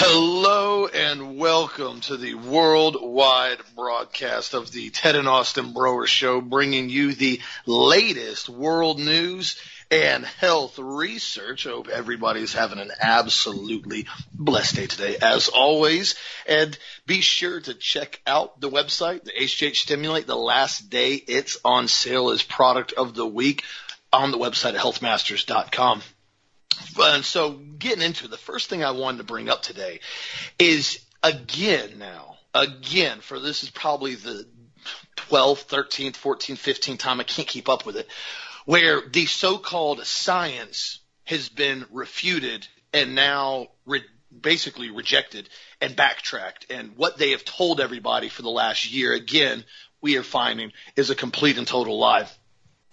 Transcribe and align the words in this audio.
Hello 0.00 0.86
and 0.86 1.38
welcome 1.38 2.00
to 2.02 2.16
the 2.16 2.34
worldwide 2.34 3.58
broadcast 3.74 4.54
of 4.54 4.70
the 4.70 4.90
Ted 4.90 5.16
and 5.16 5.26
Austin 5.26 5.72
Broer 5.72 6.06
Show, 6.06 6.40
bringing 6.40 6.88
you 6.88 7.16
the 7.16 7.40
latest 7.66 8.48
world 8.48 9.00
news 9.00 9.60
and 9.90 10.24
health 10.24 10.78
research. 10.78 11.64
Hope 11.64 11.88
everybody's 11.88 12.52
having 12.52 12.78
an 12.78 12.92
absolutely 13.00 14.06
blessed 14.32 14.76
day 14.76 14.86
today, 14.86 15.16
as 15.20 15.48
always. 15.48 16.14
And 16.46 16.78
be 17.04 17.20
sure 17.20 17.60
to 17.60 17.74
check 17.74 18.20
out 18.24 18.60
the 18.60 18.70
website, 18.70 19.24
the 19.24 19.32
HGH 19.32 19.74
Stimulate. 19.74 20.28
The 20.28 20.36
last 20.36 20.90
day 20.90 21.14
it's 21.14 21.58
on 21.64 21.88
sale 21.88 22.30
as 22.30 22.44
product 22.44 22.92
of 22.92 23.16
the 23.16 23.26
week 23.26 23.64
on 24.12 24.30
the 24.30 24.38
website 24.38 24.74
at 24.74 24.80
healthmasters.com. 24.80 26.02
And 27.00 27.24
so 27.24 27.52
getting 27.52 28.02
into 28.02 28.24
it, 28.24 28.30
the 28.30 28.36
first 28.36 28.68
thing 28.68 28.84
I 28.84 28.90
wanted 28.90 29.18
to 29.18 29.24
bring 29.24 29.48
up 29.48 29.62
today 29.62 30.00
is 30.58 31.04
again 31.22 31.98
now, 31.98 32.36
again, 32.54 33.20
for 33.20 33.38
this 33.38 33.62
is 33.62 33.70
probably 33.70 34.14
the 34.14 34.46
12th, 35.16 35.66
13th, 35.66 36.14
14th, 36.14 36.56
15th 36.56 36.98
time, 36.98 37.20
I 37.20 37.24
can't 37.24 37.48
keep 37.48 37.68
up 37.68 37.84
with 37.84 37.96
it, 37.96 38.08
where 38.64 39.02
the 39.08 39.26
so-called 39.26 40.04
science 40.04 41.00
has 41.24 41.48
been 41.48 41.84
refuted 41.90 42.66
and 42.92 43.14
now 43.14 43.68
re- 43.84 44.04
basically 44.40 44.90
rejected 44.90 45.48
and 45.80 45.96
backtracked. 45.96 46.70
And 46.70 46.96
what 46.96 47.18
they 47.18 47.32
have 47.32 47.44
told 47.44 47.80
everybody 47.80 48.28
for 48.28 48.42
the 48.42 48.50
last 48.50 48.90
year, 48.90 49.12
again, 49.12 49.64
we 50.00 50.16
are 50.16 50.22
finding 50.22 50.72
is 50.96 51.10
a 51.10 51.14
complete 51.14 51.58
and 51.58 51.66
total 51.66 51.98
lie. 51.98 52.28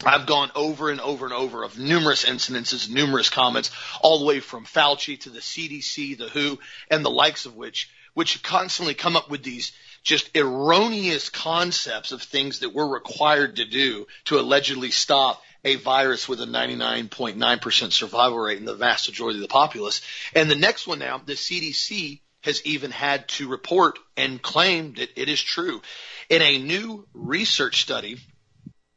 I've 0.03 0.25
gone 0.25 0.51
over 0.55 0.89
and 0.89 0.99
over 0.99 1.25
and 1.25 1.33
over 1.33 1.63
of 1.63 1.77
numerous 1.77 2.25
incidences, 2.25 2.89
numerous 2.89 3.29
comments, 3.29 3.71
all 4.01 4.19
the 4.19 4.25
way 4.25 4.39
from 4.39 4.65
Fauci 4.65 5.19
to 5.21 5.29
the 5.29 5.39
CDC, 5.39 6.17
the 6.17 6.29
WHO, 6.29 6.59
and 6.91 7.05
the 7.05 7.09
likes 7.09 7.45
of 7.45 7.55
which, 7.55 7.89
which 8.13 8.43
constantly 8.43 8.93
come 8.93 9.15
up 9.15 9.29
with 9.29 9.43
these 9.43 9.71
just 10.03 10.35
erroneous 10.35 11.29
concepts 11.29 12.11
of 12.11 12.21
things 12.21 12.59
that 12.59 12.73
we're 12.73 12.87
required 12.87 13.55
to 13.55 13.65
do 13.65 14.05
to 14.25 14.39
allegedly 14.39 14.91
stop 14.91 15.41
a 15.63 15.75
virus 15.75 16.29
with 16.29 16.39
a 16.41 16.45
99.9% 16.45 17.91
survival 17.91 18.37
rate 18.37 18.59
in 18.59 18.65
the 18.65 18.75
vast 18.75 19.09
majority 19.09 19.39
of 19.39 19.41
the 19.41 19.47
populace. 19.47 20.01
And 20.35 20.49
the 20.49 20.55
next 20.55 20.85
one 20.85 20.99
now, 20.99 21.19
the 21.25 21.33
CDC 21.33 22.19
has 22.41 22.63
even 22.65 22.91
had 22.91 23.27
to 23.27 23.47
report 23.47 23.97
and 24.15 24.39
claim 24.39 24.93
that 24.93 25.09
it 25.19 25.27
is 25.27 25.41
true. 25.41 25.81
In 26.29 26.43
a 26.43 26.59
new 26.59 27.07
research 27.13 27.81
study 27.81 28.19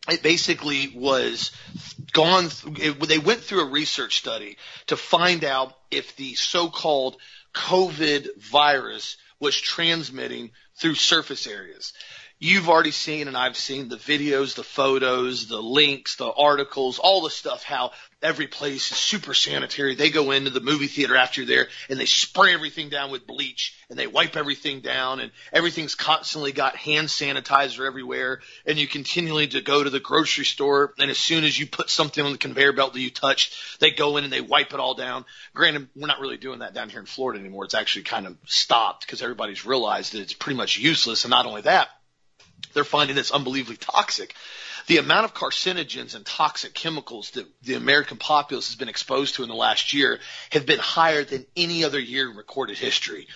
it 0.09 0.23
basically 0.23 0.93
was 0.95 1.53
gone. 2.13 2.49
It, 2.79 3.01
they 3.09 3.19
went 3.19 3.41
through 3.41 3.63
a 3.63 3.71
research 3.71 4.19
study 4.19 4.57
to 4.87 4.97
find 4.97 5.45
out 5.45 5.75
if 5.91 6.17
the 6.17 6.35
so-called 6.35 7.17
COVID 7.55 8.37
virus 8.39 9.17
was 9.41 9.59
transmitting 9.59 10.51
through 10.77 10.95
surface 10.95 11.47
areas. 11.47 11.93
You've 12.41 12.69
already 12.69 12.93
seen, 12.93 13.27
and 13.27 13.37
I've 13.37 13.57
seen 13.57 13.89
the 13.89 13.97
videos, 13.97 14.55
the 14.55 14.63
photos, 14.63 15.49
the 15.49 15.61
links, 15.61 16.17
the 16.17 16.31
articles, 16.31 17.01
all 17.01 17.23
the 17.23 17.31
stuff, 17.31 17.65
how 17.65 17.91
every 18.23 18.49
place 18.49 18.91
is 18.91 18.97
super 18.97 19.33
sanitary. 19.33 19.95
They 19.95 20.11
go 20.11 20.33
into 20.33 20.51
the 20.51 20.61
movie 20.61 20.89
theater 20.89 21.17
after 21.17 21.41
you're 21.41 21.49
there 21.49 21.69
and 21.89 22.01
they 22.01 22.05
spray 22.05 22.53
everything 22.53 22.89
down 22.89 23.11
with 23.11 23.27
bleach 23.27 23.77
and 23.89 23.99
they 23.99 24.07
wipe 24.07 24.37
everything 24.37 24.81
down 24.81 25.21
and 25.21 25.31
everything's 25.53 25.95
constantly 25.95 26.51
got 26.51 26.75
hand 26.77 27.09
sanitizer 27.09 27.87
everywhere 27.87 28.41
and 28.67 28.79
you 28.79 28.89
continually 28.89 29.47
to 29.49 29.61
go 29.61 29.83
to 29.85 29.91
the 29.91 30.01
grocery 30.01 30.45
store 30.45 30.95
and 30.99 31.11
as 31.11 31.19
soon 31.19 31.45
as 31.45 31.59
you 31.59 31.67
put 31.67 31.91
something 31.91 32.25
on 32.25 32.33
the 32.33 32.39
conveyor 32.39 32.73
belt 32.73 32.93
that 32.93 33.01
you 33.01 33.11
touched, 33.11 33.55
they 33.81 33.91
go 33.93 34.17
in 34.17 34.25
and 34.25 34.33
they 34.33 34.41
wipe 34.41 34.73
it 34.73 34.81
all 34.81 34.95
down. 34.95 35.25
Granted, 35.55 35.89
we're 35.95 36.09
not 36.09 36.21
really 36.21 36.39
doing 36.39 36.59
that 36.61 36.75
down 36.75 36.91
here 36.91 37.01
in 37.01 37.07
Florida 37.07 37.39
anymore. 37.39 37.65
It's 37.65 37.75
actually 37.75 38.03
kind 38.03 38.27
of 38.27 38.37
stopped 38.47 39.07
because 39.07 39.23
everybody's 39.23 39.65
realized 39.65 40.13
that 40.15 40.21
it's 40.21 40.33
pretty 40.33 40.57
much 40.57 40.79
useless 40.79 41.25
and 41.25 41.31
not 41.31 41.47
only 41.47 41.63
that, 41.63 41.89
they're 42.75 42.85
finding 42.85 43.19
it's 43.19 43.31
unbelievably 43.31 43.77
toxic. 43.77 44.35
The 44.87 44.99
amount 44.99 45.25
of 45.25 45.35
carcinogens 45.35 46.15
and 46.15 46.25
toxic 46.25 46.73
chemicals 46.73 47.33
that 47.33 47.47
the 47.63 47.75
American 47.75 48.17
populace 48.17 48.69
has 48.69 48.77
been 48.77 48.89
exposed 48.89 49.35
to 49.35 49.43
in 49.43 49.49
the 49.49 49.55
last 49.55 49.93
year 49.93 50.21
have 50.51 50.65
been 50.65 50.79
higher 50.79 51.25
than 51.25 51.47
any 51.57 51.85
other 51.85 51.99
year 51.99 52.31
in 52.31 52.37
recorded 52.37 52.79
history. 52.79 53.29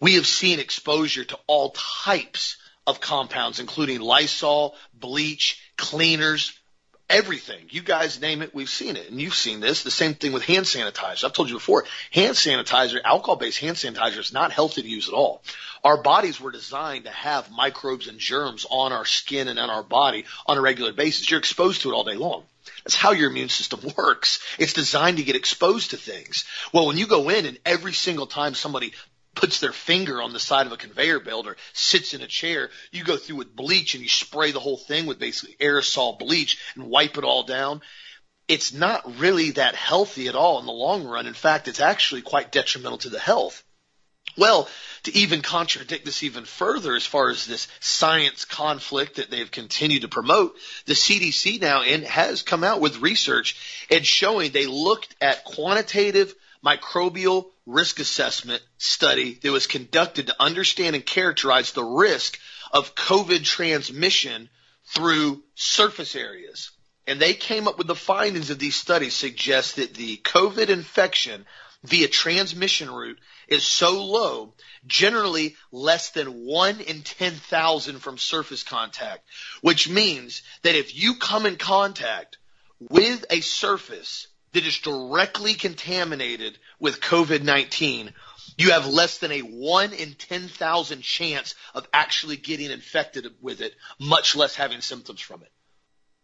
We 0.00 0.14
have 0.14 0.26
seen 0.26 0.60
exposure 0.60 1.24
to 1.24 1.38
all 1.46 1.70
types 1.70 2.56
of 2.86 3.00
compounds, 3.00 3.60
including 3.60 4.00
Lysol, 4.00 4.76
bleach, 4.94 5.60
cleaners, 5.76 6.59
everything. 7.10 7.66
You 7.70 7.82
guys 7.82 8.20
name 8.20 8.40
it, 8.40 8.54
we've 8.54 8.70
seen 8.70 8.96
it. 8.96 9.10
And 9.10 9.20
you've 9.20 9.34
seen 9.34 9.60
this. 9.60 9.82
The 9.82 9.90
same 9.90 10.14
thing 10.14 10.32
with 10.32 10.44
hand 10.44 10.64
sanitizer. 10.64 11.24
I've 11.24 11.32
told 11.32 11.48
you 11.48 11.56
before, 11.56 11.84
hand 12.10 12.36
sanitizer, 12.36 13.00
alcohol 13.04 13.36
based 13.36 13.58
hand 13.58 13.76
sanitizer 13.76 14.18
is 14.18 14.32
not 14.32 14.52
healthy 14.52 14.82
to 14.82 14.88
use 14.88 15.08
at 15.08 15.14
all. 15.14 15.42
Our 15.82 16.02
bodies 16.02 16.40
were 16.40 16.52
designed 16.52 17.04
to 17.04 17.10
have 17.10 17.50
microbes 17.50 18.06
and 18.06 18.18
germs 18.18 18.66
on 18.70 18.92
our 18.92 19.04
skin 19.04 19.48
and 19.48 19.58
on 19.58 19.70
our 19.70 19.82
body 19.82 20.24
on 20.46 20.56
a 20.56 20.60
regular 20.60 20.92
basis. 20.92 21.30
You're 21.30 21.40
exposed 21.40 21.82
to 21.82 21.90
it 21.90 21.94
all 21.94 22.04
day 22.04 22.14
long. 22.14 22.44
That's 22.84 22.94
how 22.94 23.12
your 23.12 23.30
immune 23.30 23.48
system 23.48 23.80
works. 23.96 24.40
It's 24.58 24.72
designed 24.72 25.16
to 25.16 25.24
get 25.24 25.36
exposed 25.36 25.90
to 25.90 25.96
things. 25.96 26.44
Well, 26.72 26.86
when 26.86 26.96
you 26.96 27.06
go 27.06 27.28
in 27.28 27.46
and 27.46 27.58
every 27.64 27.92
single 27.92 28.26
time 28.26 28.54
somebody 28.54 28.92
puts 29.34 29.60
their 29.60 29.72
finger 29.72 30.20
on 30.20 30.32
the 30.32 30.40
side 30.40 30.66
of 30.66 30.72
a 30.72 30.76
conveyor 30.76 31.20
belt 31.20 31.46
or 31.46 31.56
sits 31.72 32.14
in 32.14 32.22
a 32.22 32.26
chair, 32.26 32.70
you 32.90 33.04
go 33.04 33.16
through 33.16 33.36
with 33.36 33.54
bleach 33.54 33.94
and 33.94 34.02
you 34.02 34.08
spray 34.08 34.50
the 34.50 34.60
whole 34.60 34.76
thing 34.76 35.06
with 35.06 35.18
basically 35.18 35.56
aerosol 35.60 36.18
bleach 36.18 36.58
and 36.74 36.84
wipe 36.84 37.16
it 37.16 37.24
all 37.24 37.42
down. 37.42 37.80
It's 38.48 38.72
not 38.72 39.18
really 39.18 39.52
that 39.52 39.76
healthy 39.76 40.28
at 40.28 40.34
all 40.34 40.58
in 40.58 40.66
the 40.66 40.72
long 40.72 41.04
run. 41.04 41.26
In 41.26 41.34
fact, 41.34 41.68
it's 41.68 41.80
actually 41.80 42.22
quite 42.22 42.50
detrimental 42.50 42.98
to 42.98 43.08
the 43.08 43.20
health. 43.20 43.62
Well, 44.36 44.68
to 45.04 45.16
even 45.16 45.42
contradict 45.42 46.04
this 46.04 46.22
even 46.22 46.44
further 46.44 46.94
as 46.94 47.06
far 47.06 47.30
as 47.30 47.46
this 47.46 47.68
science 47.80 48.44
conflict 48.44 49.16
that 49.16 49.30
they've 49.30 49.50
continued 49.50 50.02
to 50.02 50.08
promote, 50.08 50.56
the 50.86 50.94
CDC 50.94 51.60
now 51.60 51.82
in, 51.82 52.02
has 52.02 52.42
come 52.42 52.64
out 52.64 52.80
with 52.80 52.98
research 52.98 53.56
and 53.90 54.06
showing 54.06 54.50
they 54.50 54.66
looked 54.66 55.14
at 55.20 55.44
quantitative 55.44 56.34
microbial 56.64 57.46
risk 57.66 58.00
assessment 58.00 58.62
study 58.78 59.38
that 59.42 59.52
was 59.52 59.66
conducted 59.66 60.26
to 60.26 60.42
understand 60.42 60.94
and 60.94 61.06
characterize 61.06 61.72
the 61.72 61.84
risk 61.84 62.38
of 62.72 62.94
COVID 62.94 63.44
transmission 63.44 64.48
through 64.86 65.42
surface 65.54 66.16
areas. 66.16 66.70
And 67.06 67.20
they 67.20 67.34
came 67.34 67.66
up 67.66 67.78
with 67.78 67.86
the 67.86 67.94
findings 67.94 68.50
of 68.50 68.58
these 68.58 68.76
studies 68.76 69.14
suggest 69.14 69.76
that 69.76 69.94
the 69.94 70.18
COVID 70.18 70.68
infection 70.68 71.46
via 71.82 72.08
transmission 72.08 72.90
route 72.90 73.18
is 73.48 73.64
so 73.64 74.04
low, 74.04 74.54
generally 74.86 75.56
less 75.72 76.10
than 76.10 76.46
one 76.46 76.80
in 76.80 77.02
10,000 77.02 77.98
from 78.00 78.18
surface 78.18 78.62
contact, 78.62 79.26
which 79.62 79.88
means 79.88 80.42
that 80.62 80.74
if 80.74 80.94
you 80.94 81.16
come 81.16 81.46
in 81.46 81.56
contact 81.56 82.38
with 82.78 83.24
a 83.30 83.40
surface 83.40 84.28
that 84.52 84.66
is 84.66 84.78
directly 84.78 85.54
contaminated 85.54 86.58
with 86.78 87.00
COVID-19, 87.00 88.12
you 88.56 88.72
have 88.72 88.86
less 88.86 89.18
than 89.18 89.32
a 89.32 89.40
1 89.40 89.92
in 89.92 90.14
10,000 90.14 91.02
chance 91.02 91.54
of 91.74 91.86
actually 91.92 92.36
getting 92.36 92.70
infected 92.70 93.26
with 93.40 93.60
it, 93.60 93.74
much 93.98 94.36
less 94.36 94.54
having 94.54 94.80
symptoms 94.80 95.20
from 95.20 95.42
it. 95.42 95.50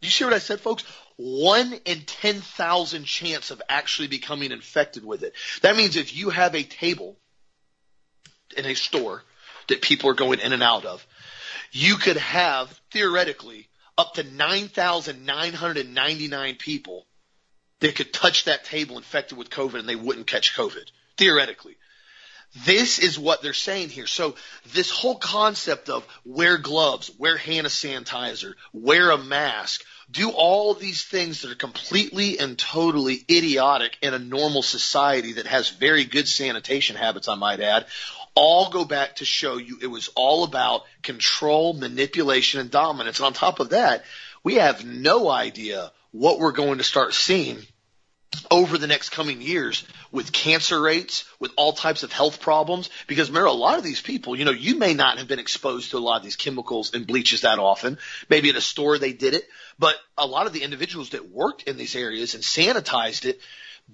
Do 0.01 0.09
you 0.09 0.13
see 0.13 0.25
what 0.25 0.35
I 0.35 0.39
said, 0.39 0.61
folks? 0.61 0.85
1 1.17 1.81
in 1.85 2.03
10,000 2.03 3.05
chance 3.05 3.51
of 3.51 3.61
actually 3.69 4.09
becoming 4.09 4.53
infected 4.53 5.05
with 5.05 5.23
it. 5.23 5.35
That 5.63 5.77
means 5.77 5.97
if 5.97 6.17
you 6.17 6.31
have 6.31 6.55
a 6.55 6.63
table 6.63 7.19
in 8.57 8.65
a 8.67 8.75
store 8.75 9.23
that 9.69 9.83
people 9.83 10.11
are 10.11 10.15
going 10.15 10.39
in 10.41 10.53
and 10.53 10.63
out 10.63 10.85
of, 10.85 11.05
you 11.73 11.97
could 11.97 12.19
have 12.19 12.69
theoretically 12.91 13.69
up 13.97 14.15
to 14.15 14.23
9,999 14.23 16.55
people 16.57 17.07
that 17.81 17.97
could 17.97 18.13
touch 18.13 18.45
that 18.45 18.65
table 18.65 18.97
infected 18.97 19.37
with 19.37 19.51
COVID 19.51 19.79
and 19.79 19.89
they 19.89 19.97
wouldn't 19.97 20.27
catch 20.27 20.57
COVID, 20.57 20.91
theoretically. 21.17 21.77
This 22.65 22.99
is 22.99 23.19
what 23.19 23.43
they're 23.43 23.53
saying 23.53 23.91
here. 23.91 24.07
So 24.07 24.37
this 24.73 24.91
whole 24.91 25.17
concept 25.17 25.91
of 25.91 26.07
wear 26.25 26.57
gloves, 26.57 27.11
wear 27.19 27.37
hand 27.37 27.67
sanitizer, 27.67 28.55
wear 28.73 29.11
a 29.11 29.19
mask, 29.19 29.85
do 30.11 30.31
all 30.31 30.73
these 30.73 31.05
things 31.05 31.43
that 31.43 31.51
are 31.51 31.57
completely 31.57 32.39
and 32.39 32.59
totally 32.59 33.25
idiotic 33.31 33.99
in 34.01 34.15
a 34.15 34.19
normal 34.19 34.63
society 34.63 35.35
that 35.35 35.47
has 35.47 35.69
very 35.69 36.05
good 36.05 36.29
sanitation 36.29 36.97
habits, 36.97 37.29
I 37.29 37.35
might 37.35 37.61
add, 37.61 37.87
all 38.35 38.71
go 38.71 38.85
back 38.85 39.17
to 39.17 39.25
show 39.25 39.57
you 39.57 39.79
it 39.83 39.89
was 39.89 40.09
all 40.15 40.45
about 40.45 40.85
control, 41.03 41.73
manipulation, 41.75 42.61
and 42.61 42.71
dominance. 42.71 43.19
And 43.19 43.27
on 43.27 43.33
top 43.33 43.61
of 43.61 43.71
that, 43.71 44.05
we 44.45 44.55
have 44.55 44.85
no 44.85 45.29
idea 45.29 45.91
what 46.19 46.39
we're 46.39 46.53
going 46.53 46.79
to 46.79 46.85
start 46.85 47.15
seeing 47.15 47.59
over 48.51 48.79
the 48.79 48.87
next 48.87 49.11
coming 49.11 49.41
years 49.41 49.85
with 50.11 50.33
cancer 50.33 50.81
rates, 50.81 51.25
with 51.39 51.53
all 51.57 51.73
types 51.73 52.03
of 52.03 52.13
health 52.13 52.41
problems. 52.41 52.91
Because 53.07 53.29
remember, 53.29 53.49
a 53.49 53.53
lot 53.53 53.79
of 53.79 53.85
these 53.85 54.01
people, 54.01 54.37
you 54.37 54.45
know, 54.45 54.51
you 54.51 54.79
may 54.79 54.95
not 54.95 55.19
have 55.19 55.29
been 55.29 55.39
exposed 55.39 55.91
to 55.91 55.99
a 55.99 56.01
lot 56.01 56.17
of 56.17 56.23
these 56.23 56.37
chemicals 56.37 56.95
and 56.95 57.07
bleaches 57.07 57.43
that 57.43 57.59
often. 57.59 57.99
Maybe 58.29 58.51
at 58.51 58.57
a 58.57 58.61
store 58.61 58.99
they 58.99 59.13
did 59.13 59.35
it, 59.35 59.45
but 59.79 59.97
a 60.17 60.27
lot 60.27 60.47
of 60.47 60.53
the 60.53 60.63
individuals 60.63 61.11
that 61.11 61.31
worked 61.31 61.65
in 61.65 61.77
these 61.77 61.97
areas 61.97 62.35
and 62.35 62.43
sanitized 62.43 63.25
it 63.25 63.41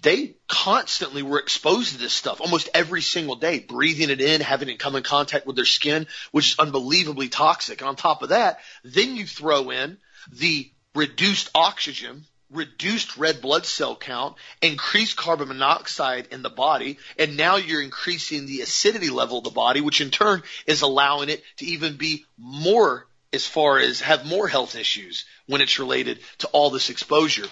they 0.01 0.37
constantly 0.49 1.23
were 1.23 1.39
exposed 1.39 1.93
to 1.93 1.99
this 1.99 2.15
stuff 2.15 2.41
almost 2.41 2.71
every 2.73 3.03
single 3.03 3.37
day, 3.37 3.59
breathing 3.59 4.09
it 4.09 4.23
in, 4.23 4.41
having 4.41 4.71
it 4.71 4.79
come 4.79 4.97
in 4.97 5.03
contact 5.03 5.47
with 5.47 5.55
their 5.55 5.67
skin, 5.67 6.07
which 6.31 6.53
is 6.53 6.59
unbelievably 6.59 7.29
toxic. 7.29 7.83
And 7.83 7.89
on 7.89 7.97
top 7.97 8.23
of 8.23 8.31
that, 8.31 8.61
then 8.85 9.17
you 9.17 9.27
throw 9.27 9.69
in 9.69 9.99
the 10.31 10.71
reduced 10.95 11.51
oxygen, 11.55 12.25
reduced 12.51 13.17
red 13.17 13.41
blood 13.41 13.65
cell 13.67 13.97
count, 13.97 14.37
increased 14.61 15.17
carbon 15.17 15.49
monoxide 15.49 16.29
in 16.31 16.43
the 16.43 16.51
body, 16.51 16.99
and 17.19 17.37
now 17.37 17.57
you're 17.57 17.83
increasing 17.83 18.47
the 18.47 18.61
acidity 18.61 19.11
level 19.11 19.39
of 19.39 19.45
the 19.45 19.51
body, 19.51 19.81
which 19.81 20.01
in 20.01 20.11
turn 20.11 20.43
is 20.67 20.83
allowing 20.83 21.29
it 21.29 21.43
to 21.57 21.65
even 21.65 21.97
be 21.97 22.25
more 22.37 23.07
as 23.33 23.47
far 23.47 23.79
as 23.79 24.01
have 24.01 24.27
more 24.27 24.47
health 24.47 24.77
issues 24.77 25.25
when 25.47 25.63
it's 25.63 25.79
related 25.79 26.19
to 26.39 26.47
all 26.49 26.71
this 26.71 26.91
exposure. 26.91 27.47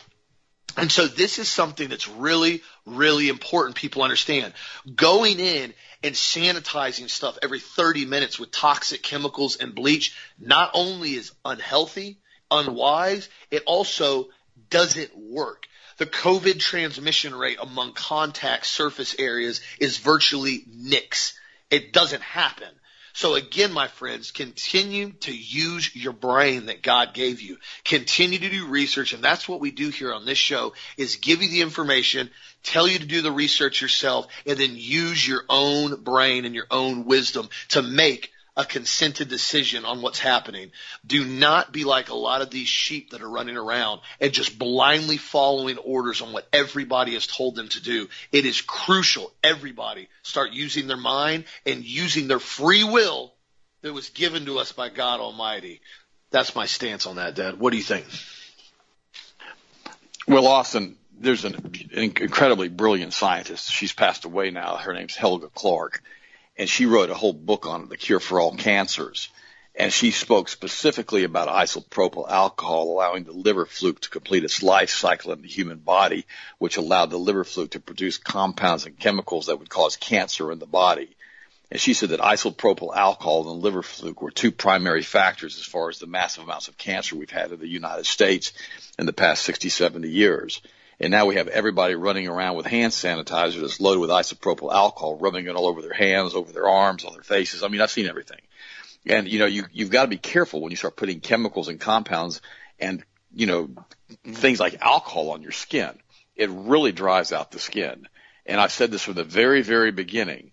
And 0.77 0.93
so 0.93 1.07
this 1.07 1.39
is 1.39 1.49
something 1.49 1.89
that's 1.89 2.09
really, 2.09 2.63
really 2.87 3.29
important 3.29 3.77
people 3.77 4.03
understand. 4.03 4.53
Going 4.95 5.41
in 5.41 5.75
and 6.03 6.15
sanitizing 6.15 7.11
stuff 7.11 7.39
every 7.43 7.61
30 7.61 8.07
minutes 8.07 8.39
with 8.39 8.53
toxic 8.53 9.03
chemicals 9.03 9.57
and 9.57 9.75
bleach 9.75 10.15
not 10.39 10.71
only 10.75 11.15
is 11.15 11.33
unhealthy, 11.45 12.20
unwise, 12.51 13.29
it 13.51 13.63
also 13.67 14.29
doesn't 14.71 15.17
work. 15.17 15.67
The 15.99 16.07
COVID 16.07 16.59
transmission 16.59 17.35
rate 17.35 17.59
among 17.61 17.93
contact 17.93 18.67
surface 18.67 19.15
areas 19.19 19.61
is 19.79 19.99
virtually 19.99 20.65
nix. 20.73 21.39
It 21.71 21.93
doesn't 21.93 22.23
happen. 22.23 22.69
So 23.13 23.35
again, 23.35 23.73
my 23.73 23.89
friends, 23.89 24.31
continue 24.31 25.13
to 25.21 25.37
use 25.37 25.95
your 25.95 26.13
brain 26.13 26.67
that 26.67 26.83
God 26.83 27.13
gave 27.13 27.41
you. 27.41 27.59
Continue 27.85 28.39
to 28.39 28.49
do 28.49 28.67
research. 28.67 29.13
And 29.13 29.23
that's 29.23 29.49
what 29.49 29.61
we 29.61 29.73
do 29.73 29.91
here 29.91 30.15
on 30.15 30.25
this 30.25 30.39
show 30.39 30.75
is 30.97 31.17
give 31.17 31.43
you 31.43 31.49
the 31.49 31.61
information, 31.61 32.31
tell 32.63 32.87
you 32.87 32.99
to 32.99 33.07
do 33.07 33.21
the 33.21 33.33
research 33.33 33.83
yourself, 33.83 34.29
and 34.47 34.59
then 34.59 34.73
use 34.75 35.27
your 35.27 35.43
own 35.49 36.03
brain 36.03 36.45
and 36.45 36.55
your 36.55 36.69
own 36.71 37.05
wisdom 37.05 37.49
to 37.71 37.83
make 37.83 38.31
a 38.61 38.65
consented 38.67 39.29
decision 39.29 39.87
on 39.87 40.03
what's 40.03 40.19
happening. 40.19 40.71
Do 41.07 41.25
not 41.25 41.73
be 41.73 41.85
like 41.85 42.11
a 42.11 42.15
lot 42.15 42.43
of 42.43 42.51
these 42.51 42.69
sheep 42.69 43.11
that 43.11 43.23
are 43.23 43.29
running 43.29 43.57
around 43.57 44.03
and 44.21 44.33
just 44.33 44.59
blindly 44.59 45.17
following 45.17 45.79
orders 45.79 46.21
on 46.21 46.33
what 46.33 46.47
everybody 46.53 47.15
has 47.15 47.27
told 47.27 47.57
them 47.57 47.69
to 47.69 47.83
do. 47.83 48.09
It 48.33 48.45
is 48.45 48.61
crucial 48.61 49.33
everybody 49.43 50.09
start 50.23 50.53
using 50.53 50.87
their 50.87 50.99
mind 50.99 51.45
and 51.65 51.83
using 51.83 52.29
their 52.29 52.39
free 52.39 52.85
will 52.85 53.33
that 53.81 53.95
was 53.95 54.11
given 54.11 54.45
to 54.45 54.59
us 54.59 54.73
by 54.73 54.91
God 54.91 55.21
Almighty. 55.21 55.81
That's 56.31 56.55
my 56.55 56.67
stance 56.67 57.07
on 57.07 57.17
that, 57.17 57.35
Dad. 57.35 57.59
What 57.59 57.71
do 57.71 57.79
you 57.79 57.83
think? 57.83 58.05
Well, 60.29 60.47
Austin, 60.47 60.99
there's 61.19 61.47
an, 61.47 61.55
an 61.95 62.03
incredibly 62.21 62.69
brilliant 62.69 63.15
scientist. 63.15 63.73
She's 63.73 63.95
passed 63.95 64.27
away 64.27 64.51
now. 64.51 64.77
Her 64.77 64.93
name's 64.93 65.17
Hulda 65.17 65.49
Clark 65.49 66.03
and 66.61 66.69
she 66.69 66.85
wrote 66.85 67.09
a 67.09 67.15
whole 67.15 67.33
book 67.33 67.65
on 67.65 67.89
the 67.89 67.97
cure 67.97 68.21
for 68.21 68.39
all 68.39 68.55
cancers. 68.55 69.31
And 69.75 69.91
she 69.91 70.11
spoke 70.11 70.51
specifically 70.51 71.25
about 71.25 71.49
isopropyl 71.49 72.29
alcohol 72.29 72.93
allowing 72.93 73.25
the 73.25 73.33
liver 73.33 73.65
fluke 73.65 74.01
to 74.01 74.11
complete 74.11 74.45
its 74.45 74.63
life 74.63 74.91
cycle 74.91 75.33
in 75.33 75.41
the 75.41 75.49
human 75.49 75.79
body, 75.79 76.27
which 76.59 76.77
allowed 76.77 77.09
the 77.09 77.17
liver 77.17 77.45
fluke 77.45 77.71
to 77.71 77.81
produce 77.81 78.19
compounds 78.19 78.85
and 78.85 78.99
chemicals 78.99 79.47
that 79.47 79.57
would 79.57 79.71
cause 79.71 79.97
cancer 79.97 80.53
in 80.53 80.59
the 80.59 80.67
body. 80.67 81.09
And 81.71 81.81
she 81.81 81.95
said 81.95 82.11
that 82.11 82.21
isopropyl 82.21 82.95
alcohol 82.95 83.51
and 83.51 83.63
liver 83.63 83.83
fluke 83.83 84.21
were 84.21 84.31
two 84.31 84.53
primary 84.53 85.03
factors 85.03 85.57
as 85.57 85.65
far 85.65 85.89
as 85.89 85.99
the 85.99 86.07
massive 86.07 86.45
amounts 86.45 86.69
of 86.69 86.77
cancer 86.77 87.17
we've 87.17 87.31
had 87.31 87.53
in 87.53 87.61
the 87.61 87.67
United 87.67 88.05
States 88.05 88.53
in 88.99 89.07
the 89.07 89.15
past 89.15 89.45
60, 89.45 89.71
70 89.71 90.11
years. 90.11 90.61
And 91.01 91.11
now 91.11 91.25
we 91.25 91.37
have 91.37 91.49
everybody 91.49 91.95
running 91.95 92.29
around 92.29 92.57
with 92.57 92.67
hand 92.67 92.93
sanitizer 92.93 93.63
that's 93.63 93.81
loaded 93.81 94.01
with 94.01 94.11
isopropyl 94.11 94.71
alcohol, 94.73 95.17
rubbing 95.17 95.47
it 95.47 95.57
all 95.57 95.67
over 95.67 95.81
their 95.81 95.95
hands, 95.95 96.35
over 96.35 96.53
their 96.53 96.69
arms, 96.69 97.07
on 97.07 97.15
their 97.15 97.23
faces. 97.23 97.63
I 97.63 97.69
mean, 97.69 97.81
I've 97.81 97.91
seen 97.91 98.07
everything. 98.07 98.41
And, 99.07 99.27
you 99.27 99.39
know, 99.39 99.47
you, 99.47 99.65
you've 99.73 99.91
got 99.91 100.03
to 100.03 100.09
be 100.09 100.19
careful 100.19 100.61
when 100.61 100.71
you 100.71 100.77
start 100.77 100.97
putting 100.97 101.21
chemicals 101.21 101.69
and 101.69 101.81
compounds 101.81 102.43
and, 102.79 103.03
you 103.35 103.47
know, 103.47 103.71
things 104.25 104.61
like 104.61 104.83
alcohol 104.83 105.31
on 105.31 105.41
your 105.41 105.53
skin. 105.53 105.99
It 106.37 106.51
really 106.51 106.93
dries 106.93 107.33
out 107.33 107.51
the 107.51 107.59
skin. 107.59 108.07
And 108.45 108.61
I've 108.61 108.73
said 108.73 108.91
this 108.91 109.03
from 109.03 109.15
the 109.15 109.25
very, 109.25 109.63
very 109.63 109.93
beginning. 109.93 110.53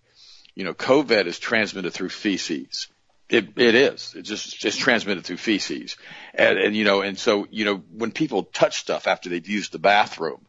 You 0.54 0.64
know, 0.64 0.72
COVID 0.72 1.26
is 1.26 1.38
transmitted 1.38 1.92
through 1.92 2.08
feces. 2.08 2.88
It 3.28 3.58
it 3.58 3.74
is. 3.74 4.14
It 4.16 4.22
just 4.22 4.64
it's 4.64 4.76
transmitted 4.76 5.24
through 5.24 5.36
feces, 5.36 5.96
and 6.34 6.58
and 6.58 6.74
you 6.74 6.84
know, 6.84 7.02
and 7.02 7.18
so 7.18 7.46
you 7.50 7.66
know, 7.66 7.76
when 7.92 8.10
people 8.10 8.44
touch 8.44 8.78
stuff 8.78 9.06
after 9.06 9.28
they've 9.28 9.46
used 9.46 9.72
the 9.72 9.78
bathroom, 9.78 10.46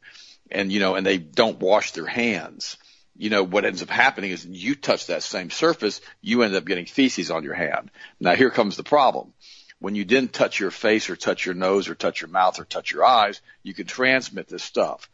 and 0.50 0.72
you 0.72 0.80
know, 0.80 0.96
and 0.96 1.06
they 1.06 1.18
don't 1.18 1.60
wash 1.60 1.92
their 1.92 2.06
hands, 2.06 2.78
you 3.18 3.30
know, 3.30 3.44
what 3.44 3.66
ends 3.66 3.84
up 3.84 3.90
happening 3.90 4.31
is 4.31 4.46
you 4.46 4.76
touch 4.76 5.08
that 5.08 5.24
same 5.24 5.50
surface, 5.50 6.00
you 6.22 6.42
end 6.42 6.56
up 6.56 6.64
getting 6.64 6.86
feces 6.86 7.31
on 7.31 7.44
your 7.44 7.54
hand. 7.54 7.92
Now 8.20 8.36
here 8.36 8.50
comes 8.50 8.78
the 8.78 8.84
problem. 8.84 9.34
When 9.80 9.96
you 9.96 10.06
didn't 10.06 10.34
touch 10.34 10.60
your 10.60 10.72
face 10.72 11.10
or 11.10 11.18
touch 11.18 11.46
your 11.46 11.56
nose 11.56 11.90
or 11.90 11.96
touch 11.96 12.22
your 12.22 12.30
mouth 12.30 12.60
or 12.60 12.66
touch 12.66 12.92
your 12.92 13.06
eyes, 13.06 13.42
you 13.62 13.74
can 13.74 13.88
transmit 13.88 14.48
this 14.48 14.64
stuff. 14.64 15.10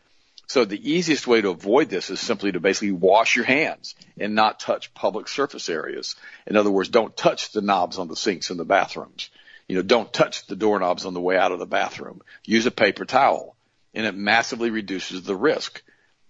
So 0.48 0.64
the 0.64 0.92
easiest 0.92 1.28
way 1.28 1.42
to 1.42 1.50
avoid 1.50 1.90
this 1.90 2.10
is 2.10 2.20
simply 2.20 2.52
to 2.52 2.60
basically 2.60 2.92
wash 2.92 3.36
your 3.36 3.46
hands 3.46 3.96
and 4.18 4.36
not 4.36 4.60
touch 4.60 4.94
public 4.94 5.28
surface 5.28 5.70
areas. 5.70 6.16
In 6.46 6.56
other 6.56 6.72
words, 6.72 6.90
don't 6.90 7.16
touch 7.16 7.52
the 7.52 7.62
knobs 7.62 7.98
on 7.98 8.08
the 8.08 8.16
sinks 8.16 8.52
in 8.52 8.58
the 8.58 8.66
bathrooms. 8.66 9.30
You 9.68 9.76
know, 9.76 9.82
don't 9.82 10.14
touch 10.14 10.46
the 10.46 10.56
doorknobs 10.56 11.06
on 11.06 11.14
the 11.16 11.22
way 11.22 11.38
out 11.38 11.52
of 11.52 11.60
the 11.60 11.66
bathroom. 11.66 12.22
Use 12.46 12.66
a 12.68 12.72
paper 12.72 13.06
towel 13.06 13.56
and 13.94 14.06
it 14.06 14.16
massively 14.16 14.70
reduces 14.70 15.24
the 15.24 15.36
risk. 15.36 15.82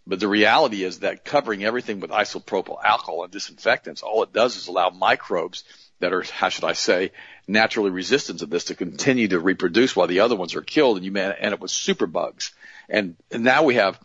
But 0.07 0.19
the 0.19 0.27
reality 0.27 0.83
is 0.83 0.99
that 0.99 1.25
covering 1.25 1.63
everything 1.63 1.99
with 1.99 2.11
isopropyl 2.11 2.77
alcohol 2.83 3.23
and 3.23 3.33
disinfectants, 3.33 4.03
all 4.03 4.23
it 4.23 4.31
does 4.31 4.55
is 4.55 4.67
allow 4.67 4.91
microbes 4.91 5.63
that 5.99 6.13
are, 6.13 6.23
how 6.23 6.49
should 6.49 6.63
I 6.63 6.73
say, 6.73 7.11
naturally 7.47 7.91
resistant 7.91 8.39
to 8.39 8.45
this 8.45 8.65
to 8.65 8.75
continue 8.75 9.27
to 9.29 9.39
reproduce 9.39 9.95
while 9.95 10.07
the 10.07 10.21
other 10.21 10.35
ones 10.35 10.55
are 10.55 10.61
killed 10.61 10.97
and 10.97 11.05
you 11.05 11.11
may 11.11 11.31
end 11.31 11.53
up 11.53 11.59
with 11.59 11.71
superbugs. 11.71 12.51
And, 12.89 13.15
and 13.31 13.43
now 13.43 13.63
we 13.63 13.75
have 13.75 13.99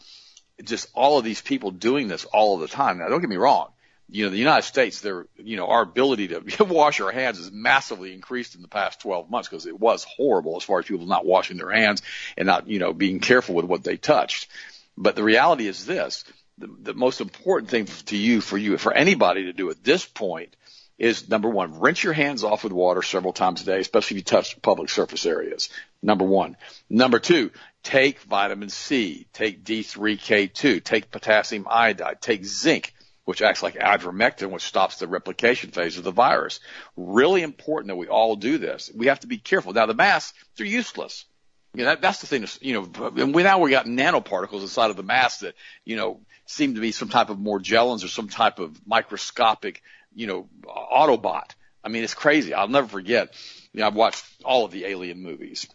just 0.63 0.89
all 0.95 1.19
of 1.19 1.25
these 1.25 1.41
people 1.41 1.71
doing 1.71 2.09
this 2.09 2.25
all 2.27 2.55
of 2.55 2.61
the 2.61 2.69
time. 2.69 2.99
Now 2.99 3.09
don't 3.09 3.21
get 3.21 3.31
me 3.31 3.37
wrong. 3.37 3.71
You 4.13 4.25
know, 4.25 4.31
the 4.31 4.39
United 4.39 4.67
States, 4.67 5.01
there, 5.01 5.27
you 5.37 5.57
know, 5.57 5.69
our 5.69 5.83
ability 5.83 6.29
to 6.29 6.65
wash 6.65 7.01
our 7.01 7.13
hands 7.13 7.39
has 7.39 7.53
massively 7.53 8.13
increased 8.13 8.57
in 8.57 8.63
the 8.63 8.69
past 8.69 9.01
12 9.01 9.31
months 9.31 9.49
because 9.49 9.67
it 9.67 9.79
was 9.79 10.05
horrible 10.05 10.57
as 10.57 10.65
far 10.65 10.81
as 10.81 10.87
people 10.87 11.07
not 11.07 11.25
washing 11.25 11.57
their 11.57 11.71
hands 11.71 12.03
and 12.37 12.47
not, 12.47 12.69
you 12.69 12.79
know, 12.79 12.93
being 12.93 13.21
careful 13.21 13.55
with 13.55 13.67
what 13.67 13.85
they 13.85 13.97
touched. 13.97 14.49
But 14.97 15.17
the 15.17 15.23
reality 15.23 15.67
is 15.67 15.87
this, 15.87 16.25
the, 16.59 16.69
the 16.81 16.95
most 16.95 17.21
important 17.21 17.71
thing 17.71 17.87
to 18.07 18.17
you, 18.17 18.41
for 18.41 18.59
you, 18.59 18.77
for 18.79 18.93
anybody 18.93 19.45
to 19.45 19.53
do 19.53 19.71
at 19.71 19.83
this 19.85 20.05
point 20.05 20.57
is 21.01 21.31
number 21.31 21.49
one, 21.49 21.81
rinse 21.81 22.05
your 22.05 22.13
hands 22.13 22.45
off 22.45 22.63
with 22.63 22.75
water 22.75 23.01
several 23.01 23.33
times 23.33 23.63
a 23.63 23.65
day, 23.65 23.81
especially 23.81 24.19
if 24.19 24.21
you 24.21 24.25
touch 24.25 24.61
public 24.61 24.91
surface 24.91 25.25
areas. 25.25 25.71
Number 26.03 26.27
one. 26.27 26.59
Number 26.91 27.19
two, 27.19 27.51
take 27.83 28.21
vitamin 28.21 28.69
C, 28.69 29.27
take 29.33 29.65
D3K2, 29.65 30.85
take 30.85 31.11
potassium 31.11 31.67
iodide, 31.69 32.21
take 32.21 32.45
zinc, 32.45 32.93
which 33.25 33.41
acts 33.41 33.63
like 33.63 33.77
ivermectin, 33.77 34.51
which 34.51 34.63
stops 34.63 34.97
the 34.97 35.09
replication 35.09 35.71
phase 35.71 35.97
of 35.97 36.05
the 36.05 36.11
virus. 36.11 36.61
Really 36.99 37.43
important 37.43 37.89
that 37.89 37.97
we 37.97 38.09
all 38.09 38.37
do 38.37 38.59
this. 38.59 38.91
We 38.95 39.07
have 39.07 39.21
to 39.21 39.27
be 39.27 39.39
careful. 39.39 39.73
Now 39.73 39.87
the 39.87 39.95
masks, 39.95 40.37
they're 40.57 40.67
useless. 40.67 41.25
You 41.73 41.85
know, 41.85 41.91
that, 41.91 42.03
that's 42.03 42.21
the 42.21 42.27
thing. 42.27 42.47
You 42.61 42.75
know, 42.75 43.11
and 43.17 43.35
we 43.35 43.43
now 43.43 43.61
we 43.61 43.71
got 43.71 43.87
nanoparticles 43.87 44.63
inside 44.63 44.91
of 44.91 44.97
the 44.97 45.03
mask 45.05 45.41
that 45.41 45.55
you 45.85 45.97
know 45.97 46.21
seem 46.45 46.75
to 46.75 46.81
be 46.81 46.93
some 46.93 47.09
type 47.09 47.31
of 47.31 47.39
Morgellons 47.39 48.05
or 48.05 48.09
some 48.09 48.29
type 48.29 48.59
of 48.59 48.79
microscopic 48.87 49.81
you 50.15 50.27
know, 50.27 50.49
Autobot. 50.65 51.51
I 51.83 51.89
mean, 51.89 52.05
it's 52.05 52.15
crazy. 52.15 52.55
I'll 52.55 52.69
never 52.69 52.89
forget. 52.89 53.35
You 53.73 53.81
know, 53.81 53.87
I've 53.87 53.95
watched 53.95 54.25
all 54.45 54.65
of 54.65 54.73
the 54.73 54.87
Alien 54.87 55.23
movies. 55.23 55.67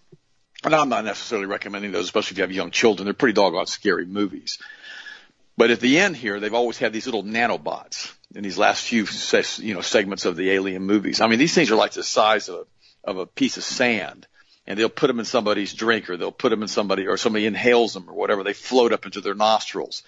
And 0.63 0.73
I'm 0.73 0.89
not 0.89 1.05
necessarily 1.05 1.47
recommending 1.47 1.91
those, 1.91 2.05
especially 2.05 2.35
if 2.35 2.37
you 2.37 2.43
have 2.43 2.51
young 2.51 2.71
children. 2.71 3.05
They're 3.05 3.13
pretty 3.13 3.33
doggone 3.33 3.67
scary 3.67 4.05
movies. 4.05 4.57
But 5.57 5.71
at 5.71 5.79
the 5.79 5.99
end 5.99 6.17
here, 6.17 6.39
they've 6.39 6.53
always 6.53 6.77
had 6.77 6.91
these 6.91 7.05
little 7.05 7.23
nanobots 7.23 8.11
in 8.33 8.43
these 8.43 8.57
last 8.57 8.83
few, 8.83 9.05
you 9.57 9.73
know, 9.73 9.81
segments 9.81 10.25
of 10.25 10.35
the 10.35 10.51
Alien 10.51 10.83
movies. 10.83 11.21
I 11.21 11.27
mean, 11.27 11.39
these 11.39 11.53
things 11.53 11.71
are 11.71 11.75
like 11.75 11.93
the 11.93 12.03
size 12.03 12.49
of, 12.49 12.67
of 13.03 13.17
a 13.17 13.25
piece 13.25 13.57
of 13.57 13.63
sand. 13.63 14.27
And 14.67 14.79
they'll 14.79 14.89
put 14.89 15.07
them 15.07 15.19
in 15.19 15.25
somebody's 15.25 15.73
drink 15.73 16.09
or 16.09 16.17
they'll 16.17 16.31
put 16.31 16.49
them 16.49 16.63
in 16.63 16.67
somebody 16.67 17.07
or 17.07 17.17
somebody 17.17 17.45
inhales 17.45 17.93
them 17.93 18.09
or 18.09 18.13
whatever. 18.13 18.43
They 18.43 18.53
float 18.53 18.91
up 18.91 19.05
into 19.05 19.21
their 19.21 19.35
nostrils 19.35 20.01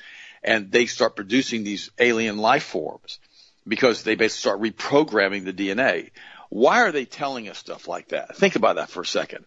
and 0.43 0.71
they 0.71 0.87
start 0.87 1.15
producing 1.15 1.63
these 1.63 1.91
alien 1.99 2.37
life 2.37 2.63
forms 2.63 3.19
because 3.67 4.03
they 4.03 4.15
basically 4.15 4.39
start 4.39 4.61
reprogramming 4.61 5.45
the 5.45 5.53
DNA. 5.53 6.11
Why 6.49 6.81
are 6.81 6.91
they 6.91 7.05
telling 7.05 7.49
us 7.49 7.57
stuff 7.57 7.87
like 7.87 8.09
that? 8.09 8.35
Think 8.37 8.55
about 8.55 8.77
that 8.77 8.89
for 8.89 9.01
a 9.01 9.05
second. 9.05 9.45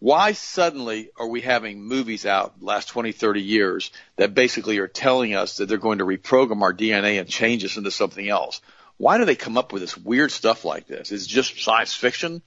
Why 0.00 0.32
suddenly 0.32 1.10
are 1.16 1.28
we 1.28 1.42
having 1.42 1.80
movies 1.80 2.26
out 2.26 2.60
last 2.60 2.88
20, 2.88 3.12
30 3.12 3.40
years 3.40 3.92
that 4.16 4.34
basically 4.34 4.78
are 4.78 4.88
telling 4.88 5.34
us 5.34 5.58
that 5.58 5.66
they're 5.68 5.78
going 5.78 5.98
to 5.98 6.04
reprogram 6.04 6.62
our 6.62 6.74
DNA 6.74 7.20
and 7.20 7.28
change 7.28 7.64
us 7.64 7.76
into 7.76 7.92
something 7.92 8.28
else? 8.28 8.60
Why 8.96 9.18
do 9.18 9.24
they 9.24 9.36
come 9.36 9.56
up 9.56 9.72
with 9.72 9.80
this 9.80 9.96
weird 9.96 10.32
stuff 10.32 10.64
like 10.64 10.88
this? 10.88 11.12
Is 11.12 11.26
it 11.26 11.28
just 11.28 11.62
science 11.62 11.94
fiction? 11.94 12.42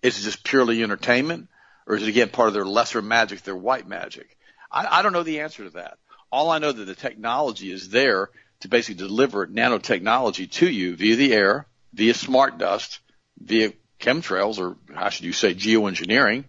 Is 0.00 0.20
it 0.20 0.22
just 0.22 0.44
purely 0.44 0.82
entertainment? 0.82 1.48
Or 1.88 1.96
is 1.96 2.04
it 2.04 2.08
again 2.08 2.28
part 2.28 2.48
of 2.48 2.54
their 2.54 2.64
lesser 2.64 3.02
magic, 3.02 3.42
their 3.42 3.56
white 3.56 3.88
magic? 3.88 4.36
I, 4.70 4.98
I 4.98 5.02
don't 5.02 5.12
know 5.12 5.24
the 5.24 5.40
answer 5.40 5.64
to 5.64 5.70
that. 5.70 5.98
All 6.30 6.50
I 6.50 6.60
know 6.60 6.70
that 6.70 6.84
the 6.84 6.94
technology 6.94 7.72
is 7.72 7.88
there 7.88 8.30
to 8.62 8.68
basically 8.68 9.06
deliver 9.06 9.46
nanotechnology 9.46 10.50
to 10.50 10.68
you 10.68 10.96
via 10.96 11.16
the 11.16 11.32
air, 11.32 11.66
via 11.92 12.14
smart 12.14 12.58
dust, 12.58 13.00
via 13.38 13.72
chemtrails, 14.00 14.58
or 14.58 14.76
how 14.94 15.08
should 15.08 15.24
you 15.24 15.32
say 15.32 15.54
geoengineering, 15.54 16.44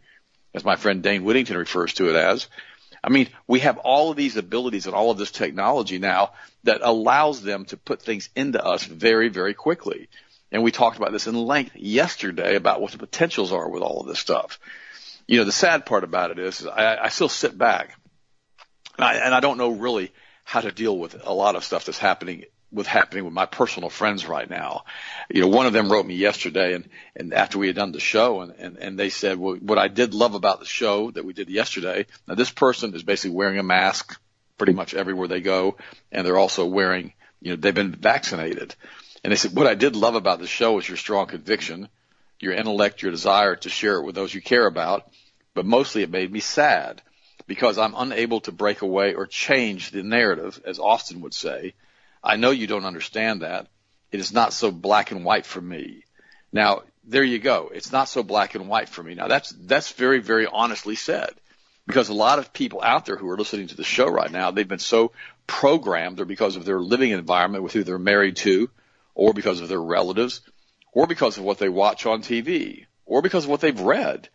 as 0.54 0.64
my 0.64 0.76
friend 0.76 1.02
Dane 1.02 1.24
Wigington 1.24 1.58
refers 1.58 1.94
to 1.96 2.10
it 2.10 2.16
as. 2.16 2.48
I 3.04 3.10
mean, 3.10 3.30
we 3.48 3.60
have 3.60 3.80
all 3.80 4.12
of 4.12 4.18
these 4.18 4.38
abilities 4.38 4.86
and 4.86 4.96
all 4.96 5.10
of 5.10 5.18
this 5.18 5.32
technology 5.32 5.98
now 5.98 6.34
that 6.64 6.82
allows 6.84 7.42
them 7.42 7.66
to 7.66 7.78
put 7.78 8.02
things 8.02 8.30
into 8.36 8.64
us 8.64 8.84
very, 8.84 9.30
very 9.30 9.56
quickly. 9.56 10.08
And 10.52 10.64
we 10.64 10.72
talked 10.72 10.98
about 10.98 11.12
this 11.12 11.28
in 11.28 11.36
length 11.36 11.76
yesterday 11.76 12.56
about 12.56 12.80
what 12.80 12.92
the 12.92 13.00
potentials 13.00 13.52
are 13.52 13.68
with 13.68 13.82
all 13.82 14.02
of 14.02 14.08
this 14.08 14.20
stuff. 14.20 14.60
You 15.28 15.40
know, 15.40 15.46
the 15.46 15.52
sad 15.52 15.88
part 15.88 16.04
about 16.04 16.30
it 16.30 16.38
is, 16.38 16.62
is 16.62 16.68
I, 16.68 16.98
I 16.98 17.10
still 17.10 17.30
sit 17.30 17.58
back 17.58 17.98
and 18.98 19.06
I, 19.06 19.16
and 19.16 19.34
I 19.34 19.40
don't 19.40 19.58
know 19.58 19.72
really 19.72 20.12
how 20.44 20.62
to 20.62 20.72
deal 20.72 20.98
with 20.98 21.16
a 21.26 21.34
lot 21.34 21.56
of 21.56 21.64
stuff 21.64 21.86
that's 21.86 21.98
happening 21.98 22.46
with 22.74 22.88
happening 22.88 23.24
with 23.24 23.34
my 23.34 23.46
personal 23.46 23.90
friends 23.90 24.26
right 24.26 24.50
now. 24.50 24.84
You 25.30 25.42
know, 25.42 25.48
one 25.48 25.68
of 25.68 25.74
them 25.74 25.92
wrote 25.92 26.06
me 26.06 26.16
yesterday 26.16 26.74
and, 26.74 26.90
and 27.16 27.34
after 27.34 27.60
we 27.60 27.68
had 27.68 27.76
done 27.76 27.92
the 27.92 28.00
show 28.00 28.42
and, 28.42 28.52
and, 28.58 28.78
and 28.78 29.00
they 29.00 29.10
said, 29.10 29.38
well, 29.38 29.56
what 29.56 29.78
I 29.78 29.88
did 29.88 30.14
love 30.14 30.34
about 30.34 30.60
the 30.60 30.66
show 30.66 31.12
that 31.12 31.24
we 31.24 31.34
did 31.34 31.50
yesterday, 31.50 32.08
now 32.28 32.34
this 32.34 32.50
person 32.50 32.96
is 32.96 33.04
basically 33.04 33.36
wearing 33.36 33.60
a 33.60 33.64
mask 33.64 34.20
pretty 34.58 34.74
much 34.74 34.96
everywhere 34.96 35.28
they 35.28 35.42
go 35.42 35.78
and 36.12 36.26
they're 36.26 36.38
also 36.38 36.66
wearing, 36.66 37.14
you 37.42 37.52
know, 37.52 37.56
they've 37.58 37.76
been 37.76 37.94
vaccinated. 37.94 38.76
And 39.24 39.32
they 39.32 39.38
said, 39.38 39.56
what 39.56 39.68
I 39.68 39.76
did 39.76 39.96
love 39.96 40.16
about 40.16 40.40
the 40.40 40.48
show 40.48 40.80
is 40.80 40.88
your 40.88 40.98
strong 40.98 41.28
conviction, 41.28 41.90
your 42.40 42.54
intellect, 42.54 43.02
your 43.04 43.12
desire 43.12 43.56
to 43.56 43.70
share 43.70 43.98
it 43.98 44.04
with 44.04 44.16
those 44.16 44.34
you 44.34 44.42
care 44.42 44.66
about, 44.66 45.08
but 45.54 45.66
mostly 45.66 46.02
it 46.02 46.10
made 46.10 46.32
me 46.32 46.40
sad 46.40 47.02
because 47.48 47.78
I'm 47.78 47.96
unable 47.96 48.42
to 48.42 48.52
break 48.52 48.82
away 48.82 49.14
or 49.14 49.26
change 49.28 49.92
the 49.92 50.04
narrative, 50.04 50.62
as 50.66 50.80
Austin 50.80 51.22
would 51.22 51.34
say, 51.34 51.74
I 52.24 52.38
know 52.38 52.52
you 52.52 52.68
don't 52.68 52.86
understand 52.86 53.42
that. 53.42 53.68
It 54.12 54.20
is 54.20 54.32
not 54.32 54.54
so 54.54 54.72
black 54.72 55.12
and 55.12 55.26
white 55.26 55.46
for 55.46 55.62
me. 55.62 56.04
Now, 56.52 56.84
there 57.04 57.24
you 57.24 57.40
go. 57.40 57.72
It's 57.74 57.92
not 57.92 58.08
so 58.08 58.24
black 58.24 58.56
and 58.56 58.70
white 58.70 58.90
for 58.90 59.04
me. 59.04 59.16
Now 59.16 59.28
that's, 59.28 59.50
that's 59.50 59.92
very, 59.92 60.20
very 60.20 60.48
honestly 60.48 60.96
said 60.96 61.32
because 61.86 62.10
a 62.10 62.14
lot 62.14 62.40
of 62.40 62.54
people 62.54 62.82
out 62.82 63.06
there 63.06 63.18
who 63.18 63.30
are 63.30 63.38
listening 63.38 63.68
to 63.68 63.76
the 63.76 63.84
show 63.84 64.08
right 64.08 64.32
now, 64.32 64.52
they've 64.52 64.68
been 64.68 64.80
so 64.80 65.12
programmed 65.48 66.20
or 66.20 66.26
because 66.26 66.56
of 66.56 66.66
their 66.66 66.80
living 66.80 67.12
environment 67.12 67.64
with 67.64 67.74
who 67.74 67.84
they're 67.84 68.00
married 68.00 68.38
to 68.38 68.70
or 69.16 69.34
because 69.34 69.60
of 69.60 69.68
their 69.68 69.82
relatives 69.82 70.42
or 70.94 71.08
because 71.08 71.38
of 71.38 71.44
what 71.44 71.58
they 71.58 71.70
watch 71.70 72.06
on 72.06 72.22
TV 72.22 72.86
or 73.06 73.22
because 73.22 73.44
of 73.44 73.50
what 73.50 73.60
they've 73.60 73.82
read. 73.82 74.30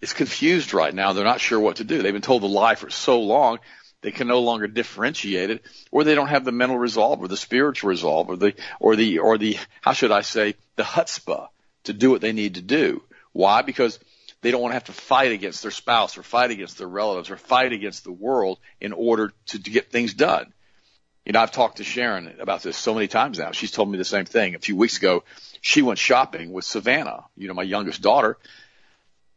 It's 0.00 0.12
confused 0.12 0.72
right 0.72 0.94
now. 0.94 1.12
They're 1.12 1.24
not 1.24 1.40
sure 1.40 1.60
what 1.60 1.76
to 1.76 1.84
do. 1.84 2.02
They've 2.02 2.12
been 2.12 2.22
told 2.22 2.42
the 2.42 2.48
lie 2.48 2.74
for 2.74 2.90
so 2.90 3.20
long 3.20 3.58
they 4.02 4.10
can 4.10 4.28
no 4.28 4.40
longer 4.40 4.66
differentiate 4.66 5.50
it, 5.50 5.62
or 5.90 6.04
they 6.04 6.14
don't 6.14 6.28
have 6.28 6.44
the 6.44 6.52
mental 6.52 6.78
resolve 6.78 7.20
or 7.20 7.28
the 7.28 7.36
spiritual 7.36 7.90
resolve 7.90 8.30
or 8.30 8.36
the, 8.36 8.54
or 8.78 8.96
the, 8.96 9.18
or 9.18 9.36
the, 9.36 9.58
how 9.82 9.92
should 9.92 10.10
I 10.10 10.22
say, 10.22 10.54
the 10.76 10.82
chutzpah 10.84 11.48
to 11.84 11.92
do 11.92 12.10
what 12.10 12.22
they 12.22 12.32
need 12.32 12.54
to 12.54 12.62
do. 12.62 13.02
Why? 13.32 13.62
Because 13.62 13.98
they 14.40 14.50
don't 14.50 14.62
want 14.62 14.70
to 14.70 14.76
have 14.76 14.84
to 14.84 14.92
fight 14.92 15.32
against 15.32 15.62
their 15.62 15.70
spouse 15.70 16.16
or 16.16 16.22
fight 16.22 16.50
against 16.50 16.78
their 16.78 16.88
relatives 16.88 17.30
or 17.30 17.36
fight 17.36 17.72
against 17.72 18.04
the 18.04 18.12
world 18.12 18.58
in 18.80 18.92
order 18.92 19.32
to, 19.48 19.62
to 19.62 19.70
get 19.70 19.90
things 19.90 20.14
done. 20.14 20.52
You 21.26 21.32
know, 21.32 21.40
I've 21.40 21.52
talked 21.52 21.76
to 21.76 21.84
Sharon 21.84 22.36
about 22.40 22.62
this 22.62 22.78
so 22.78 22.94
many 22.94 23.06
times 23.06 23.38
now. 23.38 23.52
She's 23.52 23.70
told 23.70 23.90
me 23.90 23.98
the 23.98 24.04
same 24.06 24.24
thing. 24.24 24.54
A 24.54 24.58
few 24.58 24.76
weeks 24.76 24.96
ago, 24.96 25.24
she 25.60 25.82
went 25.82 25.98
shopping 25.98 26.52
with 26.52 26.64
Savannah, 26.64 27.24
you 27.36 27.48
know, 27.48 27.54
my 27.54 27.62
youngest 27.62 28.00
daughter, 28.00 28.38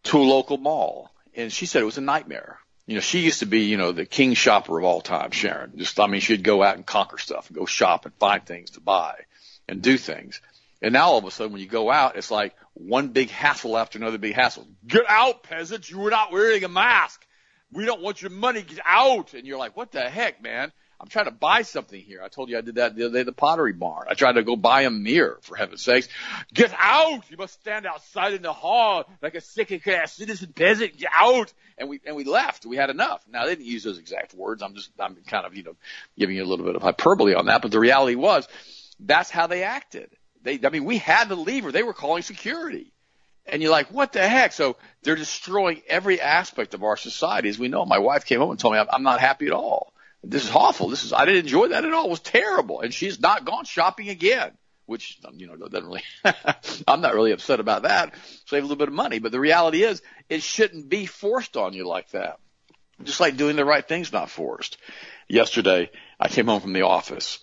to 0.04 0.18
a 0.18 0.24
local 0.24 0.58
mall. 0.58 1.12
And 1.36 1.52
she 1.52 1.66
said 1.66 1.82
it 1.82 1.86
was 1.86 1.98
a 1.98 2.02
nightmare 2.02 2.60
you 2.86 2.96
know, 2.96 3.02
she 3.02 3.20
used 3.20 3.40
to 3.40 3.46
be, 3.46 3.62
you 3.62 3.78
know, 3.78 3.92
the 3.92 4.06
king 4.06 4.34
shopper 4.34 4.78
of 4.78 4.84
all 4.84 5.02
time, 5.02 5.32
Sharon. 5.32 5.78
Just, 5.78 6.00
I 6.00 6.08
mean, 6.08 6.22
she'd 6.22 6.44
go 6.44 6.62
out 6.62 6.76
and 6.76 6.86
conquer 6.86 7.18
stuff 7.18 7.48
and 7.48 7.58
go 7.58 7.66
shop 7.66 8.06
and 8.06 8.14
find 8.16 8.46
things 8.46 8.72
to 8.72 8.82
buy 8.82 9.22
and 9.70 9.82
do 9.82 9.98
things. 9.98 10.42
And 10.82 10.92
now 10.92 11.12
all 11.12 11.18
of 11.18 11.26
a 11.26 11.32
sudden 11.32 11.54
when 11.54 11.62
you 11.62 11.68
go 11.68 11.90
out, 11.90 12.18
it's 12.18 12.30
like 12.30 12.54
one 12.74 13.10
big 13.10 13.30
hassle 13.30 13.78
after 13.78 13.98
another 13.98 14.18
big 14.18 14.34
hassle. 14.34 14.68
Get 14.86 15.06
out, 15.08 15.44
peasants. 15.44 15.90
You 15.90 16.00
were 16.00 16.10
not 16.10 16.34
wearing 16.34 16.66
a 16.66 16.68
mask. 16.68 17.26
We 17.72 17.86
don't 17.86 18.02
want 18.02 18.22
your 18.22 18.32
money. 18.32 18.62
Get 18.62 18.80
out. 18.86 19.34
And 19.34 19.48
you're 19.48 19.58
like, 19.58 19.78
what 19.78 19.94
the 19.94 20.10
heck, 20.10 20.42
man? 20.44 20.74
I'm 21.04 21.10
trying 21.10 21.26
to 21.26 21.32
buy 21.32 21.64
something 21.64 22.00
here. 22.00 22.22
I 22.24 22.30
told 22.30 22.48
you 22.48 22.58
I 22.58 22.62
did 22.62 22.76
that 22.76 22.96
the 22.96 23.08
other 23.08 23.14
day 23.14 23.24
the 23.24 23.34
pottery 23.34 23.74
barn. 23.74 24.08
I 24.10 24.14
tried 24.14 24.34
to 24.34 24.44
go 24.44 24.56
buy 24.56 24.84
a 24.84 24.90
mirror, 24.90 25.38
for 25.42 25.58
heaven's 25.58 25.82
sakes. 25.82 26.08
Get 26.54 26.74
out! 26.80 27.30
You 27.30 27.36
must 27.36 27.56
stand 27.56 27.86
outside 27.86 28.34
in 28.34 28.42
the 28.42 28.54
hall 28.54 29.04
like 29.22 29.36
a 29.36 29.42
sick 29.42 29.84
class 29.84 30.14
citizen 30.14 30.54
peasant. 30.54 30.96
Get 30.98 31.12
out! 31.14 31.52
And 31.78 31.90
we, 31.90 32.00
and 32.06 32.16
we 32.16 32.24
left. 32.24 32.66
We 32.66 32.78
had 32.78 32.90
enough. 32.90 33.22
Now 33.30 33.44
they 33.44 33.56
didn't 33.56 33.66
use 33.66 33.84
those 33.84 33.98
exact 33.98 34.34
words. 34.34 34.64
I'm 34.64 34.76
just, 34.76 34.92
I'm 34.98 35.18
kind 35.28 35.46
of, 35.46 35.58
you 35.58 35.64
know, 35.64 35.76
giving 36.18 36.38
you 36.38 36.44
a 36.46 36.48
little 36.48 36.66
bit 36.66 36.78
of 36.78 36.82
hyperbole 36.82 37.34
on 37.34 37.48
that, 37.48 37.62
but 37.62 37.72
the 37.72 37.82
reality 37.82 38.16
was 38.16 38.48
that's 38.98 39.30
how 39.30 39.48
they 39.48 39.64
acted. 39.64 40.10
They, 40.42 40.58
I 40.64 40.70
mean, 40.70 40.86
we 40.86 41.00
had 41.00 41.28
to 41.28 41.36
leave 41.36 41.66
or 41.66 41.74
they 41.74 41.84
were 41.84 41.94
calling 41.94 42.24
security. 42.24 42.94
And 43.46 43.62
you're 43.62 43.72
like, 43.72 43.88
what 43.88 44.14
the 44.14 44.26
heck? 44.26 44.54
So 44.54 44.78
they're 45.02 45.18
destroying 45.18 45.82
every 45.90 46.22
aspect 46.22 46.74
of 46.74 46.84
our 46.84 46.96
society. 46.96 47.50
As 47.50 47.60
we 47.60 47.68
know, 47.68 47.84
my 47.84 48.00
wife 48.00 48.24
came 48.24 48.40
home 48.40 48.52
and 48.52 48.60
told 48.60 48.74
me 48.74 48.80
I'm 48.90 49.04
not 49.04 49.20
happy 49.20 49.48
at 49.48 49.52
all. 49.52 49.93
This 50.24 50.46
is 50.46 50.52
awful. 50.52 50.88
This 50.88 51.04
is, 51.04 51.12
I 51.12 51.26
didn't 51.26 51.42
enjoy 51.42 51.70
that 51.70 51.84
at 51.84 51.94
all. 51.94 52.06
It 52.06 52.12
was 52.12 52.20
terrible. 52.22 52.80
And 52.80 52.94
she's 52.94 53.20
not 53.20 53.46
gone 53.46 53.66
shopping 53.66 54.10
again, 54.10 54.52
which, 54.86 55.20
you 55.34 55.48
know, 55.48 55.56
doesn't 55.56 55.86
really, 55.86 56.04
I'm 56.88 57.02
not 57.02 57.14
really 57.14 57.34
upset 57.34 57.60
about 57.60 57.84
that. 57.84 58.14
Save 58.46 58.64
a 58.64 58.66
little 58.66 58.78
bit 58.78 58.88
of 58.88 58.94
money. 58.94 59.20
But 59.20 59.34
the 59.34 59.40
reality 59.40 59.84
is 59.84 60.02
it 60.30 60.42
shouldn't 60.42 60.88
be 60.88 61.06
forced 61.06 61.58
on 61.58 61.74
you 61.74 61.86
like 61.86 62.10
that. 62.12 62.40
Just 63.04 63.20
like 63.20 63.36
doing 63.36 63.58
the 63.58 63.66
right 63.66 63.86
thing's 63.86 64.14
not 64.14 64.30
forced. 64.30 64.78
Yesterday, 65.28 65.90
I 66.20 66.30
came 66.30 66.46
home 66.46 66.62
from 66.62 66.74
the 66.74 66.84
office. 66.84 67.40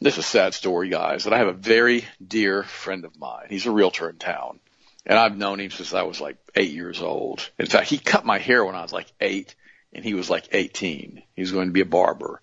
This 0.00 0.14
is 0.14 0.24
a 0.24 0.28
sad 0.28 0.54
story, 0.54 0.88
guys. 0.88 1.26
And 1.26 1.34
I 1.34 1.38
have 1.38 1.48
a 1.48 1.52
very 1.52 2.04
dear 2.24 2.62
friend 2.62 3.04
of 3.04 3.18
mine. 3.18 3.46
He's 3.48 3.66
a 3.66 3.72
realtor 3.72 4.08
in 4.08 4.18
town. 4.18 4.60
And 5.04 5.18
I've 5.18 5.36
known 5.36 5.58
him 5.58 5.72
since 5.72 5.94
I 5.94 6.02
was 6.02 6.20
like 6.20 6.36
eight 6.54 6.70
years 6.70 7.02
old. 7.02 7.50
In 7.58 7.66
fact, 7.66 7.88
he 7.88 7.98
cut 7.98 8.24
my 8.24 8.38
hair 8.38 8.64
when 8.64 8.76
I 8.76 8.82
was 8.82 8.92
like 8.92 9.12
eight 9.20 9.56
and 9.92 10.04
he 10.04 10.14
was 10.14 10.30
like 10.30 10.48
18. 10.52 11.22
He 11.34 11.42
was 11.42 11.52
going 11.52 11.68
to 11.68 11.72
be 11.72 11.80
a 11.80 11.86
barber. 11.86 12.40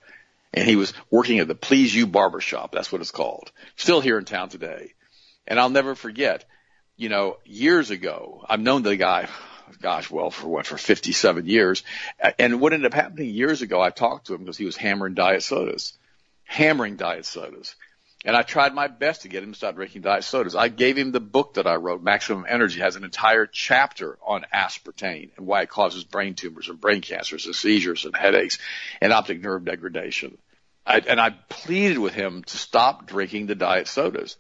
And 0.54 0.68
he 0.68 0.76
was 0.76 0.94
working 1.12 1.40
at 1.40 1.48
the 1.48 1.56
Please 1.56 1.94
You 1.94 2.08
Barber 2.08 2.42
Shop. 2.42 2.72
That's 2.72 2.92
what 2.92 3.02
it's 3.02 3.12
called. 3.12 3.52
Still 3.76 4.02
here 4.02 4.18
in 4.18 4.26
town 4.26 4.50
today. 4.50 4.94
And 5.48 5.60
I'll 5.60 5.70
never 5.70 5.96
forget, 5.96 6.46
you 6.98 7.10
know, 7.10 7.38
years 7.46 7.92
ago, 7.92 8.46
I've 8.48 8.60
known 8.60 8.84
the 8.84 8.96
guy, 8.96 9.28
gosh, 9.82 10.10
well, 10.10 10.32
for 10.32 10.48
what, 10.48 10.66
for 10.66 10.78
57 10.78 11.46
years. 11.46 11.84
And 12.38 12.60
what 12.60 12.74
ended 12.74 12.92
up 12.92 12.96
happening 12.96 13.30
years 13.30 13.62
ago, 13.62 13.82
I 13.82 13.90
talked 13.90 14.28
to 14.28 14.34
him 14.34 14.42
because 14.42 14.58
he 14.58 14.66
was 14.66 14.78
hammering 14.78 15.14
diet 15.14 15.44
sodas, 15.44 15.98
hammering 16.44 16.96
diet 16.96 17.26
sodas. 17.26 17.76
And 18.26 18.36
I 18.36 18.42
tried 18.42 18.74
my 18.74 18.88
best 18.88 19.22
to 19.22 19.30
get 19.30 19.44
him 19.44 19.54
to 19.54 19.58
stop 19.58 19.76
drinking 19.76 20.02
diet 20.02 20.26
sodas. 20.26 20.56
I 20.56 20.68
gave 20.68 20.98
him 20.98 21.12
the 21.12 21.22
book 21.22 21.54
that 21.54 21.68
I 21.68 21.76
wrote, 21.76 22.04
Maximum 22.04 22.46
Energy, 22.50 22.82
has 22.82 22.98
an 22.98 23.06
entire 23.06 23.46
chapter 23.46 24.18
on 24.26 24.46
aspartame 24.54 25.30
and 25.38 25.48
why 25.48 25.62
it 25.62 25.70
causes 25.70 26.04
brain 26.04 26.36
tumors 26.36 26.68
and 26.68 26.82
brain 26.82 27.02
cancers 27.02 27.46
and 27.46 27.56
seizures 27.56 28.04
and 28.04 28.16
headaches 28.16 28.58
and 29.00 29.14
optic 29.14 29.42
nerve 29.42 29.64
degradation. 29.64 30.38
I, 30.86 30.98
and 31.00 31.20
I 31.20 31.30
pleaded 31.30 31.98
with 31.98 32.14
him 32.14 32.44
to 32.44 32.58
stop 32.58 33.08
drinking 33.08 33.48
the 33.48 33.56
diet 33.56 33.88
sodas. 33.88 34.36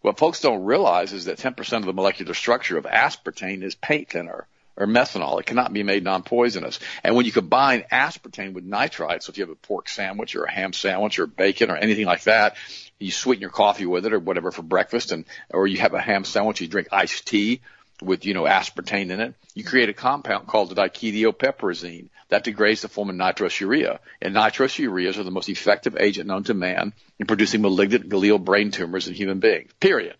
What 0.00 0.18
folks 0.18 0.40
don't 0.40 0.64
realize 0.64 1.12
is 1.12 1.26
that 1.26 1.38
10% 1.38 1.72
of 1.78 1.84
the 1.84 1.92
molecular 1.92 2.34
structure 2.34 2.76
of 2.76 2.84
aspartame 2.84 3.62
is 3.62 3.76
paint 3.76 4.10
thinner 4.10 4.48
or 4.76 4.86
methanol. 4.86 5.40
It 5.40 5.46
cannot 5.46 5.72
be 5.72 5.82
made 5.82 6.02
non-poisonous. 6.04 6.80
And 7.02 7.14
when 7.14 7.26
you 7.26 7.32
combine 7.32 7.84
aspartame 7.92 8.54
with 8.54 8.64
nitrite, 8.64 9.22
so 9.22 9.30
if 9.30 9.38
you 9.38 9.44
have 9.44 9.52
a 9.52 9.56
pork 9.56 9.88
sandwich 9.88 10.34
or 10.34 10.44
a 10.44 10.50
ham 10.50 10.72
sandwich 10.72 11.18
or 11.18 11.26
bacon 11.26 11.70
or 11.70 11.76
anything 11.76 12.06
like 12.06 12.24
that, 12.24 12.56
you 12.98 13.10
sweeten 13.10 13.40
your 13.40 13.50
coffee 13.50 13.86
with 13.86 14.06
it 14.06 14.12
or 14.12 14.18
whatever 14.18 14.50
for 14.50 14.62
breakfast 14.62 15.12
and, 15.12 15.24
or 15.50 15.66
you 15.66 15.78
have 15.78 15.94
a 15.94 16.00
ham 16.00 16.24
sandwich, 16.24 16.60
you 16.60 16.68
drink 16.68 16.88
iced 16.92 17.26
tea 17.26 17.60
with, 18.02 18.24
you 18.24 18.34
know, 18.34 18.44
aspartame 18.44 19.10
in 19.10 19.20
it. 19.20 19.34
You 19.54 19.64
create 19.64 19.88
a 19.88 19.94
compound 19.94 20.46
called 20.46 20.70
the 20.70 20.74
diketopiperazine 20.74 22.08
that 22.28 22.44
degrades 22.44 22.82
the 22.82 22.88
form 22.88 23.10
of 23.10 23.16
nitrosourea. 23.16 23.98
And 24.20 24.34
nitrosoureas 24.34 25.18
are 25.18 25.22
the 25.22 25.30
most 25.30 25.48
effective 25.48 25.96
agent 25.98 26.26
known 26.26 26.44
to 26.44 26.54
man 26.54 26.92
in 27.18 27.26
producing 27.26 27.62
malignant 27.62 28.08
glial 28.08 28.42
brain 28.42 28.70
tumors 28.70 29.06
in 29.06 29.14
human 29.14 29.38
beings. 29.38 29.72
Period. 29.80 30.16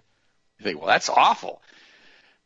You 0.58 0.64
think, 0.64 0.78
well, 0.78 0.88
that's 0.88 1.08
awful. 1.08 1.60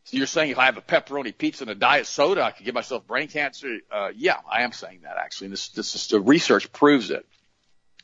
So 0.04 0.16
you're 0.16 0.26
saying 0.26 0.50
if 0.50 0.58
I 0.58 0.64
have 0.64 0.78
a 0.78 0.82
pepperoni 0.82 1.36
pizza 1.36 1.64
and 1.64 1.70
a 1.70 1.74
diet 1.74 2.06
soda, 2.06 2.42
I 2.42 2.50
could 2.50 2.64
give 2.64 2.74
myself 2.74 3.06
brain 3.06 3.28
cancer? 3.28 3.78
Uh, 3.90 4.08
yeah, 4.16 4.36
I 4.50 4.62
am 4.62 4.72
saying 4.72 5.00
that 5.02 5.18
actually. 5.18 5.46
And 5.46 5.52
this, 5.52 5.68
this 5.68 5.94
is, 5.94 6.06
the 6.06 6.20
research 6.20 6.72
proves 6.72 7.10
it. 7.10 7.26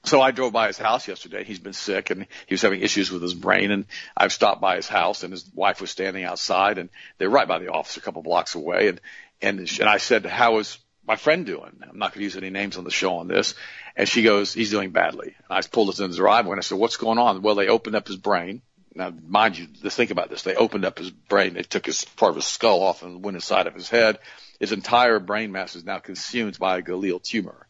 So 0.04 0.20
I 0.20 0.32
drove 0.32 0.52
by 0.52 0.66
his 0.66 0.76
house 0.76 1.08
yesterday. 1.08 1.44
He's 1.44 1.58
been 1.58 1.72
sick 1.72 2.10
and 2.10 2.26
he 2.46 2.54
was 2.54 2.60
having 2.62 2.82
issues 2.82 3.10
with 3.10 3.22
his 3.22 3.32
brain. 3.34 3.70
And 3.70 3.86
I've 4.16 4.32
stopped 4.32 4.60
by 4.60 4.76
his 4.76 4.86
house 4.86 5.22
and 5.22 5.32
his 5.32 5.50
wife 5.54 5.80
was 5.80 5.90
standing 5.90 6.24
outside 6.24 6.76
and 6.78 6.90
they're 7.16 7.30
right 7.30 7.48
by 7.48 7.58
the 7.58 7.72
office 7.72 7.96
a 7.96 8.00
couple 8.00 8.22
blocks 8.22 8.54
away. 8.54 8.88
And, 8.88 9.00
and, 9.40 9.58
and 9.80 9.88
I 9.88 9.96
said, 9.96 10.26
how 10.26 10.58
is 10.58 10.78
my 11.06 11.16
friend 11.16 11.46
doing? 11.46 11.82
I'm 11.82 11.98
not 11.98 12.12
going 12.12 12.20
to 12.20 12.24
use 12.24 12.36
any 12.36 12.50
names 12.50 12.76
on 12.76 12.84
the 12.84 12.90
show 12.90 13.16
on 13.16 13.28
this. 13.28 13.54
And 13.96 14.06
she 14.06 14.22
goes, 14.22 14.52
he's 14.52 14.70
doing 14.70 14.90
badly. 14.90 15.34
And 15.48 15.58
I 15.58 15.62
pulled 15.62 15.88
us 15.88 16.00
in 16.00 16.10
the 16.10 16.16
driveway 16.16 16.52
and 16.52 16.60
I 16.60 16.62
said, 16.62 16.78
what's 16.78 16.98
going 16.98 17.18
on? 17.18 17.40
Well, 17.40 17.54
they 17.54 17.68
opened 17.68 17.96
up 17.96 18.06
his 18.06 18.16
brain. 18.16 18.60
Now, 18.94 19.10
mind 19.26 19.56
you, 19.56 19.66
just 19.66 19.96
think 19.96 20.10
about 20.10 20.28
this. 20.28 20.42
They 20.42 20.54
opened 20.54 20.84
up 20.84 20.98
his 20.98 21.10
brain. 21.10 21.54
They 21.54 21.62
took 21.62 21.86
his 21.86 22.04
part 22.04 22.30
of 22.30 22.36
his 22.36 22.44
skull 22.44 22.82
off 22.82 23.02
and 23.02 23.24
went 23.24 23.36
inside 23.36 23.66
of 23.66 23.74
his 23.74 23.88
head. 23.88 24.18
His 24.60 24.70
entire 24.72 25.18
brain 25.18 25.50
mass 25.50 25.74
is 25.76 25.84
now 25.84 25.98
consumed 25.98 26.58
by 26.58 26.78
a 26.78 26.82
glial 26.82 27.22
tumor. 27.22 27.66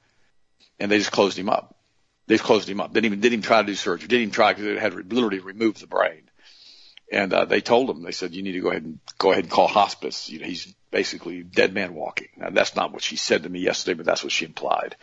and 0.79 0.91
they 0.91 0.99
just 0.99 1.13
closed 1.13 1.39
him 1.39 1.49
up. 1.49 1.77
They 2.27 2.39
closed 2.39 2.69
him 2.69 2.81
up. 2.81 2.93
Didn't 2.93 3.07
even 3.07 3.21
didn't 3.21 3.35
even 3.35 3.43
try 3.43 3.61
to 3.61 3.67
do 3.67 3.75
surgery. 3.75 4.09
Didn't 4.09 4.23
even 4.23 4.33
try 4.33 4.53
because 4.53 4.67
it 4.67 4.79
had 4.79 5.13
literally 5.13 5.41
removed 5.41 5.81
the 5.81 5.87
brain. 5.87 6.23
And 7.13 7.33
uh, 7.33 7.45
they 7.45 7.61
told 7.61 7.91
him, 7.91 8.03
they 8.03 8.13
said, 8.13 8.35
you 8.35 8.43
need 8.43 8.53
to 8.53 8.61
go 8.61 8.71
ahead 8.71 8.83
and 8.83 8.99
go 9.19 9.31
ahead 9.31 9.45
and 9.45 9.53
call 9.53 9.69
hospice. 9.69 10.31
You 10.31 10.41
know, 10.41 10.47
he's 10.47 10.75
basically 10.91 11.43
dead 11.43 11.75
man 11.75 11.95
walking. 11.95 12.29
Now, 12.37 12.51
that's 12.51 12.75
not 12.75 12.93
what 12.93 13.03
she 13.03 13.17
said 13.17 13.43
to 13.43 13.49
me 13.49 13.61
yesterday, 13.61 13.95
but 13.95 14.07
that's 14.07 14.25
what 14.25 14.33
she 14.33 14.47
implied. 14.47 14.97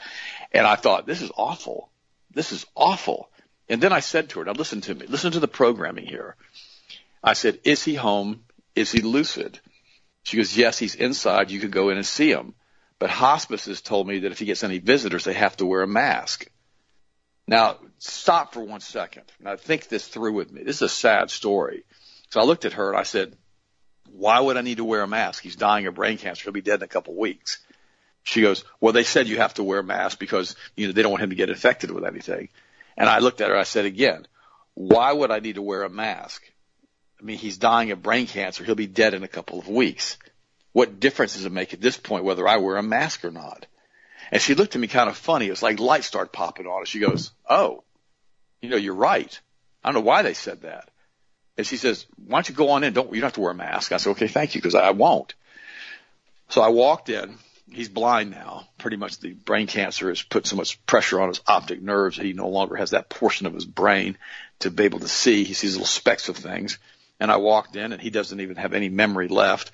And 0.52 0.66
I 0.66 0.76
thought, 0.76 1.06
this 1.06 1.22
is 1.22 1.32
awful. 1.38 1.90
This 2.34 2.52
is 2.52 2.66
awful. 2.76 3.30
And 3.70 3.82
then 3.82 3.94
I 3.94 4.00
said 4.00 4.30
to 4.30 4.40
her, 4.40 4.46
now 4.46 4.54
listen 4.54 4.82
to 4.82 4.96
me, 4.96 5.06
listen 5.06 5.32
to 5.34 5.40
the 5.40 5.48
programming 5.48 6.06
here. 6.06 6.36
I 7.24 7.34
said, 7.34 7.60
is 7.64 7.84
he 7.84 7.96
home? 7.96 8.44
Is 8.76 8.92
he 8.92 9.02
lucid? 9.02 9.60
She 10.24 10.38
goes, 10.38 10.58
yes, 10.58 10.78
he's 10.78 10.96
inside. 10.96 11.52
You 11.52 11.60
could 11.60 11.72
go 11.72 11.90
in 11.90 11.98
and 11.98 12.06
see 12.06 12.32
him. 12.32 12.56
But 13.00 13.10
hospice 13.10 13.66
has 13.66 13.82
told 13.82 14.08
me 14.08 14.20
that 14.20 14.32
if 14.32 14.40
he 14.40 14.46
gets 14.46 14.64
any 14.64 14.80
visitors, 14.80 15.24
they 15.24 15.34
have 15.34 15.56
to 15.58 15.66
wear 15.66 15.82
a 15.82 15.88
mask. 15.88 16.48
Now, 17.48 17.78
stop 18.00 18.54
for 18.54 18.64
one 18.64 18.82
second. 18.82 19.24
Now, 19.40 19.56
think 19.56 19.88
this 19.88 20.08
through 20.08 20.34
with 20.34 20.52
me. 20.52 20.64
This 20.64 20.78
is 20.78 20.84
a 20.84 20.90
sad 20.90 21.32
story. 21.32 21.84
So 22.30 22.40
I 22.40 22.44
looked 22.44 22.66
at 22.66 22.74
her 22.74 22.90
and 22.90 22.98
I 22.98 23.04
said, 23.04 23.36
why 24.12 24.40
would 24.40 24.58
I 24.58 24.62
need 24.62 24.78
to 24.78 24.86
wear 24.86 25.02
a 25.02 25.08
mask? 25.08 25.44
He's 25.44 25.56
dying 25.56 25.88
of 25.88 25.96
brain 25.96 26.18
cancer. 26.18 26.44
He'll 26.44 26.54
be 26.54 26.62
dead 26.62 26.80
in 26.80 26.84
a 26.84 26.88
couple 26.88 27.14
of 27.14 27.20
weeks. 27.20 27.60
She 28.24 28.42
goes, 28.42 28.64
well, 28.80 28.94
they 28.94 29.04
said 29.04 29.28
you 29.28 29.38
have 29.38 29.56
to 29.56 29.64
wear 29.64 29.80
a 29.80 29.84
mask 29.84 30.20
because, 30.20 30.56
you 30.76 30.88
know, 30.88 30.94
they 30.94 31.02
don't 31.02 31.12
want 31.12 31.24
him 31.24 31.32
to 31.32 31.36
get 31.36 31.50
infected 31.50 31.92
with 31.92 32.06
anything. 32.06 32.50
And 32.98 33.10
I 33.10 33.20
looked 33.20 33.42
at 33.42 33.50
her. 33.50 33.58
I 33.58 33.64
said 33.64 33.86
again, 33.86 34.28
why 34.74 35.12
would 35.12 35.32
I 35.32 35.40
need 35.40 35.56
to 35.56 35.62
wear 35.62 35.84
a 35.84 35.90
mask? 35.90 36.44
I 37.20 37.24
mean, 37.24 37.38
he's 37.38 37.58
dying 37.58 37.92
of 37.92 38.04
brain 38.04 38.28
cancer. 38.28 38.64
He'll 38.64 38.76
be 38.76 38.88
dead 38.88 39.14
in 39.14 39.24
a 39.24 39.28
couple 39.28 39.60
of 39.60 39.68
weeks. 39.68 40.18
What 40.74 41.00
difference 41.00 41.34
does 41.34 41.46
it 41.46 41.52
make 41.52 41.74
at 41.74 41.82
this 41.82 41.98
point 41.98 42.24
whether 42.24 42.48
I 42.48 42.58
wear 42.58 42.78
a 42.78 42.84
mask 42.84 43.26
or 43.26 43.32
not? 43.32 43.66
And 44.32 44.42
she 44.42 44.56
looked 44.56 44.76
at 44.76 44.82
me 44.82 44.88
kind 44.88 45.10
of 45.10 45.18
funny. 45.18 45.48
It 45.48 45.52
was 45.52 45.64
like 45.64 45.80
lights 45.80 46.08
started 46.08 46.32
popping 46.32 46.66
on. 46.66 46.86
She 46.86 47.00
goes, 47.00 47.32
oh, 47.50 47.84
you 48.62 48.70
know, 48.70 48.78
you're 48.78 48.96
right. 48.96 49.40
I 49.84 49.90
don't 49.90 50.02
know 50.02 50.08
why 50.08 50.22
they 50.22 50.34
said 50.34 50.62
that. 50.62 50.90
And 51.58 51.68
she 51.68 51.78
says, 51.78 52.06
why 52.16 52.38
don't 52.38 52.50
you 52.50 52.56
go 52.56 52.70
on 52.70 52.84
in? 52.84 52.94
Don't, 52.94 53.14
you 53.14 53.20
don't 53.20 53.28
have 53.28 53.34
to 53.34 53.42
wear 53.42 53.52
a 53.52 53.56
mask. 53.56 53.92
I 53.92 53.98
said, 53.98 54.12
okay, 54.12 54.28
thank 54.28 54.56
you, 54.56 54.62
because 54.62 54.76
I 54.76 54.92
won't. 54.92 55.34
So 56.50 56.62
I 56.62 56.70
walked 56.70 57.10
in. 57.10 57.38
He's 57.72 57.90
blind 57.90 58.32
now. 58.32 58.68
Pretty 58.78 58.98
much 58.98 59.20
the 59.20 59.34
brain 59.34 59.68
cancer 59.68 60.10
has 60.10 60.22
put 60.22 60.46
so 60.46 60.56
much 60.56 60.84
pressure 60.86 61.22
on 61.22 61.30
his 61.30 61.42
optic 61.48 61.82
nerves 61.82 62.18
that 62.18 62.26
he 62.26 62.34
no 62.34 62.50
longer 62.50 62.76
has 62.76 62.92
that 62.92 63.10
portion 63.10 63.48
of 63.48 63.54
his 63.54 63.66
brain 63.66 64.18
to 64.60 64.72
be 64.72 64.84
able 64.84 65.00
to 65.00 65.08
see. 65.08 65.44
He 65.44 65.54
sees 65.54 65.74
little 65.74 65.86
specks 65.86 66.30
of 66.30 66.38
things. 66.38 66.80
And 67.20 67.32
I 67.32 67.38
walked 67.38 67.76
in 67.76 67.94
and 67.94 68.02
he 68.02 68.10
doesn't 68.10 68.40
even 68.40 68.58
have 68.58 68.74
any 68.74 68.90
memory 68.90 69.28
left. 69.28 69.72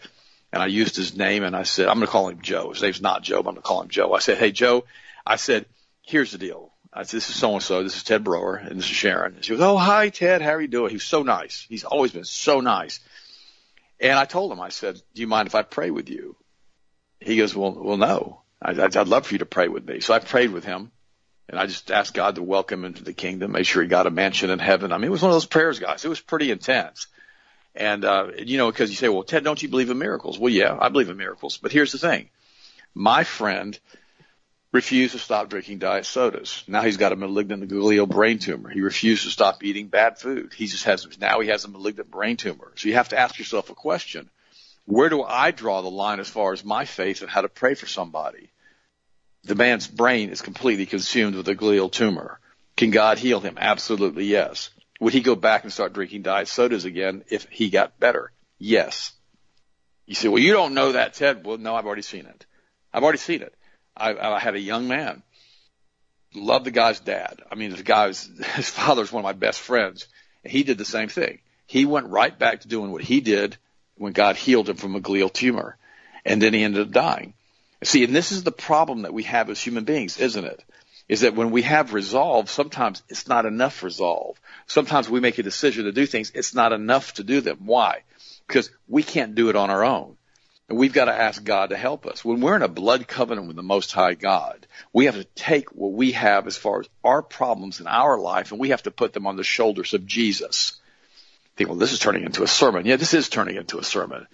And 0.54 0.64
I 0.64 0.68
used 0.68 0.96
his 0.96 1.16
name 1.16 1.44
and 1.44 1.56
I 1.56 1.64
said, 1.64 1.88
I'm 1.88 1.96
going 1.96 2.08
to 2.08 2.12
call 2.12 2.30
him 2.30 2.42
Joe. 2.42 2.70
His 2.70 2.82
name's 2.82 3.02
not 3.02 3.22
Joe, 3.22 3.44
but 3.44 3.50
I'm 3.50 3.56
going 3.56 3.62
to 3.64 3.68
call 3.68 3.82
him 3.82 3.90
Joe. 3.90 4.14
I 4.14 4.20
said, 4.20 4.38
Hey, 4.38 4.52
Joe, 4.52 4.86
I 5.26 5.36
said, 5.36 5.66
here's 6.04 6.32
the 6.32 6.38
deal. 6.38 6.72
I 6.94 7.04
said, 7.04 7.18
this 7.18 7.30
is 7.30 7.36
so 7.36 7.54
and 7.54 7.62
so. 7.62 7.84
This 7.84 7.98
is 7.98 8.04
Ted 8.04 8.24
Broer, 8.24 8.56
and 8.56 8.80
this 8.80 8.86
is 8.86 8.96
Sharon. 8.96 9.36
And 9.36 9.46
she 9.46 9.52
goes, 9.52 9.62
oh 9.62 9.78
hi 9.78 10.10
Ted, 10.10 10.42
how 10.42 10.52
are 10.52 10.62
you 10.62 10.68
doing? 10.68 10.90
He 10.90 10.96
was 10.96 11.04
so 11.04 11.22
nice. 11.22 11.66
He's 11.70 11.84
always 11.84 12.12
been 12.12 12.24
so 12.24 12.62
nice. 12.62 13.02
And 14.00 14.18
I 14.18 14.26
told 14.26 14.52
him, 14.52 14.62
I 14.62 14.70
said, 14.70 14.96
do 15.14 15.22
you 15.22 15.28
mind 15.28 15.48
if 15.48 15.56
I 15.56 15.64
pray 15.64 15.92
with 15.92 16.10
you? 16.10 16.36
He 17.20 17.38
goes, 17.38 17.56
well, 17.56 17.72
well, 17.72 17.98
no. 17.98 18.42
I, 18.62 18.72
I'd 18.72 18.96
love 19.08 19.28
for 19.28 19.34
you 19.34 19.40
to 19.40 19.46
pray 19.46 19.68
with 19.68 19.88
me. 19.88 20.00
So 20.00 20.14
I 20.14 20.20
prayed 20.20 20.52
with 20.52 20.64
him, 20.64 20.92
and 21.50 21.60
I 21.60 21.66
just 21.66 21.92
asked 21.92 22.14
God 22.14 22.36
to 22.36 22.44
welcome 22.44 22.86
him 22.86 22.94
to 22.96 23.04
the 23.04 23.14
kingdom, 23.14 23.52
make 23.52 23.66
sure 23.66 23.82
he 23.82 23.88
got 23.88 24.08
a 24.08 24.12
mansion 24.12 24.50
in 24.50 24.60
heaven. 24.60 24.92
I 24.92 24.98
mean, 24.98 25.08
it 25.08 25.12
was 25.12 25.22
one 25.22 25.32
of 25.32 25.36
those 25.36 25.46
prayers, 25.46 25.80
guys. 25.80 26.06
It 26.06 26.10
was 26.10 26.20
pretty 26.20 26.52
intense. 26.52 27.08
And, 27.78 28.04
uh, 28.04 28.32
you 28.38 28.58
know, 28.58 28.72
because 28.72 28.90
you 28.90 28.96
say, 28.96 29.08
well, 29.08 29.24
Ted, 29.24 29.44
don't 29.44 29.62
you 29.62 29.70
believe 29.70 29.90
in 29.90 29.98
miracles? 29.98 30.40
Well, 30.40 30.52
yeah, 30.52 30.76
I 30.80 30.90
believe 30.90 31.10
in 31.10 31.18
miracles. 31.18 31.58
But 31.58 31.72
here's 31.72 31.92
the 31.92 32.00
thing. 32.00 32.30
My 32.96 33.24
friend 33.24 33.80
refused 34.72 35.14
to 35.14 35.20
stop 35.20 35.50
drinking 35.50 35.80
diet 35.80 36.06
sodas. 36.06 36.64
Now 36.68 36.82
he's 36.82 36.98
got 36.98 37.12
a 37.12 37.16
malignant 37.16 37.70
glial 37.70 38.10
brain 38.10 38.40
tumor. 38.40 38.70
He 38.70 38.82
refused 38.82 39.24
to 39.24 39.30
stop 39.30 39.64
eating 39.64 39.88
bad 39.88 40.18
food. 40.18 40.54
He 40.54 40.68
just 40.68 40.86
has, 40.86 41.08
now 41.20 41.40
he 41.40 41.50
has 41.50 41.66
a 41.66 41.70
malignant 41.70 42.12
brain 42.12 42.36
tumor. 42.36 42.72
So 42.76 42.90
you 42.90 42.96
have 42.96 43.10
to 43.10 43.20
ask 43.20 43.38
yourself 43.38 43.70
a 43.70 43.76
question. 43.76 44.30
Where 44.86 45.10
do 45.10 45.24
I 45.24 45.52
draw 45.52 45.82
the 45.82 45.90
line 45.90 46.20
as 46.20 46.30
far 46.30 46.54
as 46.54 46.66
my 46.66 46.86
faith 46.86 47.22
and 47.22 47.30
how 47.30 47.42
to 47.42 47.50
pray 47.50 47.76
for 47.76 47.88
somebody? 47.88 48.50
The 49.44 49.56
man's 49.56 49.88
brain 49.88 50.30
is 50.30 50.42
completely 50.42 50.86
consumed 50.86 51.36
with 51.36 51.48
a 51.48 51.56
glial 51.56 51.92
tumor. 51.92 52.40
Can 52.76 52.92
God 52.92 53.18
heal 53.18 53.40
him? 53.40 53.58
Absolutely 53.60 54.26
yes. 54.26 54.70
Would 55.00 55.14
he 55.14 55.22
go 55.22 55.36
back 55.36 55.64
and 55.64 55.72
start 55.72 55.94
drinking 55.94 56.24
diet 56.24 56.48
sodas 56.48 56.86
again 56.86 57.24
if 57.30 57.46
he 57.50 57.70
got 57.70 58.00
better? 58.00 58.32
Yes. 58.58 59.14
You 60.06 60.16
say, 60.16 60.28
well, 60.28 60.42
you 60.42 60.54
don't 60.54 60.74
know 60.74 60.94
that, 60.94 61.14
Ted. 61.14 61.46
Well, 61.46 61.58
no, 61.58 61.76
I've 61.76 61.86
already 61.86 62.02
seen 62.02 62.26
it. 62.26 62.46
I've 62.94 63.04
already 63.04 63.20
seen 63.20 63.42
it. 63.42 63.54
I, 63.96 64.16
I 64.16 64.40
had 64.40 64.56
a 64.56 64.60
young 64.60 64.88
man, 64.88 65.24
loved 66.34 66.66
the 66.66 66.72
guy's 66.72 67.00
dad. 67.00 67.42
I 67.52 67.56
mean, 67.56 67.72
the 67.72 67.84
guy's, 67.84 68.30
his 68.56 68.70
father's 68.70 69.12
one 69.12 69.22
of 69.22 69.26
my 69.26 69.34
best 69.34 69.60
friends. 69.60 70.08
And 70.44 70.52
he 70.52 70.64
did 70.64 70.78
the 70.78 70.86
same 70.86 71.10
thing. 71.10 71.40
He 71.66 71.86
went 71.86 72.08
right 72.08 72.38
back 72.38 72.62
to 72.62 72.68
doing 72.68 72.92
what 72.92 73.04
he 73.04 73.20
did 73.20 73.58
when 73.96 74.14
God 74.14 74.36
healed 74.36 74.70
him 74.70 74.78
from 74.78 74.96
a 74.96 75.02
glial 75.02 75.32
tumor. 75.32 75.78
And 76.26 76.42
then 76.42 76.54
he 76.54 76.64
ended 76.64 76.88
up 76.88 76.92
dying. 76.92 77.34
See, 77.84 78.04
and 78.04 78.16
this 78.16 78.32
is 78.32 78.44
the 78.44 78.52
problem 78.52 79.04
that 79.04 79.14
we 79.14 79.24
have 79.24 79.50
as 79.50 79.62
human 79.62 79.84
beings, 79.84 80.18
isn't 80.20 80.46
it? 80.46 80.64
Is 81.08 81.22
that 81.22 81.36
when 81.36 81.52
we 81.52 81.62
have 81.62 81.94
resolve, 81.94 82.50
sometimes 82.50 83.02
it's 83.08 83.28
not 83.28 83.46
enough 83.46 83.82
resolve. 83.84 84.40
Sometimes 84.66 85.10
we 85.10 85.22
make 85.22 85.38
a 85.38 85.44
decision 85.44 85.86
to 85.86 85.92
do 85.92 86.06
things, 86.06 86.32
it's 86.36 86.54
not 86.54 86.74
enough 86.74 87.14
to 87.16 87.24
do 87.24 87.42
them. 87.42 87.60
Why? 87.66 88.04
Because 88.46 88.70
we 88.88 89.04
can't 89.04 89.36
do 89.36 89.50
it 89.50 89.56
on 89.56 89.70
our 89.70 89.86
own. 89.86 90.18
And 90.70 90.78
we've 90.78 90.94
got 90.94 91.06
to 91.06 91.14
ask 91.14 91.44
God 91.44 91.70
to 91.70 91.78
help 91.78 92.06
us. 92.06 92.26
When 92.26 92.42
we're 92.42 92.58
in 92.58 92.62
a 92.62 92.68
blood 92.68 93.08
covenant 93.08 93.48
with 93.48 93.56
the 93.56 93.64
Most 93.64 93.94
High 93.94 94.16
God, 94.16 94.68
we 94.92 95.06
have 95.06 95.16
to 95.16 95.24
take 95.24 95.70
what 95.70 95.94
we 95.94 96.12
have 96.12 96.46
as 96.46 96.58
far 96.58 96.82
as 96.82 96.90
our 97.06 97.22
problems 97.22 97.80
in 97.80 97.88
our 97.88 98.20
life 98.20 98.52
and 98.52 98.60
we 98.60 98.70
have 98.70 98.84
to 98.84 98.92
put 98.92 99.14
them 99.14 99.28
on 99.28 99.38
the 99.38 99.44
shoulders 99.44 99.94
of 99.94 100.06
Jesus. 100.06 100.74
think, 101.56 101.70
well, 101.70 101.80
this 101.80 101.94
is 101.94 102.00
turning 102.00 102.26
into 102.26 102.44
a 102.44 102.48
sermon. 102.48 102.86
Yeah, 102.86 102.98
this 102.98 103.14
is 103.14 103.30
turning 103.30 103.56
into 103.56 103.80
a 103.80 103.84
sermon. 103.84 104.28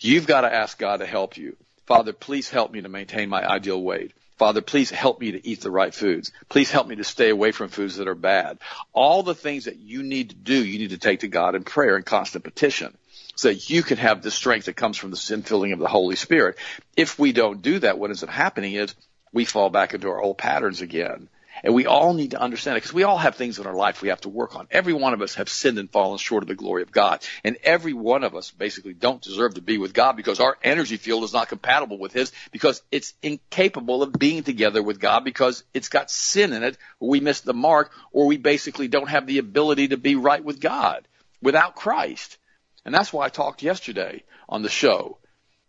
You've 0.00 0.26
got 0.26 0.40
to 0.40 0.54
ask 0.54 0.78
God 0.78 0.98
to 0.98 1.06
help 1.06 1.36
you. 1.36 1.54
Father, 1.84 2.14
please 2.14 2.48
help 2.48 2.72
me 2.72 2.80
to 2.80 2.88
maintain 2.88 3.28
my 3.28 3.46
ideal 3.46 3.80
weight. 3.82 4.12
Father, 4.36 4.62
please 4.62 4.90
help 4.90 5.20
me 5.20 5.32
to 5.32 5.46
eat 5.46 5.60
the 5.60 5.70
right 5.70 5.94
foods. 5.94 6.32
Please 6.48 6.70
help 6.70 6.88
me 6.88 6.96
to 6.96 7.04
stay 7.04 7.30
away 7.30 7.52
from 7.52 7.68
foods 7.68 7.96
that 7.96 8.08
are 8.08 8.16
bad. 8.16 8.58
All 8.92 9.22
the 9.22 9.34
things 9.34 9.66
that 9.66 9.76
you 9.76 10.02
need 10.02 10.30
to 10.30 10.36
do, 10.36 10.64
you 10.64 10.78
need 10.78 10.90
to 10.90 10.98
take 10.98 11.20
to 11.20 11.28
God 11.28 11.54
in 11.54 11.62
prayer 11.62 11.94
and 11.94 12.04
constant 12.04 12.42
petition 12.42 12.96
so 13.36 13.48
that 13.48 13.70
you 13.70 13.82
can 13.82 13.96
have 13.98 14.22
the 14.22 14.30
strength 14.30 14.66
that 14.66 14.76
comes 14.76 14.96
from 14.96 15.10
the 15.10 15.16
sin 15.16 15.42
filling 15.42 15.72
of 15.72 15.78
the 15.78 15.88
Holy 15.88 16.16
Spirit. 16.16 16.56
If 16.96 17.18
we 17.18 17.32
don't 17.32 17.62
do 17.62 17.78
that, 17.80 17.98
what 17.98 18.10
ends 18.10 18.22
up 18.22 18.28
happening 18.28 18.74
is 18.74 18.94
we 19.32 19.44
fall 19.44 19.70
back 19.70 19.94
into 19.94 20.08
our 20.08 20.20
old 20.20 20.38
patterns 20.38 20.80
again. 20.80 21.28
And 21.64 21.74
we 21.74 21.86
all 21.86 22.12
need 22.12 22.32
to 22.32 22.40
understand 22.40 22.76
it 22.76 22.82
because 22.82 22.92
we 22.92 23.04
all 23.04 23.16
have 23.16 23.36
things 23.36 23.58
in 23.58 23.66
our 23.66 23.74
life 23.74 24.02
we 24.02 24.10
have 24.10 24.20
to 24.20 24.28
work 24.28 24.54
on. 24.54 24.68
Every 24.70 24.92
one 24.92 25.14
of 25.14 25.22
us 25.22 25.36
have 25.36 25.48
sinned 25.48 25.78
and 25.78 25.90
fallen 25.90 26.18
short 26.18 26.42
of 26.42 26.48
the 26.48 26.54
glory 26.54 26.82
of 26.82 26.92
God. 26.92 27.26
And 27.42 27.56
every 27.64 27.94
one 27.94 28.22
of 28.22 28.36
us 28.36 28.50
basically 28.50 28.92
don't 28.92 29.22
deserve 29.22 29.54
to 29.54 29.62
be 29.62 29.78
with 29.78 29.94
God 29.94 30.12
because 30.12 30.40
our 30.40 30.58
energy 30.62 30.98
field 30.98 31.24
is 31.24 31.32
not 31.32 31.48
compatible 31.48 31.98
with 31.98 32.12
His 32.12 32.32
because 32.52 32.82
it's 32.92 33.14
incapable 33.22 34.02
of 34.02 34.12
being 34.12 34.42
together 34.42 34.82
with 34.82 35.00
God 35.00 35.24
because 35.24 35.64
it's 35.72 35.88
got 35.88 36.10
sin 36.10 36.52
in 36.52 36.62
it. 36.62 36.76
or 37.00 37.08
We 37.08 37.20
miss 37.20 37.40
the 37.40 37.54
mark 37.54 37.92
or 38.12 38.26
we 38.26 38.36
basically 38.36 38.88
don't 38.88 39.08
have 39.08 39.26
the 39.26 39.38
ability 39.38 39.88
to 39.88 39.96
be 39.96 40.16
right 40.16 40.44
with 40.44 40.60
God 40.60 41.08
without 41.40 41.76
Christ. 41.76 42.36
And 42.84 42.94
that's 42.94 43.10
why 43.10 43.24
I 43.24 43.30
talked 43.30 43.62
yesterday 43.62 44.22
on 44.50 44.60
the 44.60 44.68
show 44.68 45.16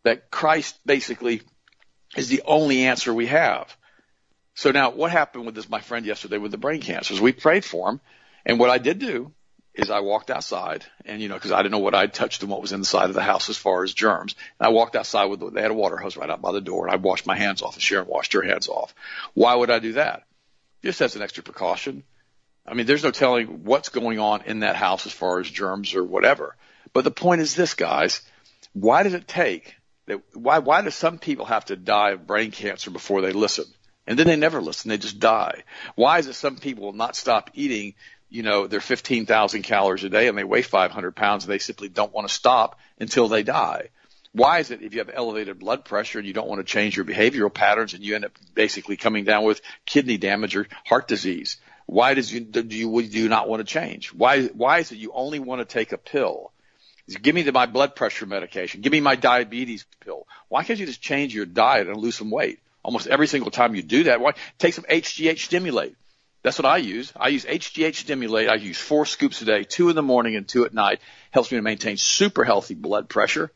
that 0.03 0.29
Christ 0.29 0.77
basically 0.86 1.41
is 2.17 2.27
the 2.27 2.41
only 2.45 2.84
answer 2.84 3.13
we 3.13 3.27
have. 3.27 3.77
So 4.56 4.72
now 4.72 4.89
what 4.89 5.12
happened 5.12 5.46
with 5.46 5.54
this, 5.54 5.70
my 5.70 5.82
friend 5.82 6.06
yesterday 6.06 6.38
with 6.38 6.52
the 6.52 6.58
brain 6.58 6.82
cancers? 6.82 7.20
We 7.20 7.34
prayed 7.34 7.65
for 7.65 7.89
him. 7.89 8.02
And 8.46 8.58
what 8.58 8.70
I 8.70 8.78
did 8.78 9.00
do 9.00 9.34
is 9.74 9.91
I 9.91 10.00
walked 10.00 10.32
outside 10.32 10.86
and, 11.04 11.22
you 11.22 11.28
know, 11.28 11.38
cause 11.38 11.52
I 11.52 11.58
didn't 11.58 11.74
know 11.74 11.80
what 11.80 11.94
I'd 11.94 12.13
touched 12.13 12.41
and 12.41 12.50
what 12.50 12.62
was 12.62 12.72
inside 12.72 13.10
of 13.10 13.15
the 13.15 13.22
house 13.22 13.50
as 13.50 13.58
far 13.58 13.84
as 13.84 13.94
germs. 13.94 14.34
And 14.58 14.68
I 14.68 14.70
walked 14.70 14.96
outside 14.96 15.26
with, 15.26 15.41
the, 15.41 15.50
they 15.50 15.62
had 15.62 15.72
a 15.72 15.76
water 15.76 15.98
hose 15.98 16.15
right 16.15 16.30
out 16.30 16.41
by 16.41 16.54
the 16.54 16.62
door 16.62 16.86
and 16.86 16.94
I 16.94 16.98
washed 16.98 17.28
my 17.28 17.36
hands 17.36 17.62
off 17.62 17.74
and 17.74 17.84
Sharon 17.84 18.08
washed 18.08 18.32
her 18.32 18.41
hands 18.41 18.70
off. 18.70 18.96
Why 19.34 19.54
would 19.54 19.70
I 19.70 19.80
do 19.80 19.94
that? 19.94 20.24
Just 20.82 21.02
as 21.02 21.18
an 21.18 21.22
extra 21.22 21.44
precaution. 21.44 22.04
I 22.65 22.76
mean, 22.76 22.86
there's 22.86 23.04
no 23.04 23.12
telling 23.12 23.65
what's 23.65 23.89
going 23.89 24.20
on 24.20 24.44
in 24.44 24.62
that 24.62 24.78
house 24.78 25.06
as 25.06 25.12
far 25.12 25.41
as 25.41 25.50
germs 25.50 25.96
or 25.96 26.04
whatever. 26.04 26.56
But 26.94 27.04
the 27.04 27.12
point 27.12 27.41
is 27.41 27.56
this, 27.56 27.74
guys. 27.74 28.22
Why 28.72 29.04
does 29.04 29.13
it 29.13 29.28
take 29.28 29.76
that? 30.06 30.22
Why, 30.34 30.60
why 30.60 30.82
do 30.82 30.91
some 30.91 31.20
people 31.20 31.46
have 31.46 31.65
to 31.65 31.76
die 31.76 32.12
of 32.12 32.26
brain 32.26 32.52
cancer 32.52 32.89
before 32.89 33.22
they 33.22 33.34
listen? 33.34 33.65
And 34.08 34.20
then 34.20 34.28
they 34.28 34.36
never 34.36 34.62
listen. 34.62 34.89
They 34.89 34.98
just 34.98 35.20
die. 35.20 35.63
Why 35.96 36.20
is 36.20 36.28
it 36.28 36.34
some 36.34 36.58
people 36.58 36.86
will 36.86 36.94
not 36.94 37.15
stop 37.15 37.50
eating, 37.54 37.96
you 38.30 38.44
know, 38.44 38.68
their 38.68 38.82
15,000 38.82 39.63
calories 39.63 40.04
a 40.04 40.10
day 40.10 40.28
and 40.28 40.38
they 40.38 40.44
weigh 40.44 40.62
500 40.62 41.15
pounds 41.15 41.44
and 41.44 41.52
they 41.52 41.60
simply 41.60 41.89
don't 41.89 42.13
want 42.13 42.28
to 42.28 42.34
stop 42.34 42.80
until 43.00 43.28
they 43.28 43.44
die? 43.44 43.89
Why 44.34 44.60
is 44.60 44.70
it 44.70 44.82
if 44.82 44.94
you 44.94 45.00
have 45.00 45.10
elevated 45.13 45.60
blood 45.60 45.86
pressure 45.86 46.20
and 46.20 46.28
you 46.28 46.34
don't 46.34 46.50
want 46.50 46.60
to 46.60 46.72
change 46.72 46.98
your 46.98 47.06
behavioral 47.06 47.54
patterns 47.54 47.94
and 47.94 48.04
you 48.04 48.15
end 48.15 48.26
up 48.26 48.34
basically 48.54 48.98
coming 48.98 49.24
down 49.24 49.46
with 49.46 49.62
kidney 49.86 50.18
damage 50.18 50.56
or 50.56 50.68
heart 50.86 51.08
disease? 51.08 51.58
Why 51.86 52.15
does 52.15 52.34
you, 52.34 52.41
do 52.41 52.62
you, 52.62 53.02
do 53.02 53.20
you 53.20 53.30
not 53.30 53.48
want 53.48 53.62
to 53.62 53.74
change? 53.74 54.13
Why, 54.13 54.48
why 54.48 54.80
is 54.80 54.91
it 54.91 54.98
you 54.98 55.12
only 55.13 55.39
want 55.39 55.62
to 55.62 55.65
take 55.65 55.94
a 55.94 55.98
pill? 55.98 56.52
Give 57.08 57.36
me 57.36 57.44
the, 57.44 57.52
my 57.52 57.65
blood 57.65 57.96
pressure 57.96 58.26
medication. 58.26 58.82
Give 58.82 58.91
me 58.91 59.00
my 59.00 59.15
diabetes 59.15 59.86
pill. 60.00 60.28
Why 60.50 60.63
can't 60.63 60.80
you 60.80 60.86
just 60.86 61.02
change 61.02 61.34
your 61.34 61.46
diet 61.46 61.88
and 61.88 61.98
lose 61.98 62.15
some 62.15 62.32
weight? 62.32 62.60
Almost 62.86 63.08
every 63.08 63.28
single 63.28 63.50
time 63.50 63.76
you 63.76 63.82
do 63.82 64.04
that. 64.04 64.21
Why? 64.21 64.34
Take 64.60 64.76
some 64.76 64.86
HGH 64.86 65.39
stimulate. 65.39 65.95
That's 66.43 66.60
what 66.60 66.67
I 66.67 66.78
use. 66.78 67.12
I 67.15 67.30
use 67.30 67.43
HGH 67.43 67.95
stimulate. 67.95 68.48
I 68.48 68.56
use 68.56 68.78
four 68.78 69.08
scoops 69.08 69.41
a 69.41 69.45
day, 69.45 69.63
two 69.63 69.89
in 69.89 69.95
the 69.95 70.04
morning 70.04 70.36
and 70.36 70.48
two 70.48 70.65
at 70.65 70.74
night. 70.74 71.00
Helps 71.32 71.52
me 71.52 71.58
to 71.58 71.63
maintain 71.63 71.98
super 71.98 72.43
healthy 72.43 72.76
blood 72.76 73.10
pressure. 73.10 73.52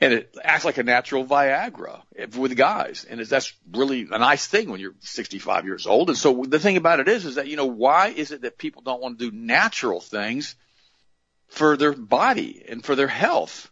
And 0.00 0.12
it 0.12 0.34
acts 0.42 0.64
like 0.64 0.78
a 0.78 0.82
natural 0.82 1.24
Viagra 1.24 2.02
with 2.36 2.56
guys. 2.56 3.06
And 3.08 3.20
that's 3.20 3.54
really 3.72 4.08
a 4.10 4.18
nice 4.18 4.48
thing 4.48 4.68
when 4.68 4.80
you're 4.80 4.96
65 4.98 5.66
years 5.66 5.86
old. 5.86 6.08
And 6.08 6.18
so 6.18 6.44
the 6.46 6.58
thing 6.58 6.76
about 6.76 6.98
it 6.98 7.06
is, 7.06 7.24
is 7.24 7.36
that, 7.36 7.46
you 7.46 7.56
know, 7.56 7.66
why 7.66 8.08
is 8.08 8.32
it 8.32 8.42
that 8.42 8.58
people 8.58 8.82
don't 8.82 9.00
want 9.00 9.20
to 9.20 9.30
do 9.30 9.36
natural 9.36 10.00
things 10.00 10.56
for 11.46 11.76
their 11.76 11.92
body 11.92 12.64
and 12.68 12.84
for 12.84 12.96
their 12.96 13.06
health? 13.06 13.70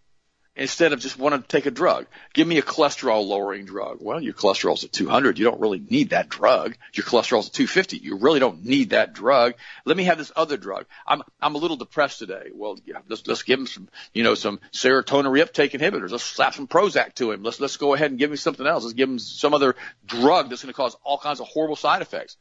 Instead 0.55 0.93
of 0.93 1.01
just 1.01 1.19
wanting 1.19 1.41
to 1.41 1.49
take 1.49 1.67
a 1.67 1.71
drug. 1.71 2.07
Give 2.35 2.47
me 2.47 2.59
a 2.59 2.63
cholesterol 2.63 3.27
lowering 3.27 3.65
drug. 3.65 3.99
Well, 4.01 4.21
your 4.21 4.35
cholesterol's 4.35 4.85
at 4.85 4.93
200. 4.93 5.39
You 5.39 5.47
don't 5.47 5.61
really 5.61 5.81
need 5.81 6.11
that 6.11 6.29
drug. 6.29 6.77
Your 6.93 7.05
cholesterol's 7.05 7.49
at 7.49 7.55
250. 7.55 7.97
You 7.99 8.19
really 8.19 8.41
don't 8.41 8.65
need 8.65 8.91
that 8.91 9.15
drug. 9.15 9.55
Let 9.87 9.97
me 9.97 10.05
have 10.05 10.19
this 10.19 10.33
other 10.37 10.59
drug. 10.59 10.85
I'm, 11.07 11.23
I'm 11.41 11.55
a 11.55 11.59
little 11.59 11.79
depressed 11.79 12.19
today. 12.19 12.51
Well, 12.53 12.79
yeah, 12.85 12.99
let's, 13.09 13.27
let's 13.27 13.43
give 13.43 13.61
him 13.61 13.67
some, 13.67 13.89
you 14.13 14.25
know, 14.25 14.35
some 14.35 14.61
serotonin 14.73 15.31
reuptake 15.31 15.73
inhibitors. 15.73 16.11
Let's 16.11 16.25
slap 16.25 16.55
some 16.55 16.69
Prozac 16.69 17.15
to 17.15 17.33
him. 17.33 17.43
Let's, 17.43 17.59
let's 17.59 17.79
go 17.79 17.95
ahead 17.95 18.11
and 18.11 18.19
give 18.19 18.31
him 18.31 18.37
something 18.37 18.67
else. 18.67 18.85
Let's 18.85 18.95
give 18.95 19.09
him 19.09 19.19
some 19.19 19.55
other 19.55 19.75
drug 20.05 20.51
that's 20.51 20.63
going 20.63 20.73
to 20.73 20.77
cause 20.77 20.97
all 21.03 21.19
kinds 21.19 21.41
of 21.41 21.49
horrible 21.49 21.77
side 21.77 22.03
effects. 22.03 22.37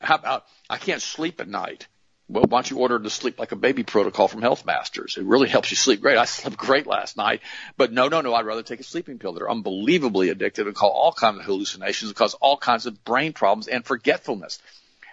How 0.00 0.16
about, 0.16 0.46
I 0.68 0.78
can't 0.78 1.02
sleep 1.02 1.40
at 1.40 1.48
night. 1.48 1.86
Well, 2.30 2.44
why 2.44 2.58
don't 2.58 2.70
you 2.70 2.78
order 2.78 2.96
the 2.96 3.10
sleep 3.10 3.40
like 3.40 3.50
a 3.50 3.56
baby 3.56 3.82
protocol 3.82 4.28
from 4.28 4.40
Health 4.40 4.64
Masters? 4.64 5.16
It 5.16 5.24
really 5.24 5.48
helps 5.48 5.72
you 5.72 5.76
sleep 5.76 6.00
great. 6.00 6.16
I 6.16 6.24
slept 6.26 6.56
great 6.56 6.86
last 6.86 7.16
night, 7.16 7.40
but 7.76 7.92
no, 7.92 8.06
no, 8.06 8.20
no. 8.20 8.32
I'd 8.34 8.46
rather 8.46 8.62
take 8.62 8.78
a 8.78 8.84
sleeping 8.84 9.18
pill. 9.18 9.32
They're 9.32 9.50
unbelievably 9.50 10.32
addictive 10.32 10.66
and 10.66 10.74
cause 10.74 10.92
all 10.94 11.12
kinds 11.12 11.40
of 11.40 11.44
hallucinations 11.44 12.10
and 12.10 12.16
cause 12.16 12.34
all 12.34 12.56
kinds 12.56 12.86
of 12.86 13.04
brain 13.04 13.32
problems 13.32 13.66
and 13.66 13.84
forgetfulness. 13.84 14.60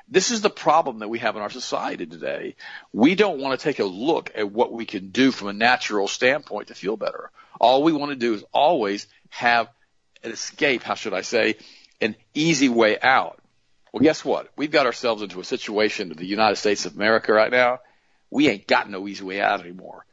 This 0.08 0.30
is 0.30 0.42
the 0.42 0.52
problem 0.52 1.00
that 1.00 1.08
we 1.08 1.18
have 1.18 1.36
in 1.36 1.42
our 1.42 1.50
society 1.50 2.06
today. 2.06 2.56
We 2.94 3.16
don't 3.16 3.42
want 3.42 3.60
to 3.60 3.64
take 3.64 3.80
a 3.80 3.84
look 3.84 4.32
at 4.36 4.52
what 4.52 4.72
we 4.72 4.86
can 4.86 5.10
do 5.10 5.32
from 5.32 5.48
a 5.48 5.54
natural 5.54 6.08
standpoint 6.08 6.68
to 6.68 6.76
feel 6.76 6.98
better. 6.98 7.32
All 7.60 7.82
we 7.82 7.94
want 7.94 8.12
to 8.12 8.16
do 8.16 8.36
is 8.36 8.44
always 8.54 9.08
have 9.30 9.70
an 10.24 10.32
escape, 10.32 10.84
how 10.84 10.94
should 10.94 11.16
I 11.16 11.22
say, 11.22 11.56
an 12.00 12.16
easy 12.36 12.70
way 12.70 13.00
out. 13.02 13.42
Well, 13.92 14.02
guess 14.02 14.24
what? 14.24 14.50
We've 14.56 14.72
got 14.72 14.86
ourselves 14.86 15.22
into 15.22 15.40
a 15.40 15.46
situation 15.46 16.12
in 16.12 16.18
the 16.18 16.26
United 16.26 16.58
States 16.58 16.86
of 16.86 16.96
America 16.96 17.34
right 17.34 17.52
now. 17.52 17.80
We 18.30 18.50
ain't 18.50 18.68
got 18.68 18.90
no 18.90 19.08
easy 19.08 19.24
way 19.24 19.42
out 19.42 19.62
anymore. 19.62 20.06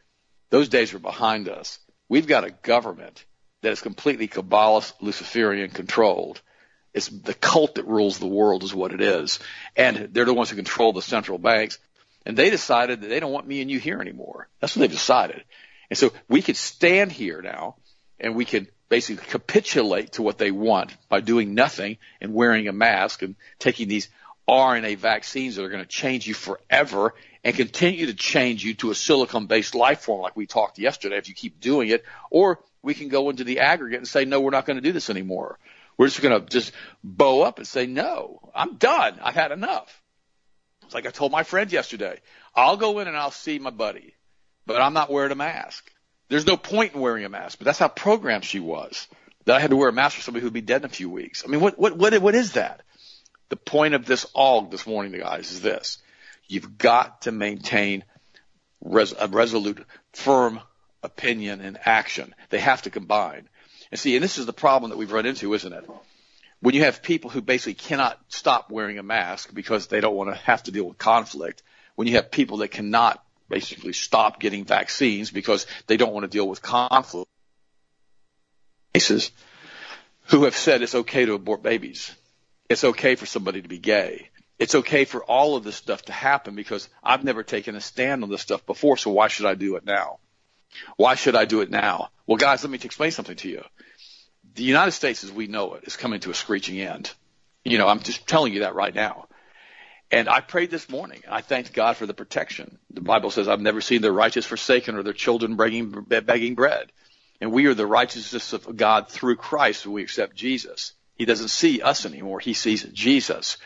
Those 0.50 0.68
days 0.68 0.94
are 0.94 1.00
behind 1.00 1.48
us. 1.48 1.78
We've 2.08 2.26
got 2.26 2.44
a 2.44 2.50
government 2.50 3.24
that 3.62 3.72
is 3.72 3.80
completely 3.80 4.28
Kabbalist, 4.28 4.92
Luciferian 5.00 5.70
controlled. 5.70 6.40
It's 6.92 7.08
the 7.08 7.34
cult 7.34 7.74
that 7.74 7.88
rules 7.88 8.18
the 8.18 8.26
world 8.26 8.62
is 8.62 8.74
what 8.74 8.92
it 8.92 9.00
is. 9.00 9.40
And 9.74 10.10
they're 10.12 10.24
the 10.24 10.34
ones 10.34 10.50
who 10.50 10.56
control 10.56 10.92
the 10.92 11.02
central 11.02 11.38
banks. 11.38 11.78
And 12.24 12.36
they 12.36 12.50
decided 12.50 13.00
that 13.00 13.08
they 13.08 13.20
don't 13.20 13.32
want 13.32 13.48
me 13.48 13.60
and 13.60 13.70
you 13.70 13.80
here 13.80 14.00
anymore. 14.00 14.48
That's 14.60 14.76
what 14.76 14.80
they've 14.80 14.90
decided. 14.90 15.44
And 15.90 15.98
so 15.98 16.12
we 16.28 16.40
could 16.40 16.56
stand 16.56 17.10
here 17.10 17.42
now 17.42 17.76
and 18.20 18.34
we 18.34 18.44
could 18.44 18.68
basically 18.88 19.24
capitulate 19.26 20.12
to 20.12 20.22
what 20.22 20.38
they 20.38 20.50
want 20.50 20.94
by 21.08 21.20
doing 21.20 21.54
nothing 21.54 21.98
and 22.20 22.34
wearing 22.34 22.68
a 22.68 22.72
mask 22.72 23.22
and 23.22 23.34
taking 23.58 23.88
these 23.88 24.08
RNA 24.48 24.98
vaccines 24.98 25.56
that 25.56 25.64
are 25.64 25.70
going 25.70 25.82
to 25.82 25.88
change 25.88 26.26
you 26.26 26.34
forever 26.34 27.14
and 27.42 27.56
continue 27.56 28.06
to 28.06 28.14
change 28.14 28.64
you 28.64 28.74
to 28.74 28.90
a 28.90 28.94
silicon 28.94 29.46
based 29.46 29.74
life 29.74 30.02
form 30.02 30.22
like 30.22 30.36
we 30.36 30.46
talked 30.46 30.78
yesterday 30.78 31.16
if 31.16 31.28
you 31.28 31.34
keep 31.34 31.60
doing 31.60 31.88
it. 31.88 32.04
Or 32.30 32.60
we 32.82 32.94
can 32.94 33.08
go 33.08 33.30
into 33.30 33.44
the 33.44 33.60
aggregate 33.60 33.98
and 33.98 34.08
say, 34.08 34.24
no, 34.24 34.40
we're 34.40 34.50
not 34.50 34.66
going 34.66 34.76
to 34.76 34.82
do 34.82 34.92
this 34.92 35.10
anymore. 35.10 35.58
We're 35.96 36.08
just 36.08 36.20
going 36.22 36.40
to 36.40 36.46
just 36.46 36.72
bow 37.02 37.42
up 37.42 37.58
and 37.58 37.66
say, 37.66 37.86
no, 37.86 38.50
I'm 38.54 38.76
done. 38.76 39.18
I've 39.22 39.34
had 39.34 39.52
enough. 39.52 40.02
It's 40.84 40.94
like 40.94 41.06
I 41.06 41.10
told 41.10 41.32
my 41.32 41.44
friend 41.44 41.72
yesterday, 41.72 42.20
I'll 42.54 42.76
go 42.76 42.98
in 42.98 43.08
and 43.08 43.16
I'll 43.16 43.30
see 43.30 43.58
my 43.58 43.70
buddy, 43.70 44.14
but 44.66 44.82
I'm 44.82 44.92
not 44.92 45.10
wearing 45.10 45.32
a 45.32 45.36
mask. 45.36 45.90
There's 46.34 46.48
no 46.48 46.56
point 46.56 46.94
in 46.94 47.00
wearing 47.00 47.24
a 47.24 47.28
mask, 47.28 47.58
but 47.60 47.64
that's 47.64 47.78
how 47.78 47.86
programmed 47.86 48.44
she 48.44 48.58
was. 48.58 49.06
That 49.44 49.54
I 49.54 49.60
had 49.60 49.70
to 49.70 49.76
wear 49.76 49.88
a 49.88 49.92
mask 49.92 50.16
for 50.16 50.22
somebody 50.22 50.42
who'd 50.42 50.52
be 50.52 50.62
dead 50.62 50.80
in 50.80 50.86
a 50.86 50.88
few 50.88 51.08
weeks. 51.08 51.44
I 51.46 51.48
mean, 51.48 51.60
what, 51.60 51.78
what, 51.78 51.96
what, 51.96 52.20
what 52.20 52.34
is 52.34 52.54
that? 52.54 52.82
The 53.50 53.56
point 53.56 53.94
of 53.94 54.04
this 54.04 54.24
all 54.34 54.62
this 54.62 54.84
morning, 54.84 55.12
guys, 55.12 55.52
is 55.52 55.60
this. 55.60 55.98
You've 56.48 56.76
got 56.76 57.22
to 57.22 57.30
maintain 57.30 58.02
res- 58.82 59.14
a 59.16 59.28
resolute, 59.28 59.86
firm 60.12 60.58
opinion 61.04 61.60
and 61.60 61.78
action. 61.84 62.34
They 62.50 62.58
have 62.58 62.82
to 62.82 62.90
combine. 62.90 63.48
And 63.92 64.00
see, 64.00 64.16
and 64.16 64.24
this 64.24 64.36
is 64.36 64.46
the 64.46 64.52
problem 64.52 64.90
that 64.90 64.96
we've 64.96 65.12
run 65.12 65.26
into, 65.26 65.54
isn't 65.54 65.72
it? 65.72 65.88
When 66.58 66.74
you 66.74 66.82
have 66.82 67.00
people 67.00 67.30
who 67.30 67.42
basically 67.42 67.74
cannot 67.74 68.18
stop 68.26 68.72
wearing 68.72 68.98
a 68.98 69.04
mask 69.04 69.54
because 69.54 69.86
they 69.86 70.00
don't 70.00 70.16
want 70.16 70.30
to 70.30 70.42
have 70.42 70.64
to 70.64 70.72
deal 70.72 70.88
with 70.88 70.98
conflict, 70.98 71.62
when 71.94 72.08
you 72.08 72.16
have 72.16 72.32
people 72.32 72.56
that 72.56 72.72
cannot 72.72 73.23
basically 73.54 73.92
stop 73.92 74.40
getting 74.40 74.64
vaccines 74.64 75.30
because 75.30 75.68
they 75.86 75.96
don't 75.96 76.12
want 76.12 76.24
to 76.24 76.28
deal 76.28 76.48
with 76.48 76.60
conflict. 76.60 77.30
Cases 78.92 79.30
who 80.30 80.42
have 80.42 80.56
said 80.56 80.82
it's 80.82 80.96
okay 80.96 81.24
to 81.24 81.34
abort 81.34 81.62
babies. 81.62 82.12
It's 82.68 82.82
okay 82.82 83.14
for 83.14 83.26
somebody 83.26 83.62
to 83.62 83.68
be 83.68 83.78
gay. 83.78 84.30
It's 84.58 84.74
okay 84.74 85.04
for 85.04 85.22
all 85.22 85.54
of 85.54 85.62
this 85.62 85.76
stuff 85.76 86.02
to 86.06 86.12
happen 86.12 86.56
because 86.56 86.88
I've 87.00 87.22
never 87.22 87.44
taken 87.44 87.76
a 87.76 87.80
stand 87.80 88.24
on 88.24 88.30
this 88.30 88.42
stuff 88.42 88.66
before, 88.66 88.96
so 88.96 89.12
why 89.12 89.28
should 89.28 89.46
I 89.46 89.54
do 89.54 89.76
it 89.76 89.86
now? 89.86 90.18
Why 90.96 91.14
should 91.14 91.36
I 91.36 91.44
do 91.44 91.60
it 91.60 91.70
now? 91.70 92.08
Well, 92.26 92.38
guys, 92.38 92.64
let 92.64 92.70
me 92.70 92.80
explain 92.82 93.12
something 93.12 93.36
to 93.36 93.48
you. 93.48 93.62
The 94.56 94.64
United 94.64 94.92
States 94.92 95.22
as 95.22 95.30
we 95.30 95.46
know 95.46 95.74
it 95.74 95.84
is 95.84 95.96
coming 95.96 96.18
to 96.20 96.30
a 96.30 96.34
screeching 96.34 96.80
end. 96.80 97.12
You 97.64 97.78
know, 97.78 97.86
I'm 97.86 98.00
just 98.00 98.26
telling 98.26 98.52
you 98.52 98.60
that 98.60 98.74
right 98.74 98.94
now. 98.94 99.28
And 100.10 100.28
I 100.28 100.40
prayed 100.40 100.70
this 100.70 100.88
morning. 100.88 101.22
I 101.28 101.40
thanked 101.40 101.72
God 101.72 101.96
for 101.96 102.06
the 102.06 102.14
protection. 102.14 102.78
The 102.90 103.00
Bible 103.00 103.30
says, 103.30 103.48
I've 103.48 103.60
never 103.60 103.80
seen 103.80 104.02
the 104.02 104.12
righteous 104.12 104.46
forsaken 104.46 104.96
or 104.96 105.02
their 105.02 105.12
children 105.12 105.56
begging, 105.56 105.90
begging 105.90 106.54
bread. 106.54 106.92
And 107.40 107.52
we 107.52 107.66
are 107.66 107.74
the 107.74 107.86
righteousness 107.86 108.52
of 108.52 108.76
God 108.76 109.08
through 109.08 109.36
Christ 109.36 109.86
when 109.86 109.94
we 109.94 110.02
accept 110.02 110.36
Jesus. 110.36 110.92
He 111.16 111.24
doesn't 111.24 111.48
see 111.48 111.82
us 111.82 112.06
anymore. 112.06 112.40
He 112.40 112.54
sees 112.54 112.84
Jesus. 112.84 113.56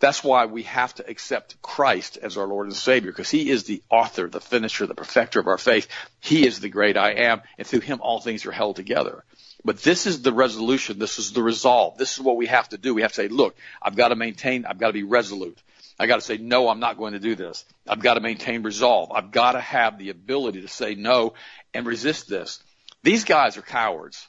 That's 0.00 0.22
why 0.22 0.46
we 0.46 0.62
have 0.64 0.94
to 0.96 1.08
accept 1.08 1.60
Christ 1.60 2.18
as 2.22 2.36
our 2.36 2.46
Lord 2.46 2.66
and 2.66 2.76
Savior 2.76 3.10
because 3.10 3.30
He 3.30 3.50
is 3.50 3.64
the 3.64 3.82
author, 3.90 4.28
the 4.28 4.40
finisher, 4.40 4.86
the 4.86 4.94
perfecter 4.94 5.40
of 5.40 5.48
our 5.48 5.58
faith. 5.58 5.88
He 6.20 6.46
is 6.46 6.60
the 6.60 6.68
great 6.68 6.96
I 6.96 7.12
am 7.12 7.42
and 7.56 7.66
through 7.66 7.80
Him 7.80 8.00
all 8.00 8.20
things 8.20 8.46
are 8.46 8.52
held 8.52 8.76
together. 8.76 9.24
But 9.64 9.82
this 9.82 10.06
is 10.06 10.22
the 10.22 10.32
resolution. 10.32 10.98
This 10.98 11.18
is 11.18 11.32
the 11.32 11.42
resolve. 11.42 11.98
This 11.98 12.12
is 12.12 12.20
what 12.20 12.36
we 12.36 12.46
have 12.46 12.68
to 12.70 12.78
do. 12.78 12.94
We 12.94 13.02
have 13.02 13.12
to 13.12 13.16
say, 13.16 13.28
look, 13.28 13.56
I've 13.82 13.96
got 13.96 14.08
to 14.08 14.16
maintain, 14.16 14.64
I've 14.64 14.78
got 14.78 14.88
to 14.88 14.92
be 14.92 15.02
resolute. 15.02 15.60
I 15.98 16.06
got 16.06 16.16
to 16.16 16.22
say, 16.22 16.36
no, 16.38 16.68
I'm 16.68 16.78
not 16.78 16.96
going 16.96 17.14
to 17.14 17.18
do 17.18 17.34
this. 17.34 17.64
I've 17.86 18.00
got 18.00 18.14
to 18.14 18.20
maintain 18.20 18.62
resolve. 18.62 19.10
I've 19.12 19.32
got 19.32 19.52
to 19.52 19.60
have 19.60 19.98
the 19.98 20.10
ability 20.10 20.60
to 20.62 20.68
say 20.68 20.94
no 20.94 21.34
and 21.74 21.86
resist 21.86 22.28
this. 22.28 22.62
These 23.02 23.24
guys 23.24 23.56
are 23.56 23.62
cowards. 23.62 24.28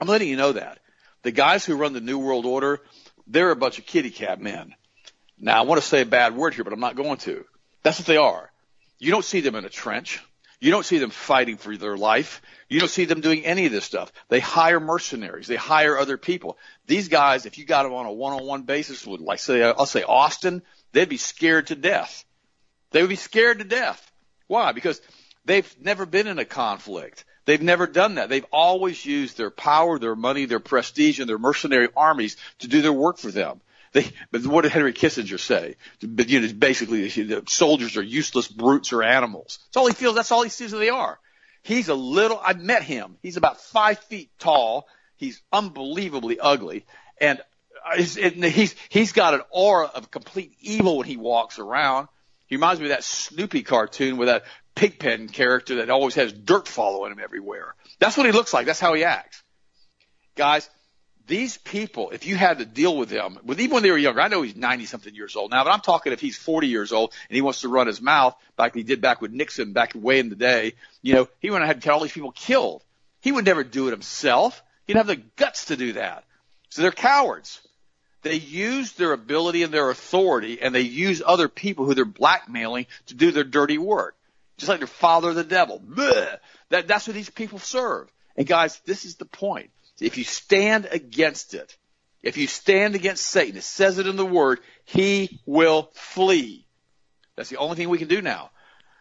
I'm 0.00 0.08
letting 0.08 0.28
you 0.28 0.36
know 0.36 0.52
that. 0.52 0.78
The 1.22 1.30
guys 1.30 1.64
who 1.64 1.76
run 1.76 1.92
the 1.92 2.00
New 2.00 2.18
World 2.18 2.46
Order, 2.46 2.80
they're 3.26 3.50
a 3.50 3.56
bunch 3.56 3.78
of 3.78 3.86
kitty 3.86 4.10
cat 4.10 4.40
men. 4.40 4.74
Now, 5.38 5.58
I 5.58 5.62
want 5.66 5.80
to 5.80 5.86
say 5.86 6.02
a 6.02 6.06
bad 6.06 6.34
word 6.34 6.54
here, 6.54 6.64
but 6.64 6.72
I'm 6.72 6.80
not 6.80 6.96
going 6.96 7.18
to. 7.18 7.44
That's 7.82 7.98
what 7.98 8.06
they 8.06 8.16
are. 8.16 8.50
You 8.98 9.10
don't 9.10 9.24
see 9.24 9.40
them 9.40 9.54
in 9.54 9.64
a 9.64 9.70
trench. 9.70 10.22
You 10.64 10.70
don't 10.70 10.86
see 10.86 10.96
them 10.96 11.10
fighting 11.10 11.58
for 11.58 11.76
their 11.76 11.98
life. 11.98 12.40
You 12.70 12.80
don't 12.80 12.88
see 12.88 13.04
them 13.04 13.20
doing 13.20 13.44
any 13.44 13.66
of 13.66 13.72
this 13.72 13.84
stuff. 13.84 14.10
They 14.30 14.40
hire 14.40 14.80
mercenaries. 14.80 15.46
They 15.46 15.56
hire 15.56 15.98
other 15.98 16.16
people. 16.16 16.56
These 16.86 17.08
guys, 17.08 17.44
if 17.44 17.58
you 17.58 17.66
got 17.66 17.82
them 17.82 17.92
on 17.92 18.06
a 18.06 18.12
one-on-one 18.14 18.62
basis 18.62 19.06
with, 19.06 19.20
like, 19.20 19.40
say, 19.40 19.62
I'll 19.62 19.84
say 19.84 20.04
Austin, 20.04 20.62
they'd 20.92 21.06
be 21.06 21.18
scared 21.18 21.66
to 21.66 21.74
death. 21.74 22.24
They 22.92 23.02
would 23.02 23.10
be 23.10 23.16
scared 23.16 23.58
to 23.58 23.64
death. 23.66 24.10
Why? 24.46 24.72
Because 24.72 25.02
they've 25.44 25.70
never 25.82 26.06
been 26.06 26.28
in 26.28 26.38
a 26.38 26.46
conflict. 26.46 27.26
They've 27.44 27.60
never 27.60 27.86
done 27.86 28.14
that. 28.14 28.30
They've 28.30 28.46
always 28.50 29.04
used 29.04 29.36
their 29.36 29.50
power, 29.50 29.98
their 29.98 30.16
money, 30.16 30.46
their 30.46 30.60
prestige, 30.60 31.20
and 31.20 31.28
their 31.28 31.36
mercenary 31.36 31.90
armies 31.94 32.38
to 32.60 32.68
do 32.68 32.80
their 32.80 32.90
work 32.90 33.18
for 33.18 33.30
them. 33.30 33.60
They, 33.94 34.10
but 34.32 34.44
what 34.44 34.62
did 34.62 34.72
Henry 34.72 34.92
Kissinger 34.92 35.38
say? 35.38 35.76
But 36.02 36.28
you 36.28 36.40
know, 36.40 36.52
basically, 36.52 37.08
the 37.08 37.44
soldiers 37.46 37.96
are 37.96 38.02
useless 38.02 38.48
brutes 38.48 38.92
or 38.92 39.04
animals. 39.04 39.60
That's 39.68 39.76
all 39.76 39.86
he 39.86 39.94
feels. 39.94 40.16
That's 40.16 40.32
all 40.32 40.42
he 40.42 40.50
sees 40.50 40.72
they 40.72 40.90
are. 40.90 41.18
He's 41.62 41.88
a 41.88 41.94
little. 41.94 42.40
I 42.44 42.54
met 42.54 42.82
him. 42.82 43.16
He's 43.22 43.36
about 43.36 43.60
five 43.60 44.00
feet 44.00 44.30
tall. 44.40 44.88
He's 45.16 45.40
unbelievably 45.52 46.40
ugly, 46.40 46.86
uh, 47.20 47.24
and 47.24 47.40
he's 48.44 48.74
he's 48.88 49.12
got 49.12 49.34
an 49.34 49.42
aura 49.50 49.86
of 49.86 50.10
complete 50.10 50.56
evil 50.60 50.98
when 50.98 51.06
he 51.06 51.16
walks 51.16 51.60
around. 51.60 52.08
He 52.46 52.56
reminds 52.56 52.80
me 52.80 52.86
of 52.86 52.90
that 52.90 53.04
Snoopy 53.04 53.62
cartoon 53.62 54.16
with 54.16 54.26
that 54.26 54.44
pigpen 54.74 55.28
character 55.28 55.76
that 55.76 55.88
always 55.88 56.16
has 56.16 56.32
dirt 56.32 56.66
following 56.66 57.12
him 57.12 57.20
everywhere. 57.22 57.76
That's 58.00 58.16
what 58.16 58.26
he 58.26 58.32
looks 58.32 58.52
like. 58.52 58.66
That's 58.66 58.80
how 58.80 58.92
he 58.94 59.04
acts. 59.04 59.40
Guys, 60.34 60.68
these 61.26 61.56
people, 61.56 62.10
if 62.10 62.26
you 62.26 62.36
had 62.36 62.58
to 62.58 62.66
deal 62.66 62.96
with 62.96 63.08
them, 63.08 63.38
with 63.44 63.60
even 63.60 63.74
when 63.74 63.82
they 63.82 63.90
were 63.90 63.98
younger, 63.98 64.20
I 64.20 64.28
know 64.28 64.42
he's 64.42 64.56
90 64.56 64.86
something 64.86 65.14
years 65.14 65.36
old 65.36 65.50
now, 65.50 65.64
but 65.64 65.70
I'm 65.70 65.80
talking 65.80 66.12
if 66.12 66.20
he's 66.20 66.36
40 66.36 66.68
years 66.68 66.92
old 66.92 67.12
and 67.28 67.34
he 67.34 67.40
wants 67.40 67.62
to 67.62 67.68
run 67.68 67.86
his 67.86 68.00
mouth 68.00 68.36
like 68.58 68.74
he 68.74 68.82
did 68.82 69.00
back 69.00 69.22
with 69.22 69.32
Nixon 69.32 69.72
back 69.72 69.92
way 69.94 70.18
in 70.18 70.28
the 70.28 70.36
day, 70.36 70.74
you 71.02 71.14
know, 71.14 71.28
he 71.40 71.50
went 71.50 71.64
ahead 71.64 71.76
and 71.76 71.84
had 71.84 71.92
all 71.92 72.00
these 72.00 72.12
people 72.12 72.32
killed. 72.32 72.82
He 73.20 73.32
would 73.32 73.46
never 73.46 73.64
do 73.64 73.88
it 73.88 73.92
himself. 73.92 74.62
He'd 74.86 74.96
have 74.96 75.06
the 75.06 75.16
guts 75.16 75.66
to 75.66 75.76
do 75.76 75.94
that. 75.94 76.24
So 76.68 76.82
they're 76.82 76.92
cowards. 76.92 77.60
They 78.22 78.34
use 78.34 78.92
their 78.92 79.12
ability 79.12 79.62
and 79.62 79.72
their 79.72 79.90
authority 79.90 80.60
and 80.60 80.74
they 80.74 80.82
use 80.82 81.22
other 81.24 81.48
people 81.48 81.86
who 81.86 81.94
they're 81.94 82.04
blackmailing 82.04 82.86
to 83.06 83.14
do 83.14 83.30
their 83.30 83.44
dirty 83.44 83.78
work. 83.78 84.16
Just 84.58 84.68
like 84.68 84.78
their 84.78 84.86
father, 84.86 85.32
the 85.32 85.42
devil. 85.44 85.82
That, 86.68 86.86
that's 86.86 87.06
what 87.06 87.14
these 87.14 87.30
people 87.30 87.58
serve. 87.58 88.10
And 88.36 88.46
guys, 88.46 88.78
this 88.80 89.04
is 89.04 89.16
the 89.16 89.24
point. 89.24 89.70
If 90.00 90.18
you 90.18 90.24
stand 90.24 90.88
against 90.90 91.54
it, 91.54 91.76
if 92.22 92.36
you 92.36 92.46
stand 92.46 92.94
against 92.94 93.26
Satan, 93.26 93.58
it 93.58 93.64
says 93.64 93.98
it 93.98 94.06
in 94.06 94.16
the 94.16 94.26
word, 94.26 94.60
he 94.84 95.40
will 95.46 95.90
flee. 95.92 96.66
That's 97.36 97.50
the 97.50 97.58
only 97.58 97.76
thing 97.76 97.88
we 97.88 97.98
can 97.98 98.08
do 98.08 98.22
now. 98.22 98.50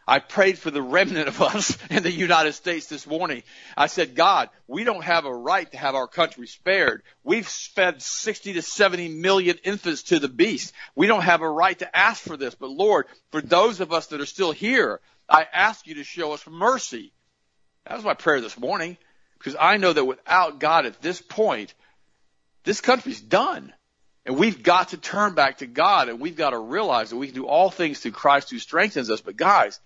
I 0.06 0.20
prayed 0.20 0.58
for 0.58 0.70
the 0.70 0.82
remnant 0.82 1.30
of 1.30 1.42
us 1.42 1.78
in 1.90 2.04
the 2.04 2.12
United 2.12 2.54
States 2.54 2.88
this 2.88 3.08
morning. 3.08 3.44
I 3.78 3.88
said, 3.88 4.16
God, 4.16 4.50
we 4.68 4.84
don't 4.84 5.04
have 5.04 5.26
a 5.26 5.34
right 5.34 5.72
to 5.72 5.78
have 5.78 5.96
our 5.96 6.08
country 6.08 6.48
spared. 6.48 7.04
We've 7.24 7.48
fed 7.48 8.02
60 8.02 8.54
to 8.54 8.62
70 8.62 9.08
million 9.10 9.58
infants 9.64 10.04
to 10.04 10.20
the 10.20 10.28
beast. 10.28 10.74
We 10.96 11.08
don't 11.08 11.22
have 11.22 11.42
a 11.42 11.50
right 11.50 11.80
to 11.80 11.98
ask 11.98 12.22
for 12.22 12.36
this. 12.36 12.56
But 12.56 12.72
Lord, 12.72 13.06
for 13.32 13.42
those 13.42 13.80
of 13.80 13.94
us 13.94 14.08
that 14.08 14.20
are 14.20 14.26
still 14.26 14.52
here, 14.52 15.00
I 15.30 15.48
ask 15.52 15.88
you 15.88 15.96
to 15.96 16.04
show 16.04 16.34
us 16.34 16.46
mercy. 16.46 17.14
That 17.86 17.96
was 17.96 18.04
my 18.04 18.14
prayer 18.14 18.42
this 18.42 18.60
morning 18.60 18.98
because 19.44 19.58
I 19.60 19.76
know 19.78 19.92
that 19.92 20.06
without 20.06 20.60
God 20.60 20.86
at 20.86 21.02
this 21.02 21.22
point, 21.22 21.74
this 22.64 22.80
country's 22.80 23.20
done. 23.20 23.74
And 24.26 24.38
we've 24.38 24.64
got 24.64 24.90
to 24.90 24.98
turn 24.98 25.34
back 25.34 25.58
to 25.58 25.66
God 25.66 26.08
and 26.08 26.22
we've 26.22 26.38
got 26.38 26.52
to 26.52 26.58
realize 26.58 27.10
that 27.10 27.18
we 27.18 27.28
can 27.28 27.36
do 27.36 27.46
all 27.46 27.70
things 27.70 28.00
through 28.00 28.14
Christ 28.14 28.50
who 28.50 28.60
strengthens 28.60 29.10
us. 29.10 29.20
But 29.20 29.36
guys, 29.36 29.82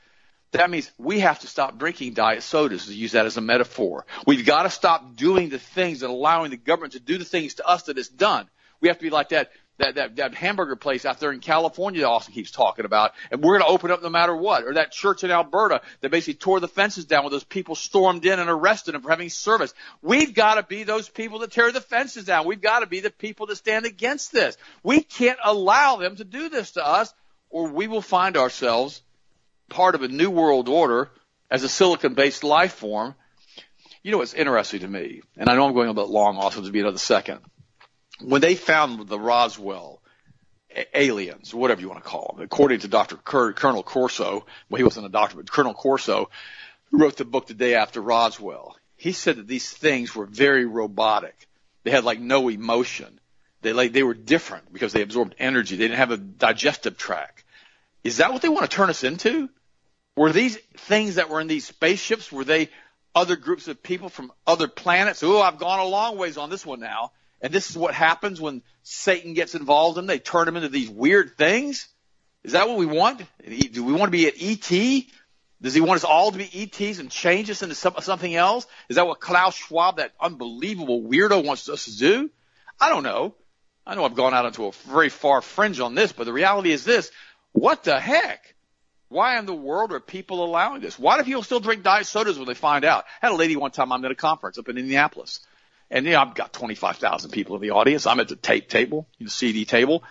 that 0.51 0.69
means 0.69 0.91
we 0.99 1.21
have 1.21 1.39
to 1.39 1.47
stop 1.47 1.79
drinking 1.79 2.13
diet 2.13 2.43
sodas, 2.43 2.85
to 2.85 2.93
use 2.93 3.13
that 3.13 3.25
as 3.25 3.37
a 3.37 3.41
metaphor. 3.41 4.05
We've 4.27 4.45
got 4.45 4.63
to 4.63 4.69
stop 4.69 5.15
doing 5.15 5.49
the 5.49 5.57
things 5.57 6.03
and 6.03 6.11
allowing 6.11 6.51
the 6.51 6.57
government 6.57 6.93
to 6.93 6.99
do 6.99 7.17
the 7.17 7.25
things 7.25 7.55
to 7.55 7.65
us 7.67 7.83
that 7.83 7.97
it's 7.97 8.09
done. 8.09 8.47
We 8.79 8.89
have 8.89 8.97
to 8.97 9.03
be 9.03 9.09
like 9.09 9.29
that 9.29 9.49
that, 9.77 9.95
that, 9.95 10.15
that 10.15 10.33
hamburger 10.33 10.75
place 10.75 11.05
out 11.05 11.19
there 11.19 11.31
in 11.31 11.39
California 11.39 12.01
that 12.01 12.07
Austin 12.07 12.33
keeps 12.33 12.51
talking 12.51 12.85
about, 12.85 13.13
and 13.31 13.43
we're 13.43 13.59
going 13.59 13.69
to 13.69 13.73
open 13.73 13.91
up 13.91 14.01
no 14.01 14.09
matter 14.09 14.35
what. 14.35 14.63
Or 14.63 14.73
that 14.73 14.91
church 14.91 15.23
in 15.23 15.31
Alberta 15.31 15.81
that 16.01 16.09
basically 16.09 16.35
tore 16.35 16.59
the 16.59 16.67
fences 16.67 17.05
down 17.05 17.23
when 17.23 17.31
those 17.31 17.43
people 17.43 17.75
stormed 17.75 18.25
in 18.25 18.39
and 18.39 18.49
arrested 18.49 18.93
them 18.93 19.01
for 19.01 19.09
having 19.09 19.29
service. 19.29 19.73
We've 20.01 20.33
got 20.33 20.55
to 20.55 20.63
be 20.63 20.83
those 20.83 21.07
people 21.07 21.39
that 21.39 21.51
tear 21.51 21.71
the 21.71 21.81
fences 21.81 22.25
down. 22.25 22.47
We've 22.47 22.61
got 22.61 22.79
to 22.79 22.87
be 22.87 23.01
the 23.01 23.11
people 23.11 23.45
that 23.47 23.57
stand 23.57 23.85
against 23.85 24.31
this. 24.31 24.57
We 24.83 25.01
can't 25.01 25.39
allow 25.43 25.97
them 25.97 26.15
to 26.15 26.23
do 26.23 26.49
this 26.49 26.71
to 26.71 26.85
us, 26.85 27.13
or 27.49 27.69
we 27.69 27.87
will 27.87 28.01
find 28.01 28.35
ourselves 28.35 29.01
part 29.69 29.95
of 29.95 30.01
a 30.01 30.07
new 30.07 30.29
world 30.29 30.69
order 30.69 31.11
as 31.51 31.63
a 31.63 31.69
silicon-based 31.69 32.43
life 32.43 32.73
form. 32.73 33.15
You 34.01 34.11
know 34.11 34.19
what's 34.19 34.33
interesting 34.33 34.81
to 34.81 34.87
me, 34.87 35.21
and 35.35 35.49
I 35.49 35.55
know 35.55 35.67
I'm 35.67 35.73
going 35.73 35.89
a 35.89 35.93
bit 35.93 36.07
long, 36.07 36.37
also 36.37 36.63
to 36.63 36.71
be 36.71 36.79
another 36.79 36.97
second 36.97 37.41
when 38.21 38.41
they 38.41 38.55
found 38.55 39.07
the 39.07 39.19
Roswell 39.19 40.01
aliens, 40.93 41.53
whatever 41.53 41.81
you 41.81 41.89
want 41.89 42.03
to 42.03 42.09
call 42.09 42.33
them, 42.35 42.43
according 42.43 42.79
to 42.79 42.87
Dr. 42.87 43.15
Colonel 43.15 43.83
Corso, 43.83 44.45
well, 44.69 44.77
he 44.77 44.83
wasn't 44.83 45.05
a 45.05 45.09
doctor, 45.09 45.37
but 45.37 45.51
Colonel 45.51 45.73
Corso, 45.73 46.29
who 46.91 46.99
wrote 46.99 47.17
the 47.17 47.25
book 47.25 47.47
the 47.47 47.53
day 47.53 47.75
after 47.75 48.01
Roswell, 48.01 48.75
he 48.95 49.11
said 49.11 49.37
that 49.37 49.47
these 49.47 49.69
things 49.69 50.15
were 50.15 50.25
very 50.25 50.65
robotic. 50.65 51.35
They 51.83 51.91
had 51.91 52.03
like 52.03 52.19
no 52.19 52.49
emotion. 52.49 53.19
They 53.61 53.73
like 53.73 53.93
they 53.93 54.03
were 54.03 54.13
different 54.13 54.71
because 54.71 54.93
they 54.93 55.01
absorbed 55.01 55.35
energy. 55.39 55.75
They 55.75 55.85
didn't 55.85 55.97
have 55.97 56.11
a 56.11 56.17
digestive 56.17 56.97
tract. 56.97 57.43
Is 58.03 58.17
that 58.17 58.33
what 58.33 58.41
they 58.41 58.49
want 58.49 58.69
to 58.69 58.75
turn 58.75 58.89
us 58.89 59.03
into? 59.03 59.49
Were 60.15 60.31
these 60.31 60.57
things 60.77 61.15
that 61.15 61.29
were 61.29 61.39
in 61.39 61.47
these 61.47 61.65
spaceships, 61.65 62.31
were 62.31 62.43
they 62.43 62.69
other 63.13 63.35
groups 63.35 63.67
of 63.67 63.81
people 63.81 64.09
from 64.09 64.31
other 64.45 64.67
planets? 64.67 65.23
Oh, 65.23 65.41
I've 65.41 65.59
gone 65.59 65.79
a 65.79 65.85
long 65.85 66.17
ways 66.17 66.37
on 66.37 66.49
this 66.49 66.65
one 66.65 66.79
now. 66.79 67.11
And 67.41 67.53
this 67.53 67.69
is 67.69 67.77
what 67.77 67.93
happens 67.93 68.41
when 68.41 68.63
Satan 68.83 69.33
gets 69.33 69.55
involved 69.55 69.97
and 69.97 70.09
they 70.09 70.19
turn 70.19 70.45
them 70.45 70.55
into 70.55 70.69
these 70.69 70.89
weird 70.89 71.37
things? 71.37 71.87
Is 72.43 72.53
that 72.53 72.67
what 72.67 72.77
we 72.77 72.85
want? 72.85 73.21
Do 73.71 73.83
we 73.83 73.93
want 73.93 74.05
to 74.05 74.17
be 74.17 74.27
at 74.27 74.35
ET? 74.39 75.05
Does 75.61 75.73
he 75.73 75.81
want 75.81 75.97
us 75.97 76.03
all 76.03 76.31
to 76.31 76.37
be 76.37 76.49
ETs 76.53 76.99
and 76.99 77.09
change 77.09 77.49
us 77.49 77.63
into 77.63 77.75
something 77.75 78.35
else? 78.35 78.67
Is 78.89 78.95
that 78.95 79.07
what 79.07 79.19
Klaus 79.19 79.55
Schwab, 79.55 79.97
that 79.97 80.13
unbelievable 80.19 81.01
weirdo, 81.01 81.43
wants 81.43 81.67
us 81.67 81.85
to 81.85 81.97
do? 81.97 82.29
I 82.79 82.89
don't 82.89 83.03
know. 83.03 83.35
I 83.85 83.95
know 83.95 84.05
I've 84.05 84.15
gone 84.15 84.33
out 84.33 84.45
into 84.45 84.65
a 84.65 84.71
very 84.87 85.09
far 85.09 85.41
fringe 85.41 85.79
on 85.79 85.95
this, 85.95 86.11
but 86.11 86.25
the 86.25 86.33
reality 86.33 86.71
is 86.71 86.83
this. 86.83 87.11
What 87.53 87.83
the 87.83 87.99
heck? 87.99 88.55
Why 89.09 89.39
in 89.39 89.45
the 89.45 89.53
world 89.53 89.93
are 89.93 89.99
people 89.99 90.43
allowing 90.43 90.81
this? 90.81 90.99
Why 90.99 91.17
do 91.17 91.23
people 91.23 91.43
still 91.43 91.61
drink 91.61 91.83
diet 91.83 92.05
sodas 92.05 92.37
when 92.37 92.47
they 92.47 92.53
find 92.53 92.83
out? 92.83 93.05
I 93.21 93.27
had 93.27 93.31
a 93.31 93.35
lady 93.35 93.55
one 93.55 93.71
time 93.71 93.91
I'm 93.91 94.03
at 94.03 94.11
a 94.11 94.15
conference 94.15 94.57
up 94.57 94.67
in 94.67 94.77
Indianapolis. 94.77 95.39
And 95.89 96.05
you 96.05 96.13
know, 96.13 96.21
I've 96.21 96.35
got 96.35 96.53
25,000 96.53 97.31
people 97.31 97.55
in 97.55 97.61
the 97.61 97.71
audience. 97.71 98.05
I'm 98.05 98.19
at 98.19 98.27
the 98.27 98.35
tape 98.35 98.69
table, 98.69 99.07
the 99.19 99.29
CD 99.29 99.65
table. 99.65 100.03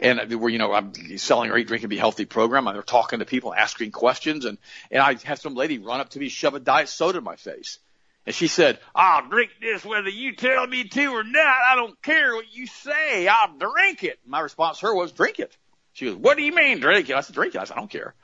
And 0.00 0.20
uh, 0.20 0.38
we're, 0.38 0.50
you 0.50 0.58
know, 0.58 0.72
I'm 0.72 0.92
selling 1.18 1.50
our 1.50 1.58
Eat, 1.58 1.68
Drink, 1.68 1.82
and 1.82 1.90
Be 1.90 1.96
Healthy 1.96 2.24
program. 2.24 2.68
I'm 2.68 2.82
talking 2.82 3.20
to 3.20 3.24
people, 3.24 3.54
asking 3.54 3.92
questions. 3.92 4.44
And, 4.44 4.58
and 4.90 5.02
I 5.02 5.14
had 5.14 5.38
some 5.38 5.54
lady 5.54 5.78
run 5.78 6.00
up 6.00 6.10
to 6.10 6.18
me, 6.18 6.28
shove 6.28 6.54
a 6.54 6.60
diet 6.60 6.88
soda 6.88 7.18
in 7.18 7.24
my 7.24 7.36
face. 7.36 7.78
And 8.26 8.34
she 8.34 8.48
said, 8.48 8.78
I'll 8.94 9.28
drink 9.28 9.50
this 9.60 9.84
whether 9.84 10.08
you 10.08 10.34
tell 10.34 10.66
me 10.66 10.84
to 10.84 11.06
or 11.08 11.24
not. 11.24 11.56
I 11.68 11.74
don't 11.76 12.00
care 12.00 12.34
what 12.34 12.46
you 12.54 12.66
say. 12.66 13.28
I'll 13.28 13.56
drink 13.58 14.02
it. 14.02 14.18
My 14.26 14.40
response 14.40 14.78
to 14.80 14.86
her 14.86 14.94
was, 14.94 15.12
drink 15.12 15.38
it. 15.38 15.56
She 15.92 16.06
goes, 16.06 16.16
what 16.16 16.36
do 16.36 16.42
you 16.42 16.54
mean 16.54 16.80
drink 16.80 17.10
it? 17.10 17.16
I 17.16 17.20
said, 17.20 17.34
drink 17.34 17.54
it. 17.54 17.60
I 17.60 17.64
said, 17.64 17.76
I 17.76 17.80
don't 17.80 17.90
care. 17.90 18.14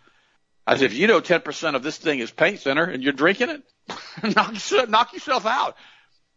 I 0.67 0.77
said, 0.77 0.87
if 0.87 0.95
you 0.95 1.07
know 1.07 1.21
10% 1.21 1.75
of 1.75 1.83
this 1.83 1.99
thing 1.99 2.21
is 2.21 2.31
paint 2.31 2.61
thinner 2.61 2.85
and 2.85 3.03
you're 3.03 3.13
drinking 3.13 3.51
it, 3.51 3.63
knock, 4.37 4.55
knock 4.89 5.13
yourself 5.13 5.45
out. 5.47 5.77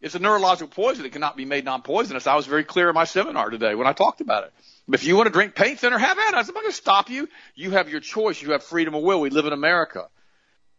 It's 0.00 0.14
a 0.14 0.18
neurological 0.18 0.68
poison 0.68 1.02
that 1.04 1.12
cannot 1.12 1.36
be 1.36 1.44
made 1.44 1.64
non-poisonous. 1.64 2.26
I 2.26 2.34
was 2.34 2.46
very 2.46 2.64
clear 2.64 2.88
in 2.88 2.94
my 2.94 3.04
seminar 3.04 3.48
today 3.50 3.74
when 3.74 3.86
I 3.86 3.92
talked 3.92 4.20
about 4.20 4.44
it. 4.44 4.52
If 4.92 5.04
you 5.04 5.16
want 5.16 5.28
to 5.28 5.32
drink 5.32 5.54
paint 5.54 5.78
thinner, 5.78 5.96
have 5.96 6.18
at 6.18 6.34
it. 6.34 6.36
I'm 6.36 6.46
not 6.46 6.54
going 6.54 6.66
to 6.66 6.72
stop 6.72 7.08
you. 7.08 7.28
You 7.54 7.70
have 7.70 7.88
your 7.88 8.00
choice. 8.00 8.42
You 8.42 8.52
have 8.52 8.62
freedom 8.62 8.94
of 8.94 9.02
will. 9.02 9.20
We 9.20 9.30
live 9.30 9.46
in 9.46 9.54
America. 9.54 10.08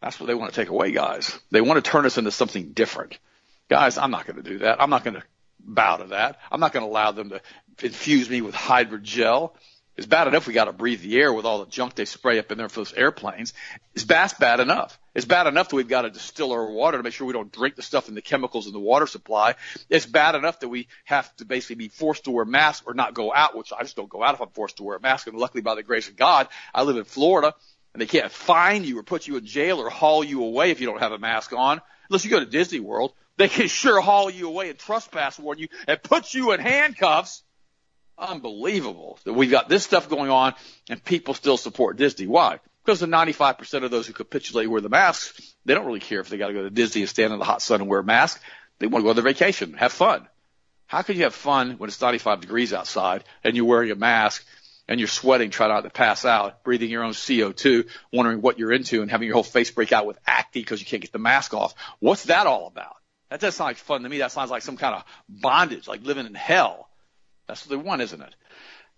That's 0.01 0.19
what 0.19 0.27
they 0.27 0.35
want 0.35 0.53
to 0.53 0.61
take 0.61 0.69
away, 0.69 0.91
guys. 0.91 1.39
They 1.49 1.61
want 1.61 1.83
to 1.83 1.89
turn 1.89 2.05
us 2.05 2.19
into 2.19 2.29
something 2.29 2.73
different. 2.73 3.17
Guys, 3.67 3.97
I'm 3.97 4.11
not 4.11 4.27
going 4.27 4.35
to 4.35 4.47
do 4.47 4.59
that. 4.59 4.79
I'm 4.79 4.91
not 4.91 5.03
going 5.03 5.15
to 5.15 5.23
bow 5.59 5.97
to 5.97 6.07
that. 6.07 6.37
I'm 6.51 6.59
not 6.59 6.73
going 6.73 6.85
to 6.85 6.91
allow 6.91 7.11
them 7.11 7.29
to 7.29 7.41
infuse 7.81 8.29
me 8.29 8.41
with 8.41 8.53
hydrogel. 8.53 9.53
It's 9.97 10.07
bad 10.07 10.27
enough 10.27 10.45
we 10.45 10.53
got 10.53 10.65
to 10.65 10.73
breathe 10.73 11.01
the 11.01 11.17
air 11.17 11.31
with 11.31 11.45
all 11.45 11.59
the 11.59 11.71
junk 11.71 11.95
they 11.95 12.03
spray 12.03 12.37
up 12.37 12.51
in 12.51 12.57
there 12.57 12.67
for 12.67 12.81
those 12.81 12.91
airplanes. 12.93 13.53
It's 13.93 14.03
bad, 14.03 14.33
bad 14.39 14.59
enough. 14.59 14.99
It's 15.13 15.25
bad 15.25 15.47
enough 15.47 15.69
that 15.69 15.75
we've 15.77 15.87
got 15.87 16.01
to 16.01 16.09
distill 16.09 16.51
our 16.51 16.69
water 16.69 16.97
to 16.97 17.03
make 17.03 17.13
sure 17.13 17.25
we 17.25 17.31
don't 17.31 17.51
drink 17.51 17.77
the 17.77 17.81
stuff 17.81 18.09
in 18.09 18.15
the 18.15 18.21
chemicals 18.21 18.67
in 18.67 18.73
the 18.73 18.79
water 18.79 19.07
supply. 19.07 19.55
It's 19.89 20.05
bad 20.05 20.35
enough 20.35 20.59
that 20.59 20.67
we 20.67 20.89
have 21.05 21.33
to 21.37 21.45
basically 21.45 21.75
be 21.75 21.87
forced 21.87 22.25
to 22.25 22.31
wear 22.31 22.43
masks 22.43 22.85
or 22.85 22.93
not 22.93 23.13
go 23.13 23.33
out, 23.33 23.55
which 23.55 23.71
I 23.71 23.83
just 23.83 23.95
don't 23.95 24.09
go 24.09 24.21
out 24.21 24.35
if 24.35 24.41
I'm 24.41 24.49
forced 24.49 24.77
to 24.77 24.83
wear 24.83 24.97
a 24.97 24.99
mask. 24.99 25.27
And 25.27 25.37
luckily, 25.37 25.61
by 25.61 25.75
the 25.75 25.83
grace 25.83 26.09
of 26.09 26.17
God, 26.17 26.49
I 26.73 26.83
live 26.83 26.97
in 26.97 27.05
Florida 27.05 27.53
and 27.93 28.01
they 28.01 28.05
can't 28.05 28.29
fine 28.29 28.83
you 28.83 28.99
or 28.99 29.03
put 29.03 29.27
you 29.27 29.37
in 29.37 29.45
jail 29.45 29.79
or 29.79 29.89
haul 29.89 30.25
you 30.25 30.43
away 30.43 30.71
if 30.71 30.81
you 30.81 30.87
don't 30.87 30.99
have 30.99 31.13
a 31.13 31.19
mask 31.19 31.53
on. 31.53 31.79
Unless 32.09 32.25
you 32.25 32.31
go 32.31 32.41
to 32.41 32.45
Disney 32.45 32.81
World, 32.81 33.13
they 33.37 33.47
can 33.47 33.69
sure 33.69 34.01
haul 34.01 34.29
you 34.29 34.49
away 34.49 34.69
and 34.69 34.77
trespass 34.77 35.39
warn 35.39 35.57
you 35.57 35.69
and 35.87 36.03
put 36.03 36.33
you 36.33 36.51
in 36.51 36.59
handcuffs 36.59 37.43
unbelievable 38.17 39.19
that 39.23 39.33
we've 39.33 39.51
got 39.51 39.69
this 39.69 39.83
stuff 39.83 40.09
going 40.09 40.29
on 40.29 40.53
and 40.89 41.03
people 41.03 41.33
still 41.33 41.57
support 41.57 41.97
Disney. 41.97 42.27
Why? 42.27 42.59
Because 42.83 42.99
the 42.99 43.07
95% 43.07 43.83
of 43.83 43.91
those 43.91 44.07
who 44.07 44.13
capitulate 44.13 44.67
wear 44.67 44.81
the 44.81 44.89
masks, 44.89 45.55
they 45.65 45.73
don't 45.73 45.85
really 45.85 45.99
care 45.99 46.19
if 46.19 46.29
they 46.29 46.37
got 46.37 46.47
to 46.47 46.53
go 46.53 46.63
to 46.63 46.69
Disney 46.69 47.01
and 47.01 47.09
stand 47.09 47.33
in 47.33 47.39
the 47.39 47.45
hot 47.45 47.61
sun 47.61 47.81
and 47.81 47.89
wear 47.89 47.99
a 47.99 48.03
mask. 48.03 48.41
They 48.79 48.87
want 48.87 49.01
to 49.01 49.05
go 49.05 49.09
on 49.09 49.15
their 49.15 49.23
vacation, 49.23 49.73
have 49.73 49.91
fun. 49.91 50.27
How 50.87 51.01
can 51.01 51.17
you 51.17 51.23
have 51.23 51.33
fun 51.33 51.77
when 51.77 51.87
it's 51.87 51.99
95 51.99 52.41
degrees 52.41 52.73
outside 52.73 53.23
and 53.43 53.55
you're 53.55 53.65
wearing 53.65 53.89
a 53.91 53.95
mask 53.95 54.45
and 54.87 54.99
you're 54.99 55.07
sweating, 55.07 55.49
trying 55.49 55.69
not 55.69 55.81
to 55.81 55.89
pass 55.89 56.25
out, 56.25 56.63
breathing 56.63 56.91
your 56.91 57.03
own 57.03 57.13
CO2, 57.13 57.87
wondering 58.13 58.41
what 58.41 58.59
you're 58.59 58.71
into 58.71 59.01
and 59.01 59.09
having 59.09 59.25
your 59.25 59.33
whole 59.33 59.43
face 59.43 59.71
break 59.71 59.91
out 59.91 60.05
with 60.05 60.19
acne 60.27 60.61
because 60.61 60.79
you 60.79 60.85
can't 60.85 61.01
get 61.01 61.11
the 61.11 61.17
mask 61.17 61.55
off? 61.55 61.73
What's 61.99 62.25
that 62.25 62.45
all 62.45 62.67
about? 62.67 62.97
That 63.29 63.39
doesn't 63.39 63.57
sound 63.57 63.69
like 63.69 63.77
fun 63.77 64.03
to 64.03 64.09
me. 64.09 64.19
That 64.19 64.31
sounds 64.31 64.51
like 64.51 64.61
some 64.61 64.77
kind 64.77 64.95
of 64.95 65.03
bondage, 65.27 65.87
like 65.87 66.03
living 66.03 66.27
in 66.27 66.35
hell. 66.35 66.89
That's 67.47 67.65
what 67.65 67.69
they 67.69 67.83
want, 67.83 68.01
isn't 68.01 68.21
it? 68.21 68.33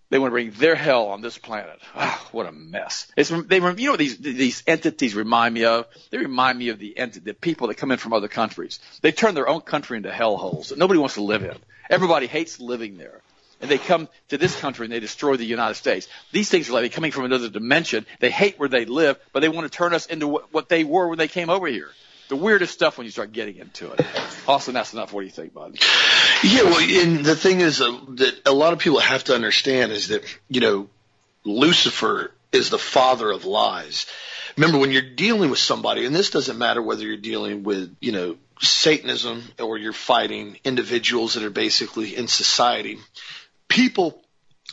They 0.09 0.19
want 0.19 0.29
to 0.29 0.33
bring 0.33 0.51
their 0.51 0.75
hell 0.75 1.07
on 1.07 1.21
this 1.21 1.37
planet. 1.37 1.79
Oh, 1.95 2.27
what 2.31 2.45
a 2.45 2.51
mess! 2.51 3.11
It's 3.17 3.29
they, 3.29 3.57
you 3.57 3.89
know 3.89 3.97
these 3.97 4.17
these 4.17 4.63
entities 4.65 5.15
remind 5.15 5.53
me 5.53 5.65
of? 5.65 5.85
They 6.11 6.17
remind 6.17 6.57
me 6.57 6.69
of 6.69 6.79
the 6.79 6.97
ent- 6.97 7.23
the 7.23 7.33
people 7.33 7.67
that 7.67 7.75
come 7.75 7.91
in 7.91 7.97
from 7.97 8.13
other 8.13 8.29
countries. 8.29 8.79
They 9.01 9.11
turn 9.11 9.35
their 9.35 9.49
own 9.49 9.61
country 9.61 9.97
into 9.97 10.09
hellholes 10.09 10.69
that 10.69 10.77
nobody 10.77 10.99
wants 10.99 11.15
to 11.15 11.23
live 11.23 11.43
in. 11.43 11.57
Everybody 11.89 12.27
hates 12.27 12.59
living 12.59 12.97
there. 12.97 13.21
And 13.59 13.71
they 13.71 13.79
come 13.79 14.07
to 14.29 14.37
this 14.37 14.57
country 14.57 14.85
and 14.85 14.93
they 14.93 14.99
destroy 14.99 15.35
the 15.35 15.43
United 15.43 15.73
States. 15.73 16.07
These 16.31 16.49
things 16.49 16.69
are 16.69 16.73
like 16.73 16.83
they're 16.83 16.89
coming 16.89 17.11
from 17.11 17.25
another 17.25 17.49
dimension. 17.49 18.05
They 18.19 18.29
hate 18.29 18.59
where 18.59 18.69
they 18.69 18.85
live, 18.85 19.17
but 19.33 19.39
they 19.39 19.49
want 19.49 19.69
to 19.69 19.75
turn 19.75 19.95
us 19.95 20.05
into 20.05 20.27
what, 20.27 20.53
what 20.53 20.69
they 20.69 20.83
were 20.83 21.07
when 21.07 21.17
they 21.17 21.27
came 21.27 21.49
over 21.49 21.67
here 21.67 21.89
the 22.29 22.35
weirdest 22.35 22.73
stuff 22.73 22.97
when 22.97 23.05
you 23.05 23.11
start 23.11 23.31
getting 23.31 23.57
into 23.57 23.91
it. 23.91 24.05
Austin, 24.47 24.73
that's 24.73 24.93
enough. 24.93 25.13
What 25.13 25.21
do 25.21 25.25
you 25.25 25.31
think, 25.31 25.53
bud? 25.53 25.77
Yeah, 26.43 26.63
well, 26.63 26.79
and 26.79 27.25
the 27.25 27.35
thing 27.35 27.61
is 27.61 27.81
uh, 27.81 27.97
that 28.09 28.41
a 28.45 28.51
lot 28.51 28.73
of 28.73 28.79
people 28.79 28.99
have 28.99 29.23
to 29.25 29.35
understand 29.35 29.91
is 29.91 30.09
that 30.09 30.23
you 30.49 30.61
know 30.61 30.89
Lucifer 31.43 32.31
is 32.51 32.69
the 32.69 32.79
father 32.79 33.31
of 33.31 33.45
lies. 33.45 34.05
Remember, 34.55 34.77
when 34.79 34.91
you're 34.91 35.01
dealing 35.01 35.49
with 35.49 35.59
somebody, 35.59 36.05
and 36.05 36.15
this 36.15 36.29
doesn't 36.29 36.57
matter 36.57 36.81
whether 36.81 37.03
you're 37.03 37.17
dealing 37.17 37.63
with 37.63 37.95
you 38.01 38.11
know 38.11 38.37
Satanism 38.59 39.43
or 39.59 39.77
you're 39.77 39.93
fighting 39.93 40.59
individuals 40.63 41.35
that 41.35 41.43
are 41.43 41.49
basically 41.49 42.15
in 42.15 42.27
society, 42.27 42.99
people 43.67 44.21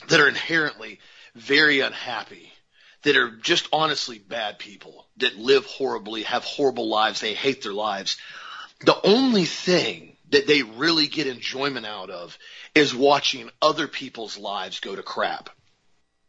that 0.08 0.20
are 0.20 0.28
inherently 0.28 1.00
very 1.34 1.80
unhappy, 1.80 2.52
that 3.04 3.16
are 3.16 3.30
just 3.30 3.68
honestly 3.72 4.18
bad 4.18 4.58
people, 4.58 5.06
that 5.18 5.36
live 5.36 5.64
horribly, 5.66 6.24
have 6.24 6.44
horrible 6.44 6.88
lives, 6.88 7.20
they 7.20 7.34
hate 7.34 7.62
their 7.62 7.72
lives. 7.72 8.16
The 8.80 8.98
only 9.06 9.44
thing 9.44 10.16
that 10.30 10.46
they 10.46 10.62
really 10.62 11.06
get 11.06 11.26
enjoyment 11.26 11.86
out 11.86 12.10
of 12.10 12.36
is 12.74 12.94
watching 12.94 13.50
other 13.62 13.86
people's 13.86 14.36
lives 14.36 14.80
go 14.80 14.96
to 14.96 15.02
crap. 15.02 15.50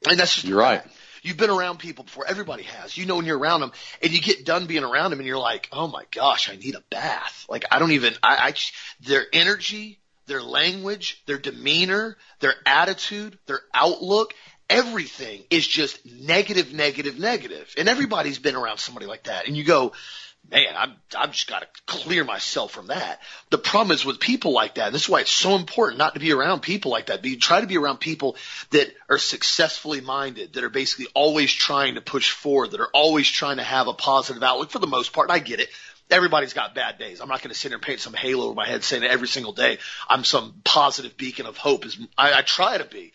And 0.07 0.19
that's 0.19 0.35
just 0.35 0.47
you're 0.47 0.59
right. 0.59 0.83
You've 1.23 1.37
been 1.37 1.49
around 1.49 1.79
people 1.79 2.03
before. 2.03 2.27
Everybody 2.27 2.63
has. 2.63 2.95
You 2.95 3.07
know 3.07 3.15
when 3.15 3.25
you're 3.25 3.39
around 3.39 3.61
them, 3.61 3.71
and 4.03 4.11
you 4.11 4.21
get 4.21 4.45
done 4.45 4.67
being 4.67 4.83
around 4.83 5.09
them, 5.09 5.19
and 5.19 5.27
you're 5.27 5.39
like, 5.39 5.67
"Oh 5.71 5.87
my 5.87 6.03
gosh, 6.11 6.51
I 6.51 6.55
need 6.55 6.75
a 6.75 6.83
bath." 6.91 7.47
Like 7.49 7.65
I 7.71 7.79
don't 7.79 7.93
even. 7.93 8.13
I, 8.21 8.49
I 8.49 8.53
their 8.99 9.25
energy, 9.33 9.99
their 10.27 10.43
language, 10.43 11.23
their 11.25 11.39
demeanor, 11.39 12.15
their 12.41 12.53
attitude, 12.67 13.39
their 13.47 13.61
outlook, 13.73 14.35
everything 14.69 15.43
is 15.49 15.67
just 15.67 16.05
negative, 16.05 16.73
negative, 16.73 17.19
negative. 17.19 17.73
And 17.77 17.87
everybody's 17.87 18.39
been 18.39 18.55
around 18.55 18.77
somebody 18.79 19.05
like 19.05 19.23
that. 19.23 19.47
And 19.47 19.55
you 19.55 19.63
go, 19.63 19.93
man, 20.51 20.73
I'm, 20.77 20.93
I've 21.17 21.31
just 21.31 21.47
got 21.47 21.61
to 21.61 21.67
clear 21.85 22.23
myself 22.23 22.71
from 22.71 22.87
that. 22.87 23.21
The 23.49 23.57
problem 23.57 23.93
is 23.93 24.05
with 24.05 24.19
people 24.19 24.51
like 24.53 24.75
that, 24.75 24.87
and 24.87 24.95
this 24.95 25.03
is 25.03 25.09
why 25.09 25.21
it's 25.21 25.31
so 25.31 25.55
important 25.55 25.97
not 25.97 26.13
to 26.13 26.19
be 26.19 26.31
around 26.31 26.61
people 26.61 26.91
like 26.91 27.07
that. 27.07 27.21
Be, 27.21 27.31
you 27.31 27.39
try 27.39 27.61
to 27.61 27.67
be 27.67 27.77
around 27.77 27.99
people 27.99 28.35
that 28.71 28.93
are 29.09 29.17
successfully 29.17 30.01
minded, 30.01 30.53
that 30.53 30.63
are 30.63 30.69
basically 30.69 31.07
always 31.13 31.51
trying 31.51 31.95
to 31.95 32.01
push 32.01 32.31
forward, 32.31 32.71
that 32.71 32.81
are 32.81 32.89
always 32.93 33.29
trying 33.29 33.57
to 33.57 33.63
have 33.63 33.87
a 33.87 33.93
positive 33.93 34.43
outlook 34.43 34.71
for 34.71 34.79
the 34.79 34.87
most 34.87 35.13
part. 35.13 35.31
I 35.31 35.39
get 35.39 35.59
it. 35.59 35.69
Everybody's 36.11 36.53
got 36.53 36.75
bad 36.75 36.99
days. 36.99 37.19
I'm 37.19 37.29
not 37.29 37.41
going 37.41 37.51
to 37.51 37.59
sit 37.59 37.69
here 37.69 37.77
and 37.77 37.83
paint 37.83 37.99
some 37.99 38.13
halo 38.13 38.45
over 38.45 38.53
my 38.53 38.67
head 38.67 38.83
saying 38.83 39.01
that 39.01 39.09
every 39.09 39.27
single 39.27 39.53
day 39.53 39.79
I'm 40.07 40.23
some 40.23 40.53
positive 40.63 41.17
beacon 41.17 41.47
of 41.47 41.57
hope. 41.57 41.85
Is 41.85 41.97
I, 42.15 42.39
I 42.39 42.41
try 42.43 42.77
to 42.77 42.85
be. 42.85 43.11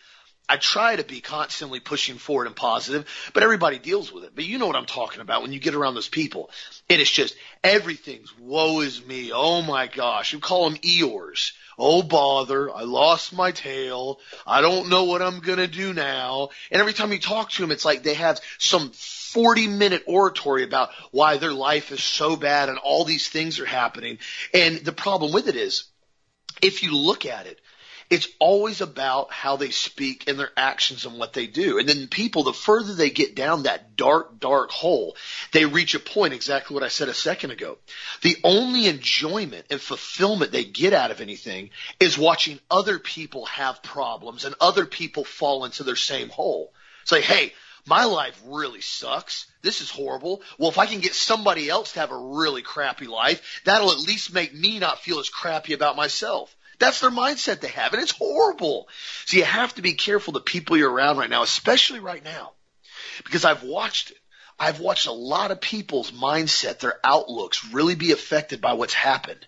I 0.51 0.57
try 0.57 0.97
to 0.97 1.03
be 1.05 1.21
constantly 1.21 1.79
pushing 1.79 2.17
forward 2.17 2.45
and 2.45 2.55
positive, 2.57 3.07
but 3.33 3.41
everybody 3.41 3.79
deals 3.79 4.11
with 4.11 4.25
it. 4.25 4.35
But 4.35 4.43
you 4.43 4.57
know 4.57 4.67
what 4.67 4.75
I'm 4.75 4.85
talking 4.85 5.21
about 5.21 5.43
when 5.43 5.53
you 5.53 5.61
get 5.61 5.75
around 5.75 5.95
those 5.95 6.09
people. 6.09 6.49
And 6.89 6.99
it's 6.99 7.09
just 7.09 7.37
everything's 7.63 8.37
woe 8.37 8.81
is 8.81 9.05
me. 9.05 9.31
Oh 9.33 9.61
my 9.61 9.87
gosh. 9.87 10.33
You 10.33 10.39
call 10.39 10.69
them 10.69 10.77
Eeyores. 10.79 11.53
Oh 11.79 12.03
bother. 12.03 12.69
I 12.69 12.81
lost 12.81 13.31
my 13.31 13.53
tail. 13.53 14.19
I 14.45 14.59
don't 14.59 14.89
know 14.89 15.05
what 15.05 15.21
I'm 15.21 15.39
going 15.39 15.59
to 15.59 15.67
do 15.67 15.93
now. 15.93 16.49
And 16.69 16.81
every 16.81 16.91
time 16.91 17.13
you 17.13 17.19
talk 17.19 17.51
to 17.51 17.61
them, 17.61 17.71
it's 17.71 17.85
like 17.85 18.03
they 18.03 18.15
have 18.15 18.41
some 18.57 18.89
40 18.89 19.67
minute 19.67 20.03
oratory 20.05 20.65
about 20.65 20.89
why 21.11 21.37
their 21.37 21.53
life 21.53 21.93
is 21.93 22.03
so 22.03 22.35
bad 22.35 22.67
and 22.67 22.77
all 22.77 23.05
these 23.05 23.29
things 23.29 23.61
are 23.61 23.65
happening. 23.65 24.17
And 24.53 24.79
the 24.79 24.91
problem 24.91 25.31
with 25.31 25.47
it 25.47 25.55
is, 25.55 25.85
if 26.61 26.83
you 26.83 26.93
look 26.93 27.25
at 27.25 27.47
it, 27.47 27.61
it's 28.11 28.27
always 28.39 28.81
about 28.81 29.31
how 29.31 29.55
they 29.55 29.69
speak 29.69 30.27
and 30.27 30.37
their 30.37 30.51
actions 30.57 31.05
and 31.05 31.17
what 31.17 31.31
they 31.31 31.47
do. 31.47 31.79
And 31.79 31.87
then 31.87 32.09
people, 32.09 32.43
the 32.43 32.51
further 32.51 32.93
they 32.93 33.09
get 33.09 33.35
down 33.35 33.63
that 33.63 33.95
dark, 33.95 34.37
dark 34.37 34.69
hole, 34.69 35.15
they 35.53 35.63
reach 35.63 35.95
a 35.95 35.99
point, 35.99 36.33
exactly 36.33 36.73
what 36.73 36.83
I 36.83 36.89
said 36.89 37.07
a 37.07 37.13
second 37.13 37.51
ago. 37.51 37.77
The 38.21 38.35
only 38.43 38.87
enjoyment 38.87 39.67
and 39.71 39.79
fulfillment 39.79 40.51
they 40.51 40.65
get 40.65 40.91
out 40.91 41.11
of 41.11 41.21
anything 41.21 41.69
is 42.01 42.17
watching 42.17 42.59
other 42.69 42.99
people 42.99 43.45
have 43.45 43.81
problems 43.81 44.43
and 44.43 44.55
other 44.59 44.85
people 44.85 45.23
fall 45.23 45.63
into 45.63 45.83
their 45.83 45.95
same 45.95 46.27
hole. 46.27 46.73
Say, 47.05 47.21
hey, 47.21 47.53
my 47.85 48.03
life 48.03 48.39
really 48.45 48.81
sucks. 48.81 49.45
This 49.61 49.79
is 49.79 49.89
horrible. 49.89 50.41
Well, 50.57 50.69
if 50.69 50.77
I 50.77 50.85
can 50.85 50.99
get 50.99 51.15
somebody 51.15 51.69
else 51.69 51.93
to 51.93 52.01
have 52.01 52.11
a 52.11 52.17
really 52.17 52.61
crappy 52.61 53.07
life, 53.07 53.61
that'll 53.63 53.93
at 53.93 53.99
least 53.99 54.33
make 54.33 54.53
me 54.53 54.79
not 54.79 54.99
feel 54.99 55.19
as 55.19 55.29
crappy 55.29 55.71
about 55.71 55.95
myself. 55.95 56.53
That's 56.81 56.99
their 56.99 57.11
mindset 57.11 57.59
they 57.59 57.67
have, 57.69 57.93
and 57.93 58.01
it's 58.01 58.11
horrible. 58.11 58.87
So 59.25 59.37
you 59.37 59.43
have 59.43 59.75
to 59.75 59.83
be 59.83 59.93
careful 59.93 60.33
the 60.33 60.41
people 60.41 60.75
you're 60.75 60.91
around 60.91 61.17
right 61.17 61.29
now, 61.29 61.43
especially 61.43 61.99
right 61.99 62.23
now, 62.23 62.53
because 63.23 63.45
I've 63.45 63.61
watched 63.61 64.09
it. 64.09 64.17
I've 64.59 64.79
watched 64.79 65.05
a 65.05 65.11
lot 65.11 65.51
of 65.51 65.61
people's 65.61 66.11
mindset, 66.11 66.79
their 66.79 66.99
outlooks 67.03 67.71
really 67.71 67.93
be 67.93 68.11
affected 68.11 68.61
by 68.61 68.73
what's 68.73 68.95
happened 68.95 69.45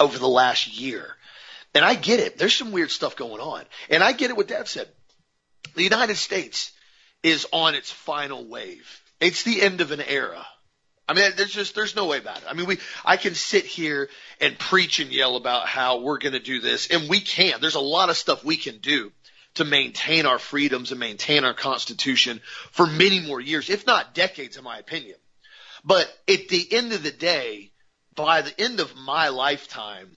over 0.00 0.18
the 0.18 0.28
last 0.28 0.66
year. 0.66 1.16
And 1.74 1.84
I 1.84 1.94
get 1.94 2.20
it. 2.20 2.38
There's 2.38 2.54
some 2.54 2.72
weird 2.72 2.90
stuff 2.90 3.16
going 3.16 3.40
on. 3.40 3.64
And 3.90 4.02
I 4.02 4.12
get 4.12 4.30
it 4.30 4.36
what 4.36 4.48
Dad 4.48 4.66
said. 4.66 4.88
The 5.74 5.82
United 5.82 6.16
States 6.16 6.72
is 7.22 7.46
on 7.52 7.74
its 7.74 7.90
final 7.90 8.44
wave. 8.46 9.02
It's 9.20 9.42
the 9.42 9.60
end 9.60 9.82
of 9.82 9.90
an 9.90 10.00
era. 10.00 10.46
I 11.08 11.14
mean, 11.14 11.32
there's 11.36 11.52
just 11.52 11.74
there's 11.74 11.96
no 11.96 12.06
way 12.06 12.18
about 12.18 12.38
it. 12.38 12.44
I 12.48 12.54
mean, 12.54 12.66
we 12.66 12.78
I 13.04 13.16
can 13.16 13.34
sit 13.34 13.64
here 13.64 14.08
and 14.40 14.58
preach 14.58 15.00
and 15.00 15.12
yell 15.12 15.36
about 15.36 15.66
how 15.66 16.00
we're 16.00 16.18
going 16.18 16.32
to 16.32 16.40
do 16.40 16.60
this, 16.60 16.88
and 16.88 17.08
we 17.08 17.20
can. 17.20 17.60
There's 17.60 17.74
a 17.74 17.80
lot 17.80 18.08
of 18.08 18.16
stuff 18.16 18.44
we 18.44 18.56
can 18.56 18.78
do 18.78 19.12
to 19.54 19.64
maintain 19.64 20.26
our 20.26 20.38
freedoms 20.38 20.90
and 20.90 21.00
maintain 21.00 21.44
our 21.44 21.54
constitution 21.54 22.40
for 22.70 22.86
many 22.86 23.20
more 23.20 23.40
years, 23.40 23.68
if 23.68 23.86
not 23.86 24.14
decades, 24.14 24.56
in 24.56 24.64
my 24.64 24.78
opinion. 24.78 25.16
But 25.84 26.06
at 26.28 26.48
the 26.48 26.72
end 26.72 26.92
of 26.92 27.02
the 27.02 27.10
day, 27.10 27.72
by 28.14 28.42
the 28.42 28.60
end 28.60 28.80
of 28.80 28.94
my 28.96 29.28
lifetime, 29.28 30.16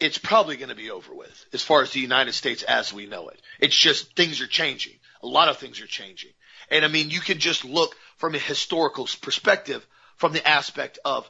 it's 0.00 0.18
probably 0.18 0.56
going 0.56 0.68
to 0.68 0.74
be 0.74 0.90
over 0.90 1.14
with 1.14 1.46
as 1.52 1.62
far 1.62 1.82
as 1.82 1.92
the 1.92 2.00
United 2.00 2.32
States 2.32 2.62
as 2.62 2.92
we 2.92 3.06
know 3.06 3.28
it. 3.28 3.40
It's 3.60 3.76
just 3.76 4.14
things 4.16 4.40
are 4.40 4.46
changing. 4.46 4.94
A 5.22 5.26
lot 5.26 5.48
of 5.48 5.58
things 5.58 5.80
are 5.80 5.86
changing. 5.86 6.32
And 6.70 6.84
I 6.84 6.88
mean, 6.88 7.10
you 7.10 7.20
can 7.20 7.38
just 7.38 7.64
look 7.64 7.96
from 8.16 8.34
a 8.34 8.38
historical 8.38 9.08
perspective 9.22 9.86
from 10.16 10.32
the 10.32 10.46
aspect 10.46 10.98
of 11.04 11.28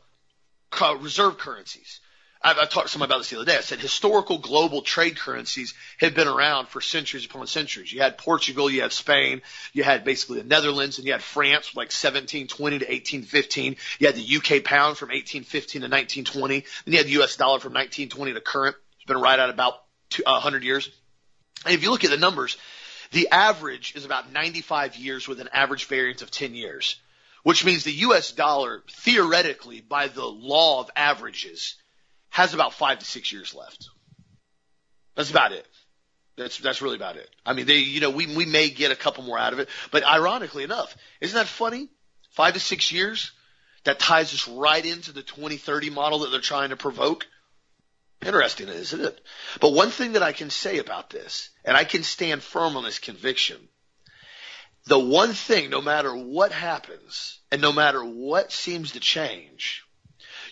reserve 1.01 1.39
currencies. 1.39 2.01
I 2.47 2.53
talked 2.67 2.89
to 2.89 2.89
someone 2.89 3.09
about 3.09 3.19
this 3.19 3.31
the 3.31 3.37
other 3.37 3.47
day. 3.47 3.57
I 3.57 3.63
said 3.63 3.81
historical 3.81 4.37
global 4.37 4.83
trade 4.83 5.19
currencies 5.19 5.73
have 5.99 6.15
been 6.15 6.29
around 6.29 6.69
for 6.69 6.83
centuries 6.83 7.25
upon 7.25 7.47
centuries. 7.47 7.91
You 7.91 8.03
had 8.03 8.19
Portugal, 8.19 8.69
you 8.69 8.83
had 8.83 8.93
Spain, 8.93 9.41
you 9.73 9.83
had 9.83 10.05
basically 10.05 10.43
the 10.43 10.47
Netherlands, 10.47 10.99
and 10.99 11.07
you 11.07 11.13
had 11.13 11.23
France 11.23 11.69
from 11.69 11.79
like 11.79 11.87
1720 11.87 12.81
to 12.81 12.85
1815. 12.85 13.77
You 13.99 14.07
had 14.07 14.17
the 14.17 14.37
UK 14.37 14.63
pound 14.63 14.99
from 14.99 15.09
1815 15.09 15.81
to 15.81 15.89
1920. 15.89 16.65
Then 16.85 16.93
you 16.93 16.99
had 16.99 17.07
the 17.07 17.23
US 17.23 17.37
dollar 17.37 17.61
from 17.61 17.73
1920 17.73 18.35
to 18.35 18.41
current. 18.43 18.77
It's 18.97 19.07
been 19.07 19.23
right 19.23 19.39
at 19.39 19.49
about 19.49 19.83
two, 20.11 20.23
uh, 20.27 20.33
100 20.33 20.65
years. 20.65 20.91
And 21.65 21.73
if 21.73 21.83
you 21.83 21.91
look 21.91 22.05
at 22.05 22.11
the 22.11 22.19
numbers, 22.19 22.59
the 23.11 23.31
average 23.31 23.95
is 23.97 24.05
about 24.05 24.31
95 24.31 24.97
years 24.97 25.27
with 25.27 25.41
an 25.41 25.49
average 25.55 25.87
variance 25.87 26.21
of 26.21 26.31
10 26.31 26.55
years 26.55 26.97
which 27.45 27.65
means 27.65 27.85
the 27.85 27.93
US 27.93 28.33
dollar 28.33 28.83
theoretically 28.91 29.81
by 29.81 30.09
the 30.09 30.25
law 30.25 30.81
of 30.81 30.91
averages 30.97 31.77
has 32.31 32.53
about 32.53 32.75
five 32.75 32.99
to 32.99 33.05
six 33.05 33.31
years 33.31 33.55
left. 33.55 33.89
That's 35.15 35.31
about 35.31 35.53
it. 35.53 35.65
That's 36.37 36.59
that's 36.59 36.83
really 36.83 36.97
about 36.97 37.17
it. 37.17 37.31
I 37.47 37.53
mean, 37.53 37.67
they 37.67 37.77
you 37.77 38.01
know 38.01 38.11
we 38.11 38.35
we 38.35 38.47
may 38.47 38.71
get 38.71 38.91
a 38.91 38.97
couple 38.97 39.23
more 39.23 39.39
out 39.39 39.53
of 39.53 39.61
it, 39.61 39.69
but 39.93 40.05
ironically 40.05 40.65
enough, 40.65 40.97
isn't 41.21 41.37
that 41.37 41.47
funny? 41.47 41.89
Five 42.31 42.55
to 42.55 42.61
six 42.61 42.91
years 42.91 43.31
that 43.85 44.01
ties 44.01 44.35
us 44.35 44.49
right 44.49 44.85
into 44.85 45.13
the 45.13 45.23
2030 45.23 45.91
model 45.91 46.21
that 46.21 46.31
they're 46.31 46.41
trying 46.41 46.71
to 46.71 46.77
provoke. 46.77 47.27
Interesting, 48.25 48.69
isn't 48.69 49.01
it? 49.01 49.21
But 49.61 49.75
one 49.75 49.91
thing 49.91 50.13
that 50.13 50.23
I 50.23 50.33
can 50.33 50.49
say 50.51 50.79
about 50.79 51.11
this, 51.11 51.51
and 51.65 51.77
I 51.77 51.85
can 51.85 52.03
stand 52.03 52.43
firm 52.43 52.77
on 52.77 52.85
this 52.85 52.99
conviction, 52.99 53.69
the 54.87 54.99
one 54.99 55.33
thing, 55.33 55.71
no 55.71 55.81
matter 55.81 56.15
what 56.15 56.53
happens 56.53 57.39
and 57.51 57.63
no 57.63 57.73
matter 57.73 58.05
what 58.05 58.53
seems 58.53 58.93
to 58.93 59.01
change, 59.01 59.85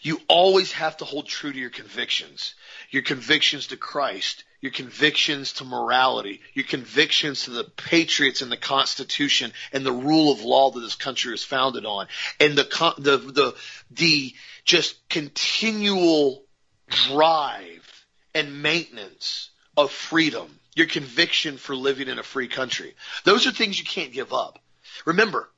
you 0.01 0.20
always 0.26 0.72
have 0.72 0.97
to 0.97 1.05
hold 1.05 1.26
true 1.26 1.53
to 1.53 1.59
your 1.59 1.70
convictions. 1.70 2.55
Your 2.91 3.03
convictions 3.03 3.68
to 3.68 3.76
Christ, 3.76 4.45
your 4.61 4.72
convictions 4.72 5.55
to 5.55 5.64
morality, 5.64 6.41
your 6.55 6.64
convictions 6.64 7.45
to 7.45 7.51
the 7.51 7.64
patriots 7.64 8.43
and 8.43 8.51
the 8.51 8.57
Constitution 8.57 9.53
and 9.72 9.85
the 9.85 9.93
rule 9.93 10.33
of 10.33 10.43
law 10.43 10.70
that 10.70 10.80
this 10.80 10.97
country 10.97 11.35
is 11.35 11.45
founded 11.45 11.87
on, 11.87 12.09
and 12.41 12.57
the 12.57 12.95
the 12.99 13.16
the 13.18 13.55
the 13.91 14.35
just 14.64 15.09
continual 15.09 16.45
drive 16.89 18.07
and 18.35 18.62
maintenance 18.62 19.51
of 19.76 19.91
freedom 19.91 20.59
your 20.75 20.87
conviction 20.87 21.57
for 21.59 21.77
living 21.77 22.09
in 22.09 22.18
a 22.18 22.23
free 22.23 22.49
country. 22.49 22.95
Those 23.25 23.47
are 23.47 23.51
things 23.51 23.79
you 23.79 23.85
can't 23.85 24.12
give 24.12 24.33
up. 24.33 24.59
Remember, 25.05 25.49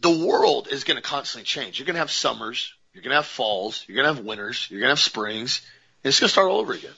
the 0.00 0.10
world 0.10 0.68
is 0.70 0.84
going 0.84 0.96
to 0.96 1.02
constantly 1.02 1.44
change. 1.44 1.78
You're 1.78 1.86
going 1.86 1.94
to 1.94 2.00
have 2.00 2.10
summers, 2.10 2.72
you're 2.92 3.02
going 3.02 3.10
to 3.10 3.16
have 3.16 3.26
falls, 3.26 3.84
you're 3.86 3.96
going 3.96 4.08
to 4.08 4.14
have 4.14 4.24
winters, 4.24 4.68
you're 4.70 4.80
going 4.80 4.88
to 4.88 4.92
have 4.92 5.00
springs, 5.00 5.60
and 6.02 6.10
it's 6.10 6.20
going 6.20 6.28
to 6.28 6.32
start 6.32 6.48
all 6.48 6.60
over 6.60 6.72
again. 6.72 6.92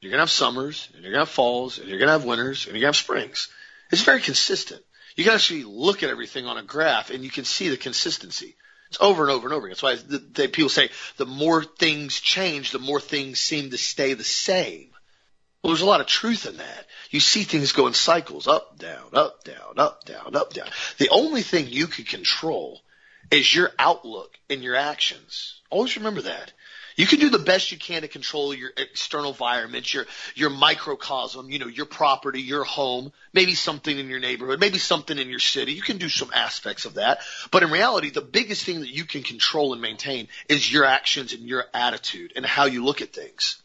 You're 0.00 0.10
going 0.10 0.18
to 0.18 0.22
have 0.22 0.30
summers, 0.30 0.88
and 0.94 1.02
you're 1.02 1.12
going 1.12 1.24
to 1.24 1.26
have 1.26 1.34
falls, 1.34 1.78
and 1.78 1.88
you're 1.88 1.98
going 1.98 2.08
to 2.08 2.12
have 2.12 2.24
winters, 2.24 2.66
and 2.66 2.74
you're 2.74 2.82
going 2.82 2.92
to 2.92 2.96
have 2.98 3.04
springs. 3.04 3.48
It's 3.90 4.02
very 4.02 4.20
consistent. 4.20 4.82
You 5.16 5.24
can 5.24 5.34
actually 5.34 5.64
look 5.64 6.02
at 6.02 6.10
everything 6.10 6.46
on 6.46 6.58
a 6.58 6.62
graph, 6.62 7.10
and 7.10 7.24
you 7.24 7.30
can 7.30 7.44
see 7.44 7.68
the 7.68 7.76
consistency. 7.76 8.56
It's 8.88 8.98
over 9.00 9.22
and 9.22 9.32
over 9.32 9.46
and 9.46 9.54
over 9.54 9.66
again. 9.66 9.72
That's 9.72 9.82
why 9.82 9.96
the, 9.96 10.18
the, 10.18 10.48
people 10.48 10.68
say 10.68 10.90
the 11.16 11.26
more 11.26 11.64
things 11.64 12.20
change, 12.20 12.70
the 12.70 12.78
more 12.78 13.00
things 13.00 13.40
seem 13.40 13.70
to 13.70 13.78
stay 13.78 14.14
the 14.14 14.24
same. 14.24 14.90
Well, 15.66 15.74
there's 15.74 15.82
a 15.82 15.86
lot 15.86 16.00
of 16.00 16.06
truth 16.06 16.46
in 16.46 16.58
that. 16.58 16.86
You 17.10 17.18
see 17.18 17.42
things 17.42 17.72
go 17.72 17.88
in 17.88 17.92
cycles, 17.92 18.46
up, 18.46 18.78
down, 18.78 19.08
up, 19.12 19.42
down, 19.42 19.76
up, 19.78 20.04
down, 20.04 20.36
up, 20.36 20.52
down. 20.52 20.68
The 20.98 21.08
only 21.08 21.42
thing 21.42 21.66
you 21.66 21.88
can 21.88 22.04
control 22.04 22.82
is 23.32 23.52
your 23.52 23.72
outlook 23.76 24.38
and 24.48 24.62
your 24.62 24.76
actions. 24.76 25.60
Always 25.68 25.96
remember 25.96 26.22
that. 26.22 26.52
You 26.94 27.04
can 27.04 27.18
do 27.18 27.30
the 27.30 27.40
best 27.40 27.72
you 27.72 27.78
can 27.78 28.02
to 28.02 28.08
control 28.08 28.54
your 28.54 28.70
external 28.76 29.32
environment, 29.32 29.92
your 29.92 30.06
your 30.36 30.50
microcosm, 30.50 31.50
you 31.50 31.58
know, 31.58 31.66
your 31.66 31.86
property, 31.86 32.42
your 32.42 32.62
home, 32.62 33.12
maybe 33.32 33.56
something 33.56 33.98
in 33.98 34.08
your 34.08 34.20
neighborhood, 34.20 34.60
maybe 34.60 34.78
something 34.78 35.18
in 35.18 35.28
your 35.28 35.40
city. 35.40 35.72
You 35.72 35.82
can 35.82 35.98
do 35.98 36.08
some 36.08 36.30
aspects 36.32 36.84
of 36.84 36.94
that. 36.94 37.18
But 37.50 37.64
in 37.64 37.72
reality, 37.72 38.10
the 38.10 38.20
biggest 38.20 38.64
thing 38.64 38.82
that 38.82 38.94
you 38.94 39.04
can 39.04 39.24
control 39.24 39.72
and 39.72 39.82
maintain 39.82 40.28
is 40.48 40.72
your 40.72 40.84
actions 40.84 41.32
and 41.32 41.42
your 41.42 41.64
attitude 41.74 42.34
and 42.36 42.46
how 42.46 42.66
you 42.66 42.84
look 42.84 43.00
at 43.02 43.12
things. 43.12 43.60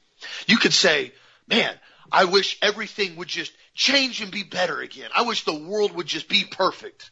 You 0.48 0.58
could 0.58 0.74
say, 0.74 1.14
"Man, 1.48 1.80
I 2.12 2.26
wish 2.26 2.58
everything 2.62 3.16
would 3.16 3.28
just 3.28 3.54
change 3.74 4.22
and 4.22 4.32
be 4.32 4.44
better 4.44 4.80
again. 4.80 5.10
I 5.16 5.24
wish 5.24 5.44
the 5.44 5.56
world 5.56 5.94
would 5.94 6.08
just 6.08 6.28
be 6.28 6.44
perfect." 6.44 7.12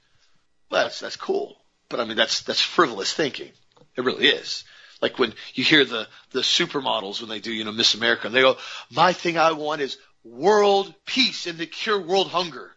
Well, 0.70 0.84
that's 0.84 1.00
that's 1.00 1.16
cool. 1.16 1.58
But 1.90 2.00
I 2.00 2.06
mean, 2.06 2.18
that's 2.18 2.42
that's 2.42 2.62
frivolous 2.62 3.14
thinking. 3.14 3.52
It 3.96 4.04
really 4.04 4.28
is. 4.28 4.64
Like 5.02 5.18
when 5.18 5.34
you 5.54 5.64
hear 5.64 5.86
the, 5.86 6.08
the 6.32 6.42
supermodels 6.42 7.22
when 7.22 7.30
they 7.30 7.40
do, 7.40 7.52
you 7.52 7.64
know, 7.64 7.72
Miss 7.72 7.96
America, 7.96 8.28
and 8.28 8.36
they 8.36 8.42
go, 8.42 8.58
my 8.92 9.14
thing 9.14 9.38
I 9.38 9.54
want 9.54 9.82
is 9.82 9.98
world 10.24 10.94
peace 11.06 11.48
and 11.48 11.58
to 11.58 11.66
cure 11.66 12.00
world 12.00 12.28
hunger. 12.28 12.72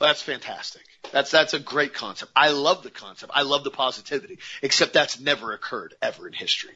Well, 0.00 0.08
that's 0.08 0.22
fantastic. 0.22 0.82
That's, 1.12 1.30
that's 1.30 1.54
a 1.54 1.60
great 1.60 1.94
concept. 1.94 2.32
I 2.34 2.50
love 2.50 2.82
the 2.82 2.90
concept. 2.90 3.32
I 3.34 3.42
love 3.42 3.64
the 3.64 3.70
positivity, 3.70 4.38
except 4.62 4.94
that's 4.94 5.20
never 5.20 5.52
occurred 5.52 5.94
ever 6.00 6.26
in 6.26 6.32
history. 6.32 6.72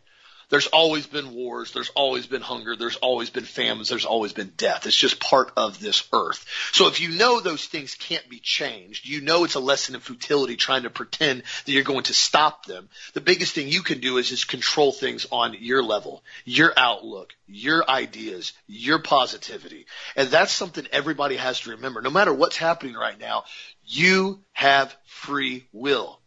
There's 0.48 0.66
always 0.66 1.06
been 1.06 1.34
wars. 1.34 1.72
There's 1.72 1.90
always 1.90 2.26
been 2.26 2.42
hunger. 2.42 2.76
There's 2.76 2.96
always 2.96 3.30
been 3.30 3.44
famines. 3.44 3.88
There's 3.88 4.04
always 4.04 4.32
been 4.32 4.52
death. 4.56 4.86
It's 4.86 4.96
just 4.96 5.20
part 5.20 5.52
of 5.56 5.80
this 5.80 6.06
earth. 6.12 6.44
So 6.72 6.88
if 6.88 7.00
you 7.00 7.10
know 7.10 7.40
those 7.40 7.64
things 7.64 7.94
can't 7.94 8.28
be 8.28 8.38
changed, 8.38 9.06
you 9.06 9.20
know 9.20 9.44
it's 9.44 9.54
a 9.54 9.60
lesson 9.60 9.94
in 9.94 10.00
futility 10.00 10.56
trying 10.56 10.82
to 10.84 10.90
pretend 10.90 11.42
that 11.64 11.72
you're 11.72 11.82
going 11.82 12.04
to 12.04 12.14
stop 12.14 12.66
them. 12.66 12.88
The 13.14 13.20
biggest 13.20 13.54
thing 13.54 13.68
you 13.68 13.82
can 13.82 14.00
do 14.00 14.18
is 14.18 14.28
just 14.28 14.48
control 14.48 14.92
things 14.92 15.26
on 15.30 15.56
your 15.58 15.82
level, 15.82 16.22
your 16.44 16.72
outlook, 16.76 17.34
your 17.46 17.88
ideas, 17.88 18.52
your 18.66 18.98
positivity. 18.98 19.86
And 20.16 20.28
that's 20.28 20.52
something 20.52 20.86
everybody 20.92 21.36
has 21.36 21.60
to 21.60 21.70
remember. 21.70 22.00
No 22.00 22.10
matter 22.10 22.32
what's 22.32 22.56
happening 22.56 22.94
right 22.94 23.18
now, 23.18 23.44
you 23.84 24.40
have 24.52 24.94
free 25.04 25.66
will. 25.72 26.20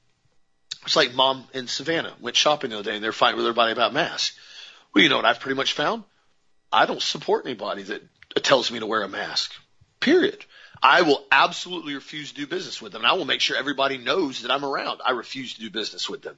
It's 0.87 0.95
like 0.95 1.13
mom 1.13 1.43
in 1.53 1.67
Savannah 1.67 2.15
went 2.21 2.37
shopping 2.37 2.69
the 2.69 2.79
other 2.79 2.89
day 2.89 2.95
and 2.95 3.03
they're 3.03 3.11
fighting 3.11 3.35
with 3.35 3.45
everybody 3.45 3.73
about 3.73 3.91
masks. 3.91 4.39
Well, 4.93 5.03
you 5.03 5.09
know 5.09 5.17
what 5.17 5.25
I've 5.25 5.41
pretty 5.41 5.57
much 5.57 5.73
found? 5.73 6.05
I 6.71 6.85
don't 6.85 7.01
support 7.01 7.45
anybody 7.45 7.83
that 7.83 8.03
tells 8.41 8.71
me 8.71 8.79
to 8.79 8.85
wear 8.85 9.03
a 9.03 9.09
mask. 9.09 9.51
Period. 9.99 10.45
I 10.81 11.01
will 11.01 11.25
absolutely 11.29 11.95
refuse 11.95 12.29
to 12.29 12.35
do 12.35 12.47
business 12.47 12.81
with 12.81 12.93
them. 12.93 13.01
And 13.01 13.11
I 13.11 13.15
will 13.15 13.25
make 13.25 13.41
sure 13.41 13.57
everybody 13.57 13.97
knows 13.97 14.43
that 14.43 14.51
I'm 14.51 14.63
around. 14.63 15.01
I 15.03 15.11
refuse 15.11 15.55
to 15.55 15.59
do 15.59 15.69
business 15.69 16.09
with 16.09 16.21
them. 16.21 16.37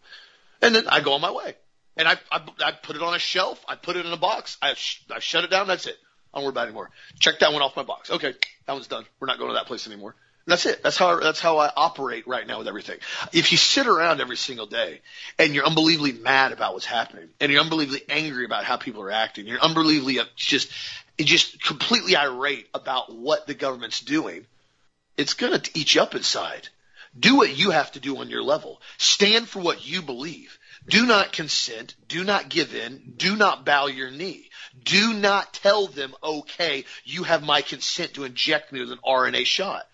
And 0.63 0.73
then 0.73 0.87
I 0.87 1.01
go 1.01 1.13
on 1.13 1.21
my 1.21 1.31
way. 1.31 1.53
And 1.95 2.07
I, 2.07 2.17
I, 2.31 2.41
I 2.65 2.71
put 2.71 2.95
it 2.95 3.03
on 3.03 3.13
a 3.13 3.19
shelf. 3.19 3.63
I 3.67 3.75
put 3.75 3.97
it 3.97 4.07
in 4.07 4.11
a 4.11 4.17
box. 4.17 4.57
I, 4.63 4.73
sh- 4.73 5.05
I 5.11 5.19
shut 5.19 5.43
it 5.43 5.51
down. 5.51 5.67
That's 5.67 5.85
it. 5.85 5.97
I 6.33 6.39
don't 6.39 6.45
worry 6.45 6.53
about 6.53 6.61
it 6.61 6.69
anymore. 6.69 6.89
Check 7.19 7.37
that 7.41 7.53
one 7.53 7.61
off 7.61 7.75
my 7.75 7.83
box. 7.83 8.09
Okay. 8.09 8.33
That 8.65 8.73
one's 8.73 8.87
done. 8.87 9.05
We're 9.19 9.27
not 9.27 9.37
going 9.37 9.51
to 9.51 9.55
that 9.55 9.67
place 9.67 9.85
anymore. 9.85 10.15
That's 10.49 10.65
it. 10.65 10.81
That's 10.81 10.97
how 10.97 11.19
that's 11.19 11.39
how 11.39 11.59
I 11.59 11.71
operate 11.75 12.27
right 12.27 12.45
now 12.45 12.57
with 12.57 12.67
everything. 12.67 12.97
If 13.31 13.51
you 13.51 13.57
sit 13.57 13.85
around 13.85 14.19
every 14.19 14.35
single 14.35 14.65
day 14.65 15.01
and 15.37 15.53
you're 15.53 15.65
unbelievably 15.65 16.13
mad 16.13 16.53
about 16.53 16.73
what's 16.73 16.85
happening, 16.85 17.29
and 17.39 17.51
you're 17.51 17.61
unbelievably 17.61 18.01
angry 18.09 18.45
about 18.45 18.63
how 18.63 18.77
people 18.77 19.03
are 19.03 19.11
acting, 19.11 19.45
you're 19.45 19.59
unbelievably 19.59 20.19
just 20.35 20.71
just 21.19 21.61
completely 21.61 22.15
irate 22.15 22.67
about 22.73 23.13
what 23.13 23.45
the 23.45 23.53
government's 23.53 23.99
doing, 23.99 24.47
it's 25.17 25.35
to 25.35 25.69
eat 25.75 25.93
you 25.93 26.01
up 26.01 26.15
inside. 26.15 26.69
Do 27.19 27.35
what 27.35 27.55
you 27.55 27.71
have 27.71 27.91
to 27.91 27.99
do 27.99 28.17
on 28.17 28.29
your 28.29 28.43
level. 28.43 28.81
Stand 28.97 29.47
for 29.47 29.59
what 29.59 29.85
you 29.85 30.01
believe. 30.01 30.57
Do 30.87 31.05
not 31.05 31.31
consent. 31.31 31.95
Do 32.07 32.23
not 32.23 32.49
give 32.49 32.73
in. 32.73 33.13
Do 33.17 33.35
not 33.35 33.65
bow 33.65 33.87
your 33.87 34.09
knee. 34.09 34.49
Do 34.83 35.13
not 35.13 35.53
tell 35.53 35.87
them, 35.87 36.15
okay, 36.23 36.85
you 37.03 37.23
have 37.23 37.43
my 37.43 37.61
consent 37.61 38.13
to 38.13 38.23
inject 38.23 38.71
me 38.71 38.79
with 38.79 38.91
an 38.91 38.99
RNA 39.05 39.45
shot 39.45 39.88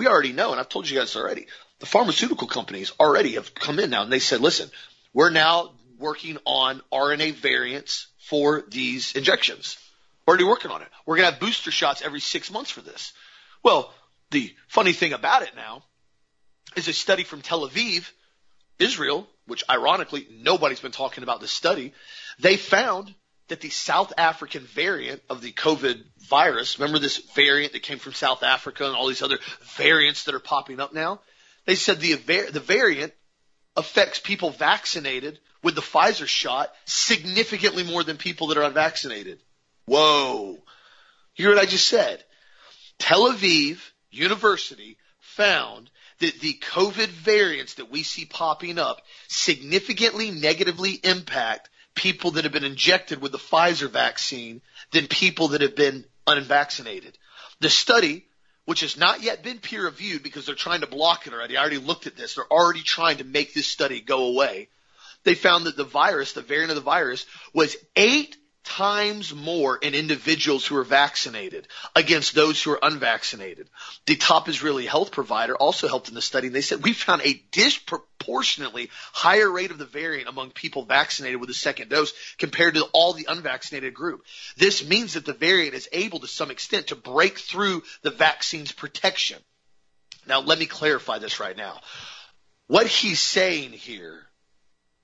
we 0.00 0.06
already 0.06 0.32
know, 0.32 0.52
and 0.52 0.58
I've 0.58 0.70
told 0.70 0.88
you 0.88 0.98
guys 0.98 1.14
already, 1.14 1.46
the 1.78 1.84
pharmaceutical 1.84 2.46
companies 2.46 2.90
already 2.98 3.34
have 3.34 3.54
come 3.54 3.78
in 3.78 3.90
now 3.90 4.02
and 4.02 4.10
they 4.10 4.18
said, 4.18 4.40
listen, 4.40 4.70
we're 5.12 5.28
now 5.28 5.72
working 5.98 6.38
on 6.46 6.80
RNA 6.90 7.34
variants 7.34 8.06
for 8.16 8.64
these 8.70 9.14
injections. 9.14 9.76
We're 10.24 10.32
already 10.32 10.44
working 10.44 10.70
on 10.70 10.80
it. 10.80 10.88
We're 11.04 11.16
going 11.16 11.26
to 11.26 11.32
have 11.32 11.40
booster 11.40 11.70
shots 11.70 12.00
every 12.00 12.20
six 12.20 12.50
months 12.50 12.70
for 12.70 12.80
this. 12.80 13.12
Well, 13.62 13.92
the 14.30 14.54
funny 14.68 14.94
thing 14.94 15.12
about 15.12 15.42
it 15.42 15.50
now 15.54 15.82
is 16.76 16.88
a 16.88 16.94
study 16.94 17.24
from 17.24 17.42
Tel 17.42 17.68
Aviv, 17.68 18.10
Israel, 18.78 19.28
which 19.46 19.64
ironically 19.68 20.26
nobody's 20.30 20.80
been 20.80 20.92
talking 20.92 21.24
about 21.24 21.42
this 21.42 21.52
study. 21.52 21.92
They 22.38 22.56
found 22.56 23.14
that 23.50 23.60
the 23.60 23.70
South 23.70 24.12
African 24.16 24.62
variant 24.62 25.22
of 25.28 25.42
the 25.42 25.52
COVID 25.52 26.02
virus, 26.28 26.78
remember 26.78 26.98
this 26.98 27.18
variant 27.34 27.72
that 27.74 27.82
came 27.82 27.98
from 27.98 28.14
South 28.14 28.42
Africa 28.42 28.86
and 28.86 28.96
all 28.96 29.08
these 29.08 29.22
other 29.22 29.38
variants 29.76 30.24
that 30.24 30.34
are 30.34 30.40
popping 30.40 30.80
up 30.80 30.94
now? 30.94 31.20
They 31.66 31.74
said 31.74 32.00
the, 32.00 32.14
the 32.14 32.60
variant 32.60 33.12
affects 33.76 34.18
people 34.18 34.50
vaccinated 34.50 35.38
with 35.62 35.74
the 35.74 35.82
Pfizer 35.82 36.26
shot 36.26 36.72
significantly 36.84 37.82
more 37.82 38.02
than 38.02 38.16
people 38.16 38.48
that 38.48 38.58
are 38.58 38.64
unvaccinated. 38.64 39.40
Whoa. 39.84 40.58
You 41.36 41.44
hear 41.46 41.54
what 41.54 41.62
I 41.62 41.66
just 41.66 41.88
said? 41.88 42.22
Tel 42.98 43.32
Aviv 43.32 43.78
University 44.10 44.96
found 45.18 45.90
that 46.20 46.40
the 46.40 46.54
COVID 46.54 47.08
variants 47.08 47.74
that 47.74 47.90
we 47.90 48.02
see 48.02 48.26
popping 48.26 48.78
up 48.78 49.02
significantly 49.28 50.30
negatively 50.30 50.92
impact 50.92 51.68
people 52.00 52.30
that 52.30 52.44
have 52.44 52.52
been 52.52 52.64
injected 52.64 53.20
with 53.20 53.30
the 53.30 53.36
Pfizer 53.36 53.90
vaccine 53.90 54.62
than 54.90 55.06
people 55.06 55.48
that 55.48 55.60
have 55.60 55.76
been 55.76 56.02
unvaccinated. 56.26 57.18
The 57.60 57.68
study, 57.68 58.24
which 58.64 58.80
has 58.80 58.96
not 58.96 59.22
yet 59.22 59.42
been 59.42 59.58
peer 59.58 59.84
reviewed 59.84 60.22
because 60.22 60.46
they're 60.46 60.54
trying 60.54 60.80
to 60.80 60.86
block 60.86 61.26
it 61.26 61.34
already. 61.34 61.58
I 61.58 61.60
already 61.60 61.76
looked 61.76 62.06
at 62.06 62.16
this. 62.16 62.34
They're 62.34 62.50
already 62.50 62.80
trying 62.80 63.18
to 63.18 63.24
make 63.24 63.52
this 63.52 63.66
study 63.66 64.00
go 64.00 64.28
away. 64.28 64.68
They 65.24 65.34
found 65.34 65.66
that 65.66 65.76
the 65.76 65.84
virus, 65.84 66.32
the 66.32 66.40
variant 66.40 66.70
of 66.70 66.76
the 66.76 66.80
virus, 66.80 67.26
was 67.52 67.76
eight 67.94 68.34
times 68.64 69.34
more 69.34 69.76
in 69.76 69.94
individuals 69.94 70.66
who 70.66 70.76
are 70.76 70.84
vaccinated 70.84 71.66
against 71.96 72.34
those 72.34 72.62
who 72.62 72.72
are 72.72 72.78
unvaccinated. 72.82 73.68
The 74.06 74.16
top 74.16 74.48
Israeli 74.48 74.86
health 74.86 75.10
provider 75.10 75.56
also 75.56 75.88
helped 75.88 76.08
in 76.08 76.14
the 76.14 76.22
study. 76.22 76.48
And 76.48 76.56
they 76.56 76.60
said 76.60 76.82
we 76.82 76.92
found 76.92 77.22
a 77.22 77.42
disproportionately 77.52 78.90
higher 79.12 79.50
rate 79.50 79.70
of 79.70 79.78
the 79.78 79.86
variant 79.86 80.28
among 80.28 80.50
people 80.50 80.84
vaccinated 80.84 81.40
with 81.40 81.50
a 81.50 81.54
second 81.54 81.88
dose 81.88 82.12
compared 82.38 82.74
to 82.74 82.84
all 82.92 83.12
the 83.12 83.26
unvaccinated 83.28 83.94
group. 83.94 84.24
This 84.56 84.86
means 84.86 85.14
that 85.14 85.24
the 85.24 85.32
variant 85.32 85.74
is 85.74 85.88
able 85.92 86.20
to 86.20 86.26
some 86.26 86.50
extent 86.50 86.88
to 86.88 86.96
break 86.96 87.38
through 87.38 87.82
the 88.02 88.10
vaccine's 88.10 88.72
protection. 88.72 89.38
Now 90.26 90.40
let 90.40 90.58
me 90.58 90.66
clarify 90.66 91.18
this 91.18 91.40
right 91.40 91.56
now. 91.56 91.80
What 92.66 92.86
he's 92.86 93.20
saying 93.20 93.72
here 93.72 94.29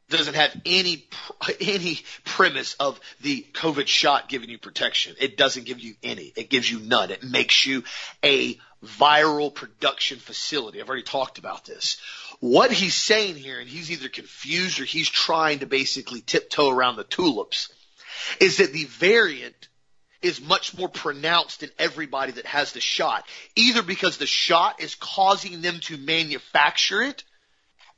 doesn't 0.09 0.35
have 0.35 0.55
any 0.65 1.07
any 1.61 1.99
premise 2.25 2.75
of 2.75 3.01
the 3.21 3.45
COVID 3.53 3.87
shot 3.87 4.29
giving 4.29 4.51
you 4.51 4.59
protection. 4.59 5.17
It 5.21 5.37
doesn't 5.37 5.65
give 5.65 5.81
you 5.81 5.95
any. 6.03 6.33
It 6.37 6.51
gives 6.51 6.71
you 6.71 6.79
none. 6.81 7.11
It 7.11 7.23
makes 7.23 7.67
you 7.67 7.83
a 8.25 8.59
viral 8.85 9.53
production 9.53 10.19
facility. 10.19 10.81
I've 10.81 10.89
already 10.89 11.03
talked 11.03 11.39
about 11.39 11.65
this. 11.65 11.99
What 12.41 12.71
he's 12.71 12.95
saying 12.95 13.37
here, 13.37 13.59
and 13.59 13.69
he's 13.69 13.91
either 13.91 14.09
confused 14.09 14.81
or 14.81 14.85
he's 14.85 15.09
trying 15.09 15.61
to 15.61 15.67
basically 15.67 16.21
tiptoe 16.21 16.71
around 16.71 16.97
the 16.97 17.05
tulips, 17.05 17.73
is 18.41 18.59
that 18.59 18.73
the 18.73 18.85
variant 18.85 19.69
is 20.23 20.41
much 20.41 20.77
more 20.77 20.89
pronounced 20.89 21.63
in 21.63 21.71
everybody 21.79 22.33
that 22.33 22.47
has 22.47 22.73
the 22.73 22.81
shot, 22.81 23.25
either 23.55 23.83
because 23.83 24.19
the 24.19 24.27
shot 24.27 24.81
is 24.81 24.95
causing 24.95 25.63
them 25.63 25.79
to 25.81 25.97
manufacture 25.97 27.03
it 27.03 27.25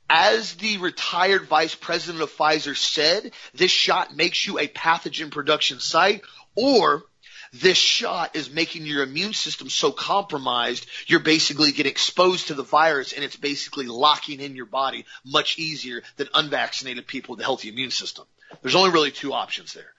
as 0.09 0.55
the 0.55 0.77
retired 0.77 1.47
vice 1.47 1.75
president 1.75 2.23
of 2.23 2.31
Pfizer 2.31 2.75
said, 2.75 3.31
this 3.53 3.71
shot 3.71 4.15
makes 4.15 4.45
you 4.45 4.59
a 4.59 4.67
pathogen 4.67 5.31
production 5.31 5.79
site 5.79 6.21
or 6.55 7.03
this 7.53 7.77
shot 7.77 8.35
is 8.35 8.51
making 8.51 8.85
your 8.85 9.03
immune 9.03 9.33
system 9.33 9.69
so 9.69 9.91
compromised, 9.91 10.85
you're 11.07 11.19
basically 11.19 11.71
getting 11.71 11.91
exposed 11.91 12.47
to 12.47 12.53
the 12.53 12.63
virus 12.63 13.13
and 13.13 13.23
it's 13.23 13.35
basically 13.35 13.87
locking 13.87 14.39
in 14.39 14.55
your 14.55 14.67
body 14.67 15.05
much 15.25 15.57
easier 15.57 16.03
than 16.17 16.29
unvaccinated 16.33 17.07
people 17.07 17.33
with 17.33 17.41
a 17.41 17.45
healthy 17.45 17.69
immune 17.69 17.91
system. 17.91 18.25
There's 18.61 18.75
only 18.75 18.91
really 18.91 19.11
two 19.11 19.33
options 19.33 19.73
there. 19.73 19.91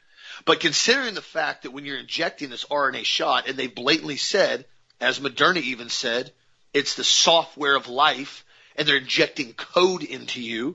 But 0.45 0.61
considering 0.61 1.15
the 1.15 1.23
fact 1.23 1.63
that 1.63 1.73
when 1.73 1.85
you're 1.85 1.99
injecting 1.99 2.51
this 2.51 2.65
RNA 2.65 3.05
shot 3.05 3.49
and 3.49 3.57
they 3.57 3.67
blatantly 3.67 4.17
said, 4.17 4.65
as 5.01 5.19
Moderna 5.19 5.61
even 5.61 5.89
said, 5.89 6.33
it's 6.73 6.95
the 6.95 7.05
software 7.05 7.77
of 7.77 7.89
life 7.89 8.45
and 8.81 8.89
they're 8.89 8.97
injecting 8.97 9.53
code 9.53 10.03
into 10.03 10.41
you. 10.41 10.75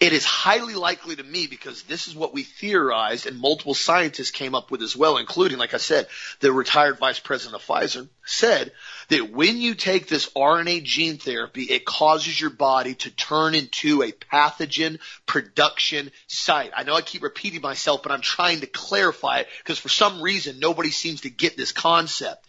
It 0.00 0.14
is 0.14 0.24
highly 0.24 0.74
likely 0.74 1.16
to 1.16 1.22
me 1.22 1.46
because 1.46 1.82
this 1.82 2.08
is 2.08 2.14
what 2.14 2.32
we 2.32 2.42
theorized 2.42 3.26
and 3.26 3.38
multiple 3.38 3.74
scientists 3.74 4.30
came 4.30 4.54
up 4.54 4.70
with 4.70 4.80
as 4.80 4.96
well, 4.96 5.18
including, 5.18 5.58
like 5.58 5.74
I 5.74 5.78
said, 5.78 6.06
the 6.40 6.52
retired 6.52 6.98
vice 6.98 7.18
president 7.18 7.60
of 7.60 7.66
Pfizer 7.66 8.08
said 8.24 8.72
that 9.08 9.30
when 9.30 9.58
you 9.58 9.74
take 9.74 10.08
this 10.08 10.30
RNA 10.30 10.84
gene 10.84 11.18
therapy, 11.18 11.64
it 11.64 11.84
causes 11.84 12.40
your 12.40 12.50
body 12.50 12.94
to 12.94 13.10
turn 13.10 13.54
into 13.54 14.02
a 14.02 14.12
pathogen 14.12 15.00
production 15.26 16.10
site. 16.28 16.70
I 16.74 16.84
know 16.84 16.94
I 16.94 17.02
keep 17.02 17.22
repeating 17.22 17.60
myself, 17.60 18.02
but 18.02 18.12
I'm 18.12 18.22
trying 18.22 18.60
to 18.60 18.66
clarify 18.66 19.40
it 19.40 19.48
because 19.58 19.78
for 19.78 19.90
some 19.90 20.22
reason 20.22 20.60
nobody 20.60 20.90
seems 20.90 21.22
to 21.22 21.30
get 21.30 21.58
this 21.58 21.72
concept. 21.72 22.46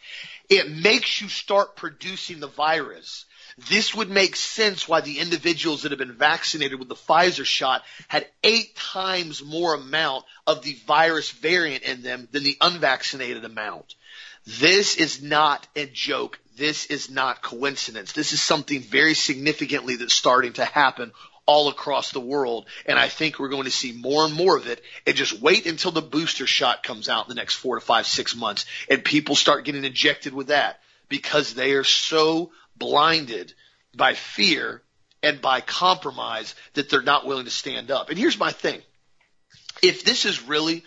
It 0.49 0.69
makes 0.69 1.21
you 1.21 1.29
start 1.29 1.75
producing 1.75 2.39
the 2.39 2.47
virus. 2.47 3.25
This 3.69 3.95
would 3.95 4.09
make 4.09 4.35
sense 4.35 4.87
why 4.87 5.01
the 5.01 5.19
individuals 5.19 5.83
that 5.83 5.91
have 5.91 5.99
been 5.99 6.17
vaccinated 6.17 6.77
with 6.77 6.89
the 6.89 6.95
Pfizer 6.95 7.45
shot 7.45 7.83
had 8.07 8.27
eight 8.43 8.75
times 8.75 9.43
more 9.43 9.73
amount 9.73 10.25
of 10.45 10.61
the 10.61 10.73
virus 10.85 11.31
variant 11.31 11.83
in 11.83 12.01
them 12.01 12.27
than 12.31 12.43
the 12.43 12.57
unvaccinated 12.59 13.45
amount. 13.45 13.95
This 14.45 14.97
is 14.97 15.21
not 15.21 15.65
a 15.75 15.85
joke. 15.85 16.39
This 16.57 16.85
is 16.87 17.09
not 17.09 17.41
coincidence. 17.41 18.11
This 18.11 18.33
is 18.33 18.41
something 18.41 18.81
very 18.81 19.13
significantly 19.13 19.95
that's 19.95 20.13
starting 20.13 20.53
to 20.53 20.65
happen 20.65 21.11
all 21.45 21.69
across 21.69 22.11
the 22.11 22.19
world. 22.19 22.65
And 22.85 22.97
I 22.97 23.07
think 23.07 23.39
we're 23.39 23.49
going 23.49 23.65
to 23.65 23.71
see 23.71 23.91
more 23.91 24.25
and 24.25 24.33
more 24.33 24.57
of 24.57 24.67
it. 24.67 24.81
And 25.05 25.15
just 25.15 25.39
wait 25.39 25.65
until 25.65 25.91
the 25.91 26.01
booster 26.01 26.47
shot 26.47 26.83
comes 26.83 27.09
out 27.09 27.25
in 27.25 27.29
the 27.29 27.35
next 27.35 27.55
four 27.55 27.75
to 27.75 27.81
five, 27.81 28.07
six 28.07 28.35
months 28.35 28.65
and 28.89 29.03
people 29.03 29.35
start 29.35 29.65
getting 29.65 29.85
injected 29.85 30.33
with 30.33 30.47
that 30.47 30.79
because 31.09 31.53
they 31.53 31.73
are 31.73 31.83
so 31.83 32.51
blinded 32.77 33.53
by 33.95 34.13
fear 34.13 34.81
and 35.23 35.41
by 35.41 35.61
compromise 35.61 36.55
that 36.73 36.89
they're 36.89 37.01
not 37.01 37.25
willing 37.25 37.45
to 37.45 37.51
stand 37.51 37.91
up. 37.91 38.09
And 38.09 38.17
here's 38.17 38.39
my 38.39 38.51
thing. 38.51 38.81
If 39.81 40.03
this 40.03 40.25
is 40.25 40.43
really 40.43 40.83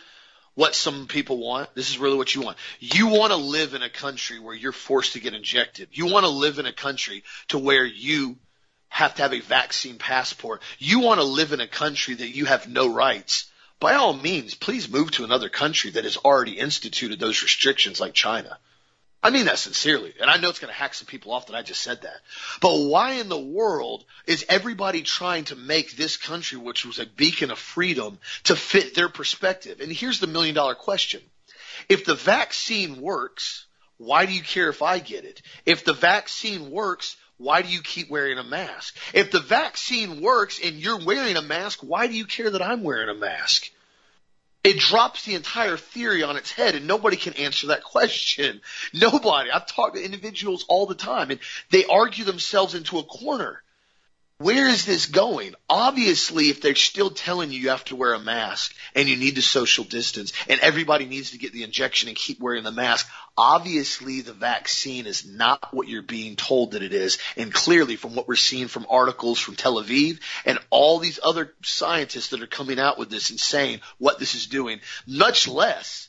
what 0.55 0.75
some 0.75 1.07
people 1.07 1.39
want, 1.39 1.73
this 1.75 1.91
is 1.91 1.99
really 1.99 2.17
what 2.17 2.35
you 2.35 2.43
want. 2.43 2.57
You 2.81 3.09
want 3.09 3.33
to 3.33 3.37
live 3.37 3.75
in 3.75 3.83
a 3.83 3.91
country 3.91 4.41
where 4.41 4.55
you're 4.55 4.73
forced 4.73 5.13
to 5.13 5.21
get 5.21 5.35
injected. 5.35 5.89
You 5.93 6.07
want 6.07 6.25
to 6.25 6.31
live 6.31 6.59
in 6.59 6.67
a 6.67 6.73
country 6.73 7.23
to 7.49 7.59
where 7.59 7.85
you 7.85 8.37
have 8.89 9.15
to 9.17 9.23
have 9.23 9.33
a 9.33 9.41
vaccine 9.41 9.99
passport. 9.99 10.63
You 10.79 11.01
want 11.01 11.21
to 11.21 11.25
live 11.25 11.53
in 11.53 11.61
a 11.61 11.67
country 11.67 12.15
that 12.15 12.35
you 12.35 12.47
have 12.47 12.69
no 12.69 12.93
rights. 12.93 13.51
By 13.81 13.95
all 13.95 14.13
means, 14.13 14.55
please 14.55 14.89
move 14.89 15.11
to 15.13 15.25
another 15.25 15.49
country 15.49 15.91
that 15.93 16.05
has 16.05 16.17
already 16.17 16.59
instituted 16.59 17.21
those 17.21 17.43
restrictions 17.43 18.01
like 18.01 18.15
China. 18.15 18.59
I 19.23 19.31
mean 19.31 19.47
that 19.47 19.59
sincerely. 19.59 20.15
And 20.21 20.31
I 20.31 20.37
know 20.37 20.49
it's 20.49 20.61
going 20.61 20.73
to 20.73 20.79
hack 20.79 20.95
some 20.95 21.07
people 21.07 21.33
off 21.33 21.47
that 21.47 21.57
I 21.57 21.63
just 21.63 21.83
said 21.83 22.03
that. 22.03 22.21
But 22.61 22.77
why 22.77 23.15
in 23.15 23.29
the 23.29 23.39
world 23.39 24.05
is 24.27 24.45
everybody 24.49 25.03
trying 25.03 25.45
to 25.47 25.57
make 25.57 25.97
this 25.97 26.17
country, 26.17 26.59
which 26.59 26.85
was 26.85 26.99
a 26.99 27.07
beacon 27.07 27.51
of 27.51 27.59
freedom, 27.59 28.19
to 28.45 28.55
fit 28.55 28.95
their 28.95 29.09
perspective? 29.09 29.81
And 29.81 29.91
here's 29.93 30.21
the 30.21 30.29
million 30.29 30.55
dollar 30.55 30.75
question. 30.75 31.21
If 31.89 32.05
the 32.05 32.15
vaccine 32.15 33.01
works, 33.01 33.67
why 33.97 34.27
do 34.27 34.33
you 34.33 34.43
care 34.43 34.69
if 34.69 34.83
I 34.83 35.01
get 35.01 35.25
it? 35.25 35.43
If 35.67 35.85
the 35.85 35.95
vaccine 35.95 36.71
works, 36.71 37.17
why 37.39 37.63
do 37.63 37.69
you 37.69 37.81
keep 37.83 38.11
wearing 38.11 38.39
a 38.39 38.45
mask? 38.45 38.97
If 39.15 39.31
the 39.31 39.41
vaccine 39.41 40.21
works 40.21 40.61
and 40.63 40.77
you're 40.77 41.05
wearing 41.05 41.37
a 41.37 41.43
mask, 41.43 41.81
why 41.81 42.09
do 42.09 42.15
you 42.15 42.27
care 42.27 42.51
that 42.51 42.63
I'm 42.63 42.83
wearing 42.83 43.09
a 43.09 43.15
mask? 43.15 43.71
It 44.65 44.79
drops 44.79 45.25
the 45.25 45.37
entire 45.37 45.77
theory 45.77 46.25
on 46.25 46.37
its 46.37 46.51
head 46.51 46.75
and 46.75 46.87
nobody 46.87 47.17
can 47.17 47.35
answer 47.35 47.69
that 47.69 47.85
question. 47.85 48.61
Nobody. 48.93 49.51
I've 49.51 49.67
talked 49.67 49.95
to 49.95 50.05
individuals 50.05 50.65
all 50.69 50.87
the 50.87 50.97
time 50.97 51.31
and 51.31 51.41
they 51.71 51.85
argue 51.85 52.25
themselves 52.25 52.75
into 52.75 52.99
a 52.99 53.05
corner. 53.05 53.63
Where 54.41 54.69
is 54.69 54.85
this 54.85 55.07
going? 55.07 55.57
Obviously, 55.69 56.49
if 56.49 56.61
they're 56.61 56.77
still 56.77 57.11
telling 57.11 57.51
you 57.51 57.59
you 57.59 57.71
have 57.71 57.85
to 57.87 57.97
wear 57.97 58.15
a 58.15 58.21
mask 58.21 58.73
and 58.95 59.09
you 59.09 59.17
need 59.17 59.35
to 59.35 59.43
social 59.43 59.83
distance 59.83 60.33
and 60.49 60.61
everybody 60.61 61.07
needs 61.07 61.33
to 61.33 61.39
get 61.39 61.53
the 61.53 61.65
injection 61.65 62.09
and 62.09 62.17
keep 62.17 62.39
wearing 62.39 62.63
the 62.63 62.71
mask, 62.71 63.09
obviously 63.37 64.21
the 64.21 64.33
vaccine 64.33 65.07
is 65.07 65.27
not 65.27 65.75
what 65.75 65.89
you're 65.89 66.03
being 66.03 66.37
told 66.37 66.71
that 66.71 66.85
it 66.85 66.95
is. 66.95 67.19
And 67.37 67.53
clearly 67.53 67.97
from 67.97 68.15
what 68.15 68.29
we're 68.29 68.37
seeing 68.37 68.69
from 68.69 68.87
articles 68.89 69.41
from 69.41 69.57
Tel 69.57 69.83
Aviv 69.83 70.21
and 70.45 70.61
all 70.71 71.01
these 71.01 71.19
other 71.21 71.53
scientists 71.65 72.29
that 72.29 72.41
are 72.41 72.47
coming 72.47 72.79
out 72.79 72.97
with 72.97 73.11
this 73.11 73.31
and 73.31 73.41
saying 73.41 73.81
what 73.99 74.21
this 74.21 74.37
is 74.37 74.47
doing, 74.47 74.79
much 75.05 75.49
less 75.49 76.09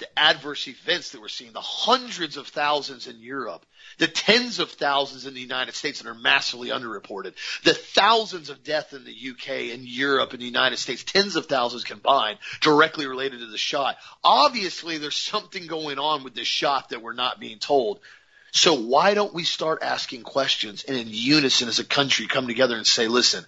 the 0.00 0.18
adverse 0.18 0.66
events 0.66 1.12
that 1.12 1.20
we're 1.20 1.28
seeing, 1.28 1.52
the 1.52 1.60
hundreds 1.60 2.36
of 2.36 2.48
thousands 2.48 3.06
in 3.06 3.20
Europe, 3.20 3.64
the 4.00 4.08
tens 4.08 4.58
of 4.60 4.70
thousands 4.70 5.26
in 5.26 5.34
the 5.34 5.40
United 5.42 5.74
States 5.74 6.00
that 6.00 6.08
are 6.08 6.14
massively 6.14 6.70
underreported, 6.70 7.34
the 7.64 7.74
thousands 7.74 8.48
of 8.48 8.64
deaths 8.64 8.94
in 8.94 9.04
the 9.04 9.14
UK 9.30 9.74
and 9.74 9.84
Europe 9.84 10.32
and 10.32 10.40
the 10.40 10.46
United 10.46 10.78
States, 10.78 11.04
tens 11.04 11.36
of 11.36 11.46
thousands 11.46 11.84
combined, 11.84 12.38
directly 12.62 13.06
related 13.06 13.40
to 13.40 13.46
the 13.46 13.58
shot. 13.58 13.98
Obviously, 14.24 14.96
there's 14.96 15.18
something 15.18 15.66
going 15.66 15.98
on 15.98 16.24
with 16.24 16.34
this 16.34 16.48
shot 16.48 16.88
that 16.88 17.02
we're 17.02 17.12
not 17.12 17.38
being 17.38 17.58
told. 17.58 18.00
So 18.52 18.72
why 18.72 19.12
don't 19.12 19.34
we 19.34 19.44
start 19.44 19.82
asking 19.82 20.22
questions 20.22 20.82
and 20.82 20.96
in 20.96 21.08
unison 21.10 21.68
as 21.68 21.78
a 21.78 21.84
country 21.84 22.26
come 22.26 22.46
together 22.46 22.76
and 22.76 22.86
say, 22.86 23.06
listen, 23.06 23.44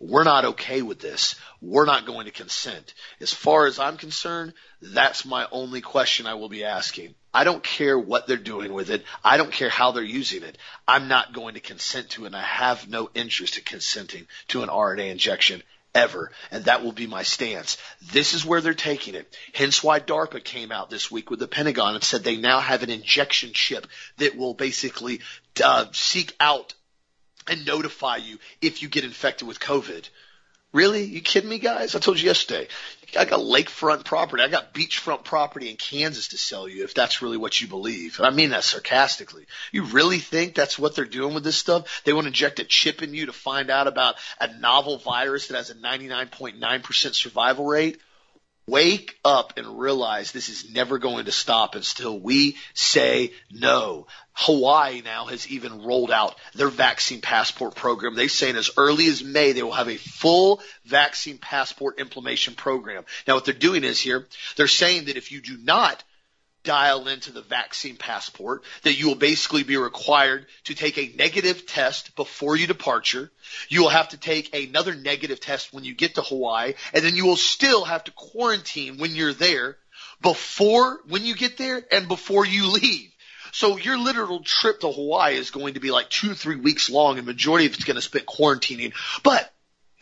we're 0.00 0.24
not 0.24 0.46
okay 0.46 0.80
with 0.80 1.00
this. 1.00 1.34
We're 1.60 1.84
not 1.84 2.06
going 2.06 2.24
to 2.24 2.32
consent. 2.32 2.94
As 3.20 3.34
far 3.34 3.66
as 3.66 3.78
I'm 3.78 3.98
concerned, 3.98 4.54
that's 4.80 5.26
my 5.26 5.46
only 5.52 5.82
question 5.82 6.26
I 6.26 6.34
will 6.34 6.48
be 6.48 6.64
asking. 6.64 7.14
I 7.34 7.44
don't 7.44 7.62
care 7.62 7.98
what 7.98 8.26
they're 8.26 8.36
doing 8.36 8.72
with 8.72 8.90
it. 8.90 9.04
I 9.24 9.36
don't 9.36 9.52
care 9.52 9.70
how 9.70 9.92
they're 9.92 10.02
using 10.02 10.42
it. 10.42 10.58
I'm 10.86 11.08
not 11.08 11.32
going 11.32 11.54
to 11.54 11.60
consent 11.60 12.10
to 12.10 12.24
it 12.24 12.28
and 12.28 12.36
I 12.36 12.42
have 12.42 12.88
no 12.88 13.10
interest 13.14 13.56
in 13.58 13.64
consenting 13.64 14.26
to 14.48 14.62
an 14.62 14.68
RNA 14.68 15.10
injection 15.10 15.62
ever. 15.94 16.30
And 16.50 16.64
that 16.64 16.82
will 16.82 16.92
be 16.92 17.06
my 17.06 17.22
stance. 17.22 17.78
This 18.12 18.34
is 18.34 18.44
where 18.44 18.60
they're 18.60 18.74
taking 18.74 19.14
it. 19.14 19.36
Hence 19.54 19.82
why 19.82 20.00
DARPA 20.00 20.42
came 20.44 20.72
out 20.72 20.90
this 20.90 21.10
week 21.10 21.30
with 21.30 21.38
the 21.38 21.48
Pentagon 21.48 21.94
and 21.94 22.04
said 22.04 22.22
they 22.22 22.36
now 22.36 22.60
have 22.60 22.82
an 22.82 22.90
injection 22.90 23.52
chip 23.52 23.86
that 24.18 24.36
will 24.36 24.54
basically 24.54 25.20
uh, 25.62 25.86
seek 25.92 26.34
out 26.40 26.74
and 27.48 27.66
notify 27.66 28.16
you 28.16 28.38
if 28.60 28.82
you 28.82 28.88
get 28.88 29.04
infected 29.04 29.48
with 29.48 29.60
COVID. 29.60 30.08
Really? 30.72 31.04
You 31.04 31.20
kidding 31.20 31.50
me, 31.50 31.58
guys? 31.58 31.94
I 31.94 31.98
told 31.98 32.18
you 32.18 32.26
yesterday. 32.26 32.68
I 33.16 33.24
got 33.24 33.40
lakefront 33.40 34.04
property. 34.04 34.42
I 34.42 34.48
got 34.48 34.72
beachfront 34.72 35.24
property 35.24 35.70
in 35.70 35.76
Kansas 35.76 36.28
to 36.28 36.38
sell 36.38 36.68
you 36.68 36.84
if 36.84 36.94
that's 36.94 37.22
really 37.22 37.36
what 37.36 37.60
you 37.60 37.68
believe. 37.68 38.18
And 38.18 38.26
I 38.26 38.30
mean 38.30 38.50
that 38.50 38.64
sarcastically. 38.64 39.46
You 39.70 39.84
really 39.84 40.18
think 40.18 40.54
that's 40.54 40.78
what 40.78 40.94
they're 40.94 41.04
doing 41.04 41.34
with 41.34 41.44
this 41.44 41.56
stuff? 41.56 42.02
They 42.04 42.12
want 42.12 42.24
to 42.24 42.28
inject 42.28 42.60
a 42.60 42.64
chip 42.64 43.02
in 43.02 43.14
you 43.14 43.26
to 43.26 43.32
find 43.32 43.70
out 43.70 43.86
about 43.86 44.16
a 44.40 44.58
novel 44.58 44.98
virus 44.98 45.48
that 45.48 45.56
has 45.56 45.70
a 45.70 45.74
99.9% 45.74 47.14
survival 47.14 47.66
rate? 47.66 48.00
Wake 48.66 49.18
up 49.24 49.54
and 49.56 49.80
realize 49.80 50.30
this 50.30 50.48
is 50.48 50.72
never 50.72 50.98
going 50.98 51.24
to 51.24 51.32
stop 51.32 51.74
until 51.74 52.18
we 52.18 52.56
say 52.74 53.32
no. 53.50 54.06
Hawaii 54.34 55.02
now 55.02 55.26
has 55.26 55.48
even 55.48 55.82
rolled 55.82 56.10
out 56.10 56.36
their 56.54 56.68
vaccine 56.68 57.20
passport 57.20 57.74
program. 57.74 58.14
They 58.14 58.28
say 58.28 58.50
as 58.50 58.70
early 58.76 59.08
as 59.08 59.22
May 59.22 59.52
they 59.52 59.62
will 59.62 59.72
have 59.72 59.88
a 59.88 59.96
full 59.96 60.60
vaccine 60.84 61.38
passport 61.38 61.98
implementation 61.98 62.54
program. 62.54 63.04
Now 63.26 63.34
what 63.34 63.44
they're 63.44 63.54
doing 63.54 63.84
is 63.84 64.00
here, 64.00 64.26
they're 64.56 64.68
saying 64.68 65.06
that 65.06 65.16
if 65.16 65.32
you 65.32 65.40
do 65.40 65.58
not 65.58 66.02
dial 66.64 67.08
into 67.08 67.32
the 67.32 67.42
vaccine 67.42 67.96
passport 67.96 68.62
that 68.82 68.98
you 68.98 69.08
will 69.08 69.14
basically 69.14 69.62
be 69.62 69.76
required 69.76 70.46
to 70.64 70.74
take 70.74 70.98
a 70.98 71.12
negative 71.16 71.66
test 71.66 72.14
before 72.16 72.56
you 72.56 72.66
departure. 72.66 73.30
You 73.68 73.82
will 73.82 73.88
have 73.88 74.10
to 74.10 74.16
take 74.16 74.54
another 74.54 74.94
negative 74.94 75.40
test 75.40 75.72
when 75.72 75.84
you 75.84 75.94
get 75.94 76.14
to 76.16 76.22
Hawaii 76.22 76.74
and 76.94 77.04
then 77.04 77.16
you 77.16 77.26
will 77.26 77.36
still 77.36 77.84
have 77.84 78.04
to 78.04 78.12
quarantine 78.12 78.98
when 78.98 79.14
you're 79.14 79.32
there 79.32 79.76
before 80.20 81.00
when 81.08 81.24
you 81.24 81.34
get 81.34 81.56
there 81.56 81.82
and 81.90 82.08
before 82.08 82.46
you 82.46 82.68
leave. 82.68 83.12
So 83.52 83.76
your 83.76 83.98
literal 83.98 84.40
trip 84.40 84.80
to 84.80 84.90
Hawaii 84.90 85.36
is 85.36 85.50
going 85.50 85.74
to 85.74 85.80
be 85.80 85.90
like 85.90 86.08
two, 86.08 86.32
three 86.32 86.56
weeks 86.56 86.88
long 86.88 87.18
and 87.18 87.26
majority 87.26 87.66
of 87.66 87.74
it's 87.74 87.84
going 87.84 87.96
to 87.96 88.02
spend 88.02 88.24
quarantining. 88.24 88.94
But 89.22 89.51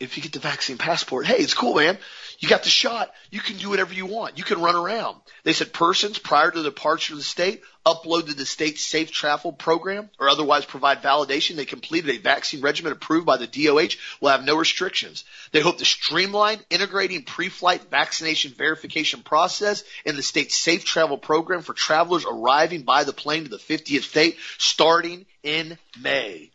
if 0.01 0.17
you 0.17 0.23
get 0.23 0.33
the 0.33 0.39
vaccine 0.39 0.77
passport, 0.77 1.25
hey, 1.25 1.37
it's 1.37 1.53
cool, 1.53 1.75
man. 1.75 1.97
You 2.39 2.49
got 2.49 2.63
the 2.63 2.69
shot. 2.69 3.13
You 3.29 3.39
can 3.39 3.57
do 3.57 3.69
whatever 3.69 3.93
you 3.93 4.07
want. 4.07 4.37
You 4.37 4.43
can 4.43 4.59
run 4.59 4.75
around. 4.75 5.17
They 5.43 5.53
said 5.53 5.73
persons 5.73 6.17
prior 6.17 6.49
to 6.49 6.57
the 6.57 6.69
departure 6.69 7.13
of 7.13 7.19
the 7.19 7.23
state 7.23 7.61
upload 7.85 8.27
to 8.27 8.35
the 8.35 8.45
state's 8.45 8.85
safe 8.85 9.11
travel 9.11 9.51
program 9.51 10.09
or 10.19 10.29
otherwise 10.29 10.65
provide 10.65 11.01
validation 11.01 11.55
they 11.55 11.65
completed 11.65 12.15
a 12.15 12.19
vaccine 12.19 12.61
regimen 12.61 12.91
approved 12.91 13.25
by 13.25 13.37
the 13.37 13.47
DOH 13.47 13.95
will 14.19 14.29
have 14.29 14.43
no 14.43 14.55
restrictions. 14.55 15.23
They 15.51 15.61
hope 15.61 15.79
to 15.79 15.85
streamline 15.85 16.59
integrating 16.69 17.23
pre-flight 17.23 17.89
vaccination 17.89 18.53
verification 18.53 19.21
process 19.21 19.83
in 20.05 20.15
the 20.15 20.23
state's 20.23 20.57
safe 20.57 20.85
travel 20.85 21.17
program 21.17 21.61
for 21.61 21.73
travelers 21.73 22.25
arriving 22.25 22.83
by 22.83 23.03
the 23.03 23.13
plane 23.13 23.43
to 23.43 23.49
the 23.49 23.57
50th 23.57 24.03
state 24.03 24.37
starting 24.57 25.25
in 25.43 25.77
May. 25.99 26.51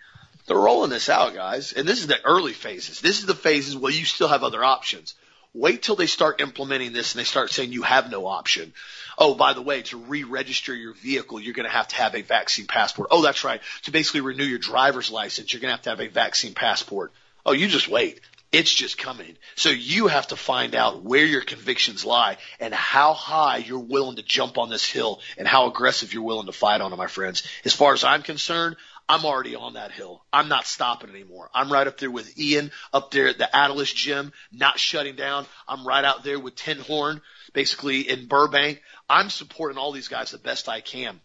They're 0.46 0.56
rolling 0.56 0.90
this 0.90 1.08
out, 1.08 1.34
guys. 1.34 1.72
And 1.72 1.86
this 1.88 2.00
is 2.00 2.06
the 2.06 2.24
early 2.24 2.52
phases. 2.52 3.00
This 3.00 3.20
is 3.20 3.26
the 3.26 3.34
phases 3.34 3.76
where 3.76 3.92
you 3.92 4.04
still 4.04 4.28
have 4.28 4.44
other 4.44 4.62
options. 4.64 5.14
Wait 5.52 5.82
till 5.82 5.96
they 5.96 6.06
start 6.06 6.40
implementing 6.40 6.92
this 6.92 7.14
and 7.14 7.20
they 7.20 7.24
start 7.24 7.50
saying 7.50 7.72
you 7.72 7.82
have 7.82 8.10
no 8.10 8.26
option. 8.26 8.72
Oh, 9.18 9.34
by 9.34 9.54
the 9.54 9.62
way, 9.62 9.82
to 9.82 9.96
re-register 9.96 10.74
your 10.74 10.92
vehicle, 10.92 11.40
you're 11.40 11.54
going 11.54 11.68
to 11.68 11.74
have 11.74 11.88
to 11.88 11.96
have 11.96 12.14
a 12.14 12.20
vaccine 12.20 12.66
passport. 12.66 13.08
Oh, 13.10 13.22
that's 13.22 13.42
right. 13.42 13.62
To 13.84 13.90
basically 13.90 14.20
renew 14.20 14.44
your 14.44 14.58
driver's 14.58 15.10
license, 15.10 15.52
you're 15.52 15.60
going 15.60 15.70
to 15.70 15.76
have 15.76 15.84
to 15.84 15.90
have 15.90 16.00
a 16.00 16.08
vaccine 16.08 16.52
passport. 16.52 17.12
Oh, 17.44 17.52
you 17.52 17.68
just 17.68 17.88
wait. 17.88 18.20
It's 18.52 18.72
just 18.72 18.96
coming. 18.98 19.36
So 19.54 19.70
you 19.70 20.06
have 20.06 20.28
to 20.28 20.36
find 20.36 20.74
out 20.74 21.02
where 21.02 21.24
your 21.24 21.40
convictions 21.40 22.04
lie 22.04 22.36
and 22.60 22.72
how 22.72 23.12
high 23.12 23.58
you're 23.58 23.78
willing 23.78 24.16
to 24.16 24.22
jump 24.22 24.58
on 24.58 24.68
this 24.68 24.84
hill 24.84 25.20
and 25.36 25.48
how 25.48 25.68
aggressive 25.68 26.12
you're 26.12 26.22
willing 26.22 26.46
to 26.46 26.52
fight 26.52 26.80
on 26.80 26.92
it, 26.92 26.96
my 26.96 27.06
friends. 27.06 27.42
As 27.64 27.72
far 27.72 27.92
as 27.92 28.04
I'm 28.04 28.22
concerned, 28.22 28.76
I'm 29.08 29.24
already 29.24 29.54
on 29.54 29.74
that 29.74 29.92
hill. 29.92 30.24
I'm 30.32 30.48
not 30.48 30.66
stopping 30.66 31.10
anymore. 31.10 31.48
I'm 31.54 31.72
right 31.72 31.86
up 31.86 31.98
there 31.98 32.10
with 32.10 32.38
Ian 32.38 32.72
up 32.92 33.10
there 33.10 33.28
at 33.28 33.38
the 33.38 33.48
Atilis 33.52 33.94
gym, 33.94 34.32
not 34.52 34.78
shutting 34.78 35.14
down. 35.14 35.46
I'm 35.68 35.86
right 35.86 36.04
out 36.04 36.24
there 36.24 36.40
with 36.40 36.56
Tin 36.56 36.78
Horn, 36.78 37.20
basically 37.52 38.08
in 38.08 38.26
Burbank. 38.26 38.82
I'm 39.08 39.30
supporting 39.30 39.78
all 39.78 39.92
these 39.92 40.08
guys 40.08 40.32
the 40.32 40.38
best 40.38 40.68
I 40.68 40.80
can. 40.80 41.20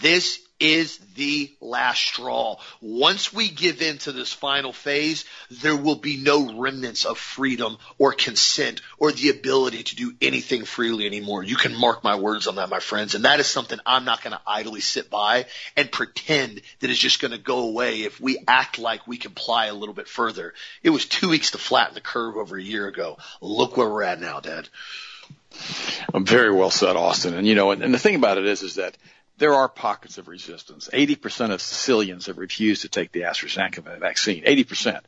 This 0.00 0.40
is 0.64 0.98
the 1.14 1.52
last 1.60 2.00
straw. 2.00 2.56
Once 2.80 3.34
we 3.34 3.50
give 3.50 3.82
in 3.82 3.98
to 3.98 4.12
this 4.12 4.32
final 4.32 4.72
phase, 4.72 5.26
there 5.50 5.76
will 5.76 5.96
be 5.96 6.16
no 6.16 6.58
remnants 6.58 7.04
of 7.04 7.18
freedom 7.18 7.76
or 7.98 8.12
consent 8.12 8.80
or 8.98 9.12
the 9.12 9.28
ability 9.28 9.82
to 9.82 9.94
do 9.94 10.14
anything 10.22 10.64
freely 10.64 11.04
anymore. 11.04 11.42
You 11.42 11.56
can 11.56 11.78
mark 11.78 12.02
my 12.02 12.16
words 12.16 12.46
on 12.46 12.56
that, 12.56 12.70
my 12.70 12.80
friends. 12.80 13.14
And 13.14 13.26
that 13.26 13.40
is 13.40 13.46
something 13.46 13.78
I'm 13.84 14.06
not 14.06 14.22
going 14.22 14.32
to 14.32 14.40
idly 14.46 14.80
sit 14.80 15.10
by 15.10 15.44
and 15.76 15.92
pretend 15.92 16.62
that 16.80 16.88
it's 16.90 16.98
just 16.98 17.20
going 17.20 17.32
to 17.32 17.38
go 17.38 17.58
away 17.68 18.02
if 18.02 18.18
we 18.18 18.38
act 18.48 18.78
like 18.78 19.06
we 19.06 19.18
comply 19.18 19.66
a 19.66 19.74
little 19.74 19.94
bit 19.94 20.08
further. 20.08 20.54
It 20.82 20.90
was 20.90 21.04
two 21.04 21.28
weeks 21.28 21.50
to 21.50 21.58
flatten 21.58 21.94
the 21.94 22.00
curve 22.00 22.38
over 22.38 22.56
a 22.56 22.62
year 22.62 22.88
ago. 22.88 23.18
Look 23.42 23.76
where 23.76 23.88
we're 23.88 24.02
at 24.02 24.18
now, 24.20 24.40
Dad. 24.40 24.66
I'm 26.12 26.24
very 26.24 26.52
well 26.52 26.70
said, 26.70 26.96
Austin. 26.96 27.34
And 27.34 27.46
you 27.46 27.54
know, 27.54 27.70
and, 27.70 27.82
and 27.82 27.94
the 27.94 27.98
thing 27.98 28.14
about 28.14 28.38
it 28.38 28.46
is, 28.46 28.62
is 28.62 28.76
that 28.76 28.96
there 29.38 29.54
are 29.54 29.68
pockets 29.68 30.18
of 30.18 30.28
resistance. 30.28 30.88
80% 30.92 31.50
of 31.50 31.60
Sicilians 31.60 32.26
have 32.26 32.38
refused 32.38 32.82
to 32.82 32.88
take 32.88 33.12
the 33.12 33.22
AstraZeneca 33.22 33.98
vaccine. 33.98 34.44
80%. 34.44 35.00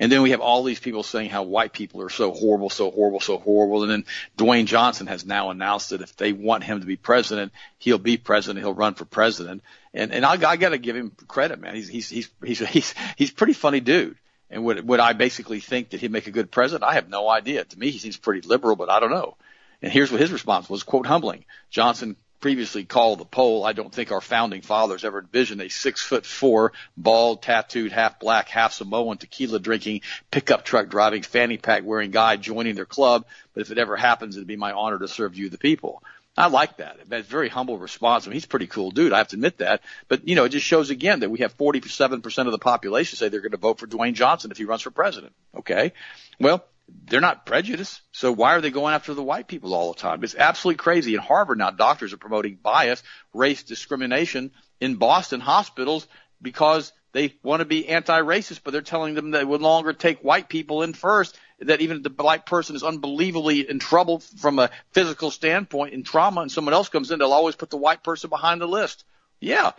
And 0.00 0.10
then 0.10 0.22
we 0.22 0.30
have 0.30 0.40
all 0.40 0.62
these 0.62 0.80
people 0.80 1.02
saying 1.02 1.28
how 1.28 1.42
white 1.42 1.74
people 1.74 2.00
are 2.00 2.08
so 2.08 2.32
horrible, 2.32 2.70
so 2.70 2.90
horrible, 2.90 3.20
so 3.20 3.36
horrible. 3.36 3.82
And 3.82 3.92
then 3.92 4.04
Dwayne 4.38 4.64
Johnson 4.64 5.06
has 5.08 5.26
now 5.26 5.50
announced 5.50 5.90
that 5.90 6.00
if 6.00 6.16
they 6.16 6.32
want 6.32 6.64
him 6.64 6.80
to 6.80 6.86
be 6.86 6.96
president, 6.96 7.52
he'll 7.76 7.98
be 7.98 8.16
president. 8.16 8.64
He'll 8.64 8.72
run 8.72 8.94
for 8.94 9.04
president. 9.04 9.62
And 9.92 10.10
and 10.10 10.24
I, 10.24 10.32
I 10.32 10.56
got 10.56 10.70
to 10.70 10.78
give 10.78 10.96
him 10.96 11.12
credit, 11.28 11.60
man. 11.60 11.74
He's 11.74 11.88
he's 11.88 12.08
he's 12.08 12.30
he's 12.42 12.60
he's 12.60 12.94
he's 13.16 13.30
pretty 13.30 13.52
funny 13.52 13.80
dude. 13.80 14.16
And 14.48 14.64
would 14.64 14.88
would 14.88 15.00
I 15.00 15.12
basically 15.12 15.60
think 15.60 15.90
that 15.90 16.00
he'd 16.00 16.10
make 16.10 16.26
a 16.26 16.32
good 16.32 16.50
president? 16.50 16.88
I 16.88 16.94
have 16.94 17.10
no 17.10 17.28
idea. 17.28 17.64
To 17.64 17.78
me, 17.78 17.90
he 17.90 17.98
seems 17.98 18.16
pretty 18.16 18.48
liberal, 18.48 18.76
but 18.76 18.88
I 18.88 19.00
don't 19.00 19.10
know. 19.10 19.36
And 19.82 19.92
here's 19.92 20.10
what 20.10 20.20
his 20.20 20.32
response 20.32 20.70
was: 20.70 20.82
"Quote 20.82 21.06
humbling. 21.06 21.44
Johnson 21.68 22.16
previously 22.40 22.84
called 22.84 23.20
the 23.20 23.24
poll. 23.24 23.64
I 23.64 23.72
don't 23.72 23.92
think 23.92 24.12
our 24.12 24.20
founding 24.20 24.62
fathers 24.62 25.04
ever 25.04 25.20
envisioned 25.20 25.60
a 25.60 25.68
six 25.68 26.02
foot 26.02 26.24
four, 26.24 26.72
bald, 26.96 27.42
tattooed, 27.42 27.92
half 27.92 28.18
black, 28.18 28.48
half 28.48 28.72
Samoan, 28.72 29.18
tequila 29.18 29.58
drinking, 29.58 30.00
pickup 30.30 30.64
truck 30.64 30.88
driving, 30.88 31.22
fanny 31.22 31.58
pack 31.58 31.84
wearing 31.84 32.10
guy 32.10 32.36
joining 32.36 32.74
their 32.74 32.86
club. 32.86 33.26
But 33.54 33.62
if 33.62 33.70
it 33.70 33.78
ever 33.78 33.96
happens, 33.96 34.36
it'd 34.36 34.48
be 34.48 34.56
my 34.56 34.72
honor 34.72 34.98
to 34.98 35.08
serve 35.08 35.36
you, 35.36 35.50
the 35.50 35.58
people. 35.58 36.02
I 36.36 36.46
like 36.46 36.78
that. 36.78 36.98
That's 37.08 37.26
very 37.26 37.48
humble 37.48 37.76
response. 37.76 38.26
I 38.26 38.30
mean, 38.30 38.34
he's 38.34 38.44
a 38.44 38.48
pretty 38.48 38.68
cool 38.68 38.90
dude. 38.92 39.12
I 39.12 39.18
have 39.18 39.28
to 39.28 39.36
admit 39.36 39.58
that. 39.58 39.82
But, 40.08 40.26
you 40.26 40.36
know, 40.36 40.44
it 40.44 40.50
just 40.50 40.64
shows 40.64 40.88
again 40.88 41.20
that 41.20 41.30
we 41.30 41.40
have 41.40 41.56
47% 41.58 42.46
of 42.46 42.52
the 42.52 42.58
population 42.58 43.18
say 43.18 43.28
they're 43.28 43.40
going 43.40 43.50
to 43.50 43.58
vote 43.58 43.78
for 43.78 43.86
Dwayne 43.86 44.14
Johnson 44.14 44.50
if 44.50 44.56
he 44.56 44.64
runs 44.64 44.82
for 44.82 44.90
president. 44.90 45.34
Okay. 45.56 45.92
Well, 46.38 46.64
they're 47.04 47.20
not 47.20 47.46
prejudiced. 47.46 48.00
So 48.12 48.32
why 48.32 48.54
are 48.54 48.60
they 48.60 48.70
going 48.70 48.94
after 48.94 49.14
the 49.14 49.22
white 49.22 49.48
people 49.48 49.74
all 49.74 49.92
the 49.92 49.98
time? 49.98 50.22
It's 50.24 50.34
absolutely 50.34 50.78
crazy. 50.78 51.14
In 51.14 51.20
Harvard 51.20 51.58
now, 51.58 51.70
doctors 51.70 52.12
are 52.12 52.18
promoting 52.18 52.58
bias, 52.62 53.02
race 53.34 53.62
discrimination 53.62 54.52
in 54.80 54.96
Boston 54.96 55.40
hospitals 55.40 56.06
because 56.40 56.92
they 57.12 57.34
want 57.42 57.60
to 57.60 57.64
be 57.64 57.88
anti-racist, 57.88 58.60
but 58.62 58.70
they're 58.70 58.82
telling 58.82 59.14
them 59.14 59.30
they 59.30 59.44
would 59.44 59.60
longer 59.60 59.92
take 59.92 60.20
white 60.20 60.48
people 60.48 60.82
in 60.82 60.92
first. 60.92 61.36
That 61.60 61.80
even 61.80 61.98
if 61.98 62.02
the 62.04 62.10
black 62.10 62.46
person 62.46 62.76
is 62.76 62.84
unbelievably 62.84 63.68
in 63.68 63.80
trouble 63.80 64.20
from 64.20 64.58
a 64.58 64.70
physical 64.92 65.30
standpoint 65.30 65.92
in 65.92 66.04
trauma, 66.04 66.42
and 66.42 66.50
someone 66.50 66.72
else 66.72 66.88
comes 66.88 67.10
in, 67.10 67.18
they'll 67.18 67.32
always 67.32 67.56
put 67.56 67.68
the 67.68 67.76
white 67.76 68.02
person 68.02 68.30
behind 68.30 68.60
the 68.60 68.68
list. 68.68 69.04
Yeah, 69.40 69.72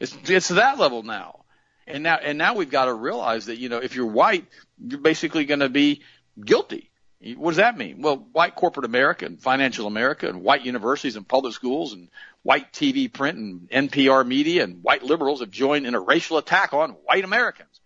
it's 0.00 0.16
it's 0.28 0.48
that 0.48 0.78
level 0.78 1.02
now. 1.02 1.44
And 1.86 2.02
now 2.02 2.16
and 2.16 2.38
now 2.38 2.54
we've 2.54 2.70
got 2.70 2.86
to 2.86 2.94
realize 2.94 3.46
that 3.46 3.58
you 3.58 3.68
know 3.68 3.78
if 3.78 3.94
you're 3.94 4.06
white, 4.06 4.46
you're 4.84 5.00
basically 5.00 5.44
going 5.44 5.60
to 5.60 5.68
be 5.68 6.02
guilty. 6.44 6.90
What 7.36 7.50
does 7.50 7.56
that 7.56 7.76
mean? 7.76 8.00
Well, 8.00 8.28
white 8.32 8.54
corporate 8.54 8.86
America 8.86 9.26
and 9.26 9.40
financial 9.40 9.88
America 9.88 10.28
and 10.28 10.42
white 10.42 10.64
universities 10.64 11.16
and 11.16 11.26
public 11.26 11.52
schools 11.52 11.92
and 11.92 12.08
white 12.42 12.72
TV 12.72 13.12
print 13.12 13.38
and 13.38 13.90
NPR 13.90 14.24
media 14.24 14.62
and 14.62 14.82
white 14.82 15.02
liberals 15.02 15.40
have 15.40 15.50
joined 15.50 15.84
in 15.84 15.96
a 15.96 16.00
racial 16.00 16.38
attack 16.38 16.72
on 16.72 16.90
white 16.90 17.24
Americans. 17.24 17.80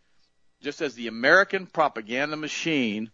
Just 0.61 0.83
as 0.83 0.95
the 0.95 1.09
American 1.09 1.67
propaganda 1.67 2.37
machine 2.37 3.11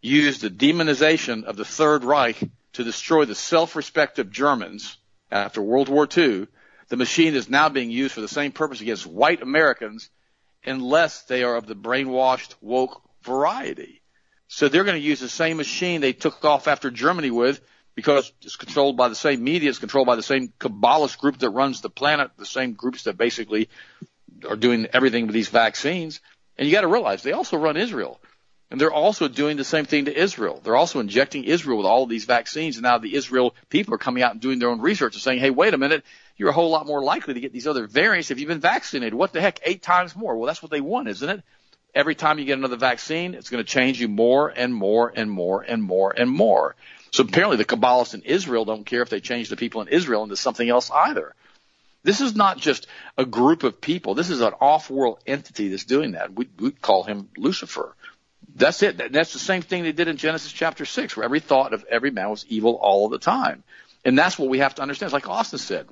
used 0.00 0.40
the 0.40 0.50
demonization 0.50 1.44
of 1.44 1.56
the 1.56 1.66
Third 1.66 2.02
Reich 2.02 2.42
to 2.72 2.84
destroy 2.84 3.26
the 3.26 3.34
self-respect 3.34 4.18
of 4.18 4.30
Germans 4.30 4.96
after 5.30 5.60
World 5.60 5.90
War 5.90 6.08
II, 6.16 6.46
the 6.88 6.96
machine 6.96 7.34
is 7.34 7.50
now 7.50 7.68
being 7.68 7.90
used 7.90 8.14
for 8.14 8.22
the 8.22 8.28
same 8.28 8.52
purpose 8.52 8.80
against 8.80 9.06
white 9.06 9.42
Americans 9.42 10.08
unless 10.64 11.22
they 11.24 11.42
are 11.44 11.56
of 11.56 11.66
the 11.66 11.76
brainwashed 11.76 12.54
woke 12.62 13.02
variety. 13.22 14.00
So 14.48 14.68
they're 14.68 14.84
going 14.84 15.00
to 15.00 15.06
use 15.06 15.20
the 15.20 15.28
same 15.28 15.58
machine 15.58 16.00
they 16.00 16.14
took 16.14 16.44
off 16.44 16.68
after 16.68 16.90
Germany 16.90 17.30
with 17.30 17.60
because 17.94 18.32
it's 18.42 18.56
controlled 18.56 18.96
by 18.96 19.08
the 19.08 19.14
same 19.14 19.44
media, 19.44 19.68
it's 19.68 19.78
controlled 19.78 20.06
by 20.06 20.16
the 20.16 20.22
same 20.22 20.52
Kabbalist 20.58 21.18
group 21.18 21.38
that 21.38 21.50
runs 21.50 21.80
the 21.80 21.90
planet, 21.90 22.30
the 22.38 22.46
same 22.46 22.72
groups 22.72 23.04
that 23.04 23.18
basically 23.18 23.68
are 24.48 24.56
doing 24.56 24.86
everything 24.92 25.26
with 25.26 25.34
these 25.34 25.48
vaccines. 25.48 26.20
And 26.56 26.66
you 26.66 26.72
got 26.72 26.82
to 26.82 26.88
realize 26.88 27.22
they 27.22 27.32
also 27.32 27.56
run 27.56 27.76
Israel. 27.76 28.20
And 28.70 28.80
they're 28.80 28.92
also 28.92 29.28
doing 29.28 29.56
the 29.56 29.64
same 29.64 29.86
thing 29.86 30.04
to 30.04 30.16
Israel. 30.16 30.60
They're 30.62 30.76
also 30.76 31.00
injecting 31.00 31.44
Israel 31.44 31.78
with 31.78 31.86
all 31.86 32.02
of 32.02 32.10
these 32.10 32.26
vaccines. 32.26 32.76
And 32.76 32.82
now 32.82 32.98
the 32.98 33.14
Israel 33.14 33.54
people 33.70 33.94
are 33.94 33.98
coming 33.98 34.22
out 34.22 34.32
and 34.32 34.40
doing 34.40 34.58
their 34.58 34.68
own 34.68 34.80
research 34.80 35.14
and 35.14 35.22
saying, 35.22 35.40
hey, 35.40 35.50
wait 35.50 35.72
a 35.72 35.78
minute, 35.78 36.04
you're 36.36 36.50
a 36.50 36.52
whole 36.52 36.70
lot 36.70 36.86
more 36.86 37.02
likely 37.02 37.34
to 37.34 37.40
get 37.40 37.52
these 37.52 37.66
other 37.66 37.86
variants 37.86 38.30
if 38.30 38.38
you've 38.38 38.48
been 38.48 38.60
vaccinated. 38.60 39.14
What 39.14 39.32
the 39.32 39.40
heck? 39.40 39.60
Eight 39.64 39.82
times 39.82 40.14
more. 40.14 40.36
Well, 40.36 40.46
that's 40.46 40.62
what 40.62 40.70
they 40.70 40.82
want, 40.82 41.08
isn't 41.08 41.28
it? 41.28 41.42
Every 41.98 42.14
time 42.14 42.38
you 42.38 42.44
get 42.44 42.56
another 42.56 42.76
vaccine, 42.76 43.34
it's 43.34 43.50
going 43.50 43.62
to 43.62 43.68
change 43.68 44.00
you 44.00 44.06
more 44.06 44.48
and 44.48 44.72
more 44.72 45.12
and 45.14 45.28
more 45.28 45.62
and 45.62 45.82
more 45.82 46.14
and 46.16 46.30
more. 46.30 46.76
So 47.10 47.24
apparently 47.24 47.56
the 47.56 47.64
Kabbalists 47.64 48.14
in 48.14 48.22
Israel 48.22 48.64
don't 48.64 48.86
care 48.86 49.02
if 49.02 49.10
they 49.10 49.20
change 49.20 49.48
the 49.48 49.56
people 49.56 49.82
in 49.82 49.88
Israel 49.88 50.22
into 50.22 50.36
something 50.36 50.68
else 50.68 50.92
either. 50.92 51.34
This 52.04 52.20
is 52.20 52.36
not 52.36 52.58
just 52.58 52.86
a 53.16 53.26
group 53.26 53.64
of 53.64 53.80
people. 53.80 54.14
This 54.14 54.30
is 54.30 54.40
an 54.40 54.52
off-world 54.60 55.18
entity 55.26 55.68
that's 55.68 55.84
doing 55.84 56.12
that. 56.12 56.32
We, 56.32 56.48
we 56.60 56.70
call 56.70 57.02
him 57.02 57.30
Lucifer. 57.36 57.96
That's 58.54 58.80
it. 58.84 59.12
That's 59.12 59.32
the 59.32 59.40
same 59.40 59.62
thing 59.62 59.82
they 59.82 59.92
did 59.92 60.06
in 60.06 60.16
Genesis 60.16 60.52
chapter 60.52 60.84
6, 60.84 61.16
where 61.16 61.24
every 61.24 61.40
thought 61.40 61.74
of 61.74 61.84
every 61.90 62.12
man 62.12 62.30
was 62.30 62.46
evil 62.48 62.74
all 62.74 63.08
the 63.08 63.18
time. 63.18 63.64
And 64.04 64.16
that's 64.16 64.38
what 64.38 64.48
we 64.48 64.60
have 64.60 64.76
to 64.76 64.82
understand. 64.82 65.08
It's 65.08 65.14
like 65.14 65.28
Austin 65.28 65.58
said. 65.58 65.88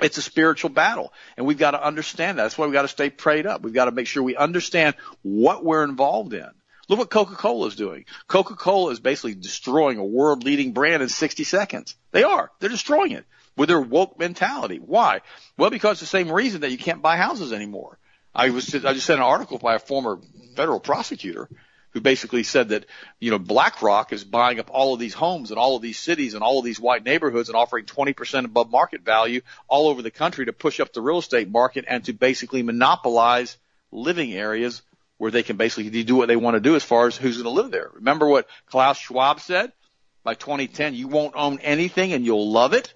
It's 0.00 0.18
a 0.18 0.22
spiritual 0.22 0.70
battle, 0.70 1.12
and 1.36 1.46
we've 1.46 1.58
got 1.58 1.72
to 1.72 1.84
understand 1.84 2.38
that. 2.38 2.44
That's 2.44 2.58
why 2.58 2.66
we've 2.66 2.72
got 2.72 2.82
to 2.82 2.88
stay 2.88 3.10
prayed 3.10 3.46
up. 3.46 3.62
We've 3.62 3.74
got 3.74 3.86
to 3.86 3.92
make 3.92 4.06
sure 4.06 4.22
we 4.22 4.36
understand 4.36 4.94
what 5.22 5.64
we're 5.64 5.84
involved 5.84 6.32
in. 6.34 6.48
Look 6.88 7.00
what 7.00 7.10
Coca-Cola 7.10 7.66
is 7.66 7.76
doing. 7.76 8.06
Coca-Cola 8.28 8.92
is 8.92 9.00
basically 9.00 9.34
destroying 9.34 9.98
a 9.98 10.04
world-leading 10.04 10.72
brand 10.72 11.02
in 11.02 11.08
60 11.08 11.44
seconds. 11.44 11.96
They 12.12 12.22
are. 12.22 12.50
They're 12.60 12.70
destroying 12.70 13.12
it 13.12 13.26
with 13.56 13.68
their 13.68 13.80
woke 13.80 14.18
mentality. 14.18 14.78
Why? 14.78 15.20
Well, 15.58 15.70
because 15.70 16.00
the 16.00 16.06
same 16.06 16.32
reason 16.32 16.62
that 16.62 16.70
you 16.70 16.78
can't 16.78 17.02
buy 17.02 17.16
houses 17.16 17.52
anymore. 17.52 17.98
I 18.34 18.50
was 18.50 18.72
I 18.74 18.92
just 18.94 19.06
sent 19.06 19.18
an 19.18 19.26
article 19.26 19.58
by 19.58 19.74
a 19.74 19.80
former 19.80 20.20
federal 20.54 20.80
prosecutor 20.80 21.48
who 21.90 22.00
basically 22.00 22.42
said 22.42 22.70
that, 22.70 22.86
you 23.18 23.30
know, 23.30 23.38
BlackRock 23.38 24.12
is 24.12 24.24
buying 24.24 24.60
up 24.60 24.70
all 24.70 24.94
of 24.94 25.00
these 25.00 25.14
homes 25.14 25.50
in 25.50 25.58
all 25.58 25.76
of 25.76 25.82
these 25.82 25.98
cities 25.98 26.34
and 26.34 26.42
all 26.42 26.58
of 26.58 26.64
these 26.64 26.78
white 26.78 27.04
neighborhoods 27.04 27.48
and 27.48 27.56
offering 27.56 27.86
20% 27.86 28.44
above 28.44 28.70
market 28.70 29.02
value 29.02 29.40
all 29.68 29.88
over 29.88 30.02
the 30.02 30.10
country 30.10 30.46
to 30.46 30.52
push 30.52 30.80
up 30.80 30.92
the 30.92 31.00
real 31.00 31.18
estate 31.18 31.48
market 31.48 31.84
and 31.88 32.04
to 32.04 32.12
basically 32.12 32.62
monopolize 32.62 33.56
living 33.90 34.32
areas 34.32 34.82
where 35.16 35.30
they 35.30 35.42
can 35.42 35.56
basically 35.56 36.04
do 36.04 36.16
what 36.16 36.28
they 36.28 36.36
want 36.36 36.54
to 36.54 36.60
do 36.60 36.76
as 36.76 36.84
far 36.84 37.06
as 37.06 37.16
who's 37.16 37.42
going 37.42 37.44
to 37.44 37.62
live 37.62 37.70
there. 37.70 37.90
Remember 37.94 38.26
what 38.26 38.48
Klaus 38.66 38.98
Schwab 38.98 39.40
said? 39.40 39.72
By 40.22 40.34
2010, 40.34 40.94
you 40.94 41.08
won't 41.08 41.34
own 41.36 41.58
anything 41.60 42.12
and 42.12 42.24
you'll 42.24 42.50
love 42.50 42.74
it. 42.74 42.92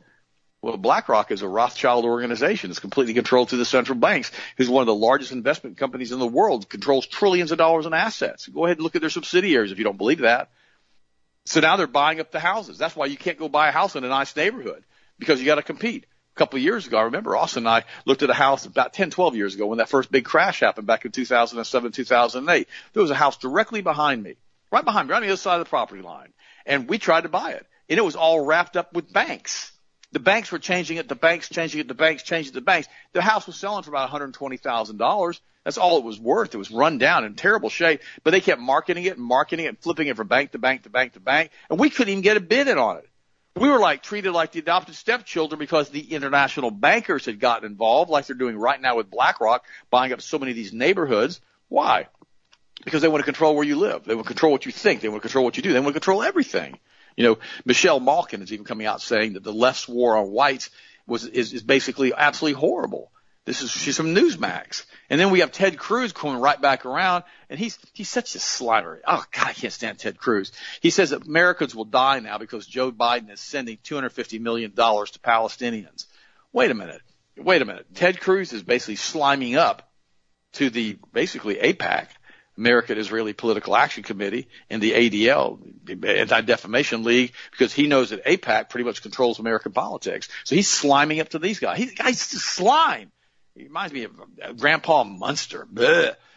Well, 0.62 0.76
BlackRock 0.76 1.32
is 1.32 1.42
a 1.42 1.48
Rothschild 1.48 2.04
organization. 2.04 2.70
It's 2.70 2.78
completely 2.78 3.14
controlled 3.14 3.48
through 3.48 3.58
the 3.58 3.64
central 3.64 3.98
banks, 3.98 4.30
who's 4.56 4.70
one 4.70 4.82
of 4.82 4.86
the 4.86 4.94
largest 4.94 5.32
investment 5.32 5.76
companies 5.76 6.12
in 6.12 6.20
the 6.20 6.26
world, 6.26 6.68
controls 6.68 7.04
trillions 7.04 7.50
of 7.50 7.58
dollars 7.58 7.84
in 7.84 7.92
assets. 7.92 8.46
Go 8.46 8.64
ahead 8.64 8.76
and 8.76 8.84
look 8.84 8.94
at 8.94 9.00
their 9.00 9.10
subsidiaries 9.10 9.72
if 9.72 9.78
you 9.78 9.84
don't 9.84 9.98
believe 9.98 10.20
that. 10.20 10.50
So 11.46 11.58
now 11.58 11.76
they're 11.76 11.88
buying 11.88 12.20
up 12.20 12.30
the 12.30 12.38
houses. 12.38 12.78
That's 12.78 12.94
why 12.94 13.06
you 13.06 13.16
can't 13.16 13.38
go 13.38 13.48
buy 13.48 13.68
a 13.68 13.72
house 13.72 13.96
in 13.96 14.04
a 14.04 14.08
nice 14.08 14.36
neighborhood 14.36 14.84
because 15.18 15.40
you 15.40 15.46
got 15.46 15.56
to 15.56 15.62
compete. 15.62 16.06
A 16.36 16.38
couple 16.38 16.58
of 16.58 16.62
years 16.62 16.86
ago, 16.86 16.96
I 16.96 17.02
remember 17.02 17.36
Austin 17.36 17.64
and 17.64 17.68
I 17.68 17.84
looked 18.06 18.22
at 18.22 18.30
a 18.30 18.34
house 18.34 18.64
about 18.64 18.94
10, 18.94 19.10
12 19.10 19.34
years 19.34 19.56
ago 19.56 19.66
when 19.66 19.78
that 19.78 19.88
first 19.88 20.12
big 20.12 20.24
crash 20.24 20.60
happened 20.60 20.86
back 20.86 21.04
in 21.04 21.10
2007, 21.10 21.90
2008. 21.90 22.68
There 22.92 23.02
was 23.02 23.10
a 23.10 23.16
house 23.16 23.36
directly 23.36 23.82
behind 23.82 24.22
me, 24.22 24.36
right 24.70 24.84
behind 24.84 25.08
me, 25.08 25.12
right 25.12 25.16
on 25.18 25.22
the 25.24 25.28
other 25.28 25.36
side 25.36 25.58
of 25.58 25.66
the 25.66 25.70
property 25.70 26.02
line. 26.02 26.32
And 26.64 26.88
we 26.88 26.98
tried 26.98 27.22
to 27.22 27.28
buy 27.28 27.50
it. 27.50 27.66
And 27.88 27.98
it 27.98 28.04
was 28.04 28.14
all 28.14 28.44
wrapped 28.44 28.76
up 28.76 28.94
with 28.94 29.12
banks 29.12 29.72
The 30.12 30.20
banks 30.20 30.52
were 30.52 30.58
changing 30.58 30.98
it, 30.98 31.08
the 31.08 31.14
banks 31.14 31.48
changing 31.48 31.80
it, 31.80 31.88
the 31.88 31.94
banks 31.94 32.22
changing 32.22 32.52
it, 32.52 32.54
the 32.54 32.60
banks. 32.60 32.88
The 33.12 33.22
house 33.22 33.46
was 33.46 33.56
selling 33.56 33.82
for 33.82 33.90
about 33.90 34.10
$120,000. 34.10 35.40
That's 35.64 35.78
all 35.78 35.98
it 35.98 36.04
was 36.04 36.20
worth. 36.20 36.54
It 36.54 36.58
was 36.58 36.70
run 36.70 36.98
down 36.98 37.24
in 37.24 37.34
terrible 37.34 37.70
shape, 37.70 38.02
but 38.24 38.32
they 38.32 38.40
kept 38.40 38.60
marketing 38.60 39.04
it 39.04 39.16
and 39.16 39.24
marketing 39.24 39.66
it 39.66 39.68
and 39.68 39.78
flipping 39.78 40.08
it 40.08 40.16
from 40.16 40.28
bank 40.28 40.52
to 40.52 40.58
bank 40.58 40.82
to 40.82 40.90
bank 40.90 41.14
to 41.14 41.20
bank, 41.20 41.50
and 41.70 41.78
we 41.78 41.88
couldn't 41.88 42.10
even 42.10 42.22
get 42.22 42.36
a 42.36 42.40
bid 42.40 42.68
in 42.68 42.78
on 42.78 42.98
it. 42.98 43.08
We 43.54 43.68
were 43.68 43.78
like 43.78 44.02
treated 44.02 44.32
like 44.32 44.52
the 44.52 44.60
adopted 44.60 44.94
stepchildren 44.94 45.58
because 45.58 45.90
the 45.90 46.12
international 46.14 46.70
bankers 46.70 47.26
had 47.26 47.38
gotten 47.38 47.70
involved, 47.70 48.10
like 48.10 48.26
they're 48.26 48.36
doing 48.36 48.56
right 48.56 48.80
now 48.80 48.96
with 48.96 49.10
BlackRock, 49.10 49.64
buying 49.90 50.12
up 50.12 50.22
so 50.22 50.38
many 50.38 50.52
of 50.52 50.56
these 50.56 50.72
neighborhoods. 50.72 51.40
Why? 51.68 52.08
Because 52.84 53.02
they 53.02 53.08
want 53.08 53.20
to 53.20 53.26
control 53.26 53.54
where 53.54 53.64
you 53.64 53.76
live. 53.76 54.04
They 54.04 54.14
want 54.14 54.26
to 54.26 54.32
control 54.32 54.52
what 54.52 54.66
you 54.66 54.72
think. 54.72 55.02
They 55.02 55.08
want 55.08 55.22
to 55.22 55.28
control 55.28 55.44
what 55.44 55.56
you 55.56 55.62
do. 55.62 55.72
They 55.72 55.80
want 55.80 55.94
to 55.94 56.00
control 56.00 56.22
everything. 56.22 56.78
You 57.16 57.24
know, 57.24 57.38
Michelle 57.64 58.00
Malkin 58.00 58.42
is 58.42 58.52
even 58.52 58.64
coming 58.64 58.86
out 58.86 59.02
saying 59.02 59.34
that 59.34 59.44
the 59.44 59.52
left's 59.52 59.88
war 59.88 60.16
on 60.16 60.30
whites 60.30 60.70
was 61.06 61.26
is, 61.26 61.52
is 61.52 61.62
basically 61.62 62.12
absolutely 62.14 62.58
horrible. 62.58 63.10
This 63.44 63.60
is 63.60 63.70
she's 63.72 63.96
from 63.96 64.14
Newsmax, 64.14 64.84
and 65.10 65.20
then 65.20 65.30
we 65.30 65.40
have 65.40 65.50
Ted 65.50 65.76
Cruz 65.76 66.12
coming 66.12 66.40
right 66.40 66.60
back 66.60 66.86
around, 66.86 67.24
and 67.50 67.58
he's 67.58 67.76
he's 67.92 68.08
such 68.08 68.36
a 68.36 68.38
slimer. 68.38 69.00
Oh 69.04 69.24
God, 69.32 69.48
I 69.48 69.52
can't 69.52 69.72
stand 69.72 69.98
Ted 69.98 70.16
Cruz. 70.16 70.52
He 70.80 70.90
says 70.90 71.10
that 71.10 71.26
Americans 71.26 71.74
will 71.74 71.84
die 71.84 72.20
now 72.20 72.38
because 72.38 72.66
Joe 72.66 72.92
Biden 72.92 73.32
is 73.32 73.40
sending 73.40 73.78
250 73.82 74.38
million 74.38 74.72
dollars 74.74 75.10
to 75.12 75.18
Palestinians. 75.18 76.06
Wait 76.52 76.70
a 76.70 76.74
minute, 76.74 77.00
wait 77.36 77.62
a 77.62 77.64
minute. 77.64 77.86
Ted 77.94 78.20
Cruz 78.20 78.52
is 78.52 78.62
basically 78.62 78.96
sliming 78.96 79.56
up 79.56 79.90
to 80.52 80.70
the 80.70 80.98
basically 81.12 81.56
AIPAC 81.56 82.06
American 82.56 82.98
Israeli 82.98 83.32
Political 83.32 83.74
Action 83.76 84.02
Committee 84.02 84.48
and 84.68 84.82
the 84.82 84.92
ADL, 84.92 85.58
the 85.84 86.18
Anti-Defamation 86.18 87.02
League, 87.02 87.32
because 87.50 87.72
he 87.72 87.86
knows 87.86 88.10
that 88.10 88.24
APAC 88.24 88.68
pretty 88.68 88.84
much 88.84 89.02
controls 89.02 89.38
American 89.38 89.72
politics. 89.72 90.28
So 90.44 90.54
he's 90.54 90.68
sliming 90.68 91.20
up 91.20 91.30
to 91.30 91.38
these 91.38 91.58
guys. 91.58 91.78
The 91.78 91.94
guy's 91.94 92.30
just 92.30 92.44
slime. 92.44 93.10
He 93.54 93.64
reminds 93.64 93.92
me 93.92 94.04
of 94.04 94.12
uh, 94.42 94.52
Grandpa 94.52 95.04
Munster. 95.04 95.66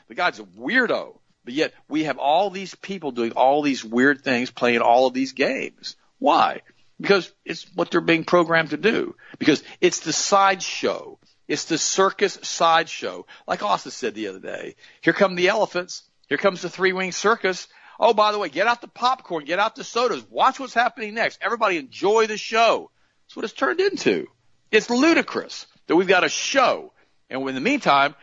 The 0.07 0.16
guy's 0.16 0.39
a 0.39 0.43
weirdo. 0.43 1.18
But 1.43 1.53
yet 1.53 1.74
we 1.88 2.05
have 2.05 2.18
all 2.18 2.49
these 2.49 2.74
people 2.76 3.11
doing 3.11 3.32
all 3.34 3.61
these 3.61 3.86
weird 3.86 4.22
things, 4.22 4.49
playing 4.49 4.82
all 4.82 5.07
of 5.07 5.13
these 5.13 5.34
games. 5.34 5.95
Why? 6.18 6.61
Because 6.99 7.32
it's 7.45 7.68
what 7.76 7.91
they're 7.91 8.01
being 8.01 8.24
programmed 8.24 8.72
to 8.72 8.78
do. 8.78 9.16
Because 9.38 9.63
it's 9.80 9.99
the 9.99 10.13
sideshow. 10.13 11.20
It's 11.47 11.66
the 11.66 11.78
circus 11.78 12.39
sideshow. 12.41 13.28
Like 13.47 13.61
Austin 13.61 13.91
said 13.91 14.16
the 14.16 14.28
other 14.30 14.39
day. 14.39 14.76
Here 15.01 15.13
come 15.13 15.36
the 15.36 15.49
elephants. 15.49 16.05
Here 16.28 16.38
comes 16.38 16.61
the 16.61 16.69
three 16.69 16.93
wing 16.93 17.11
circus. 17.11 17.67
Oh, 17.99 18.13
by 18.13 18.32
the 18.32 18.39
way, 18.39 18.49
get 18.49 18.67
out 18.67 18.82
the 18.82 18.88
popcorn, 18.88 19.45
get 19.45 19.59
out 19.59 19.76
the 19.76 19.84
sodas, 19.84 20.26
watch 20.30 20.59
what's 20.59 20.73
happening 20.73 21.13
next. 21.13 21.39
Everybody 21.41 21.78
enjoy 21.78 22.28
the 22.28 22.38
show. 22.38 22.91
That's 23.26 23.36
what 23.36 23.45
it's 23.45 23.53
turned 23.53 23.80
into. 23.80 24.28
It's 24.71 24.89
ludicrous 24.89 25.67
that 25.88 25.95
we've 25.95 26.07
got 26.07 26.23
a 26.23 26.30
show. 26.30 26.91
And 27.30 27.47
in 27.47 27.55
the 27.55 27.61
meantime, 27.61 28.15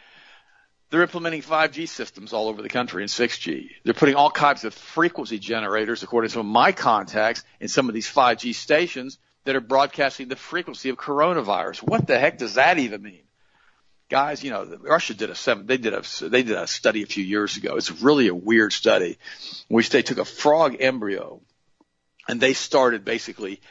they're 0.90 1.02
implementing 1.02 1.40
5G 1.40 1.88
systems 1.88 2.34
all 2.34 2.48
over 2.48 2.60
the 2.60 2.68
country 2.68 3.02
and 3.02 3.10
6G. 3.10 3.70
They're 3.82 3.94
putting 3.94 4.14
all 4.14 4.30
kinds 4.30 4.64
of 4.64 4.74
frequency 4.74 5.38
generators, 5.38 6.02
according 6.02 6.28
to 6.28 6.34
some 6.34 6.40
of 6.40 6.52
my 6.52 6.72
contacts, 6.72 7.44
in 7.60 7.68
some 7.68 7.88
of 7.88 7.94
these 7.94 8.12
5G 8.12 8.54
stations 8.54 9.18
that 9.44 9.56
are 9.56 9.60
broadcasting 9.60 10.28
the 10.28 10.36
frequency 10.36 10.90
of 10.90 10.98
coronavirus. 10.98 11.82
What 11.82 12.06
the 12.06 12.18
heck 12.18 12.36
does 12.36 12.54
that 12.54 12.78
even 12.78 13.02
mean? 13.02 13.22
Guys, 14.12 14.44
you 14.44 14.50
know, 14.50 14.66
Russia 14.82 15.14
did 15.14 15.30
a 15.30 15.34
seven, 15.34 15.64
they 15.64 15.78
did 15.78 15.94
a, 15.94 16.02
they 16.28 16.42
did 16.42 16.54
a 16.54 16.66
study 16.66 17.02
a 17.02 17.06
few 17.06 17.24
years 17.24 17.56
ago. 17.56 17.76
It's 17.76 18.02
really 18.02 18.28
a 18.28 18.34
weird 18.34 18.74
study, 18.74 19.16
which 19.68 19.88
they 19.88 20.02
took 20.02 20.18
a 20.18 20.26
frog 20.26 20.76
embryo 20.80 21.40
and 22.28 22.38
they 22.38 22.52
started 22.52 23.06
basically 23.06 23.62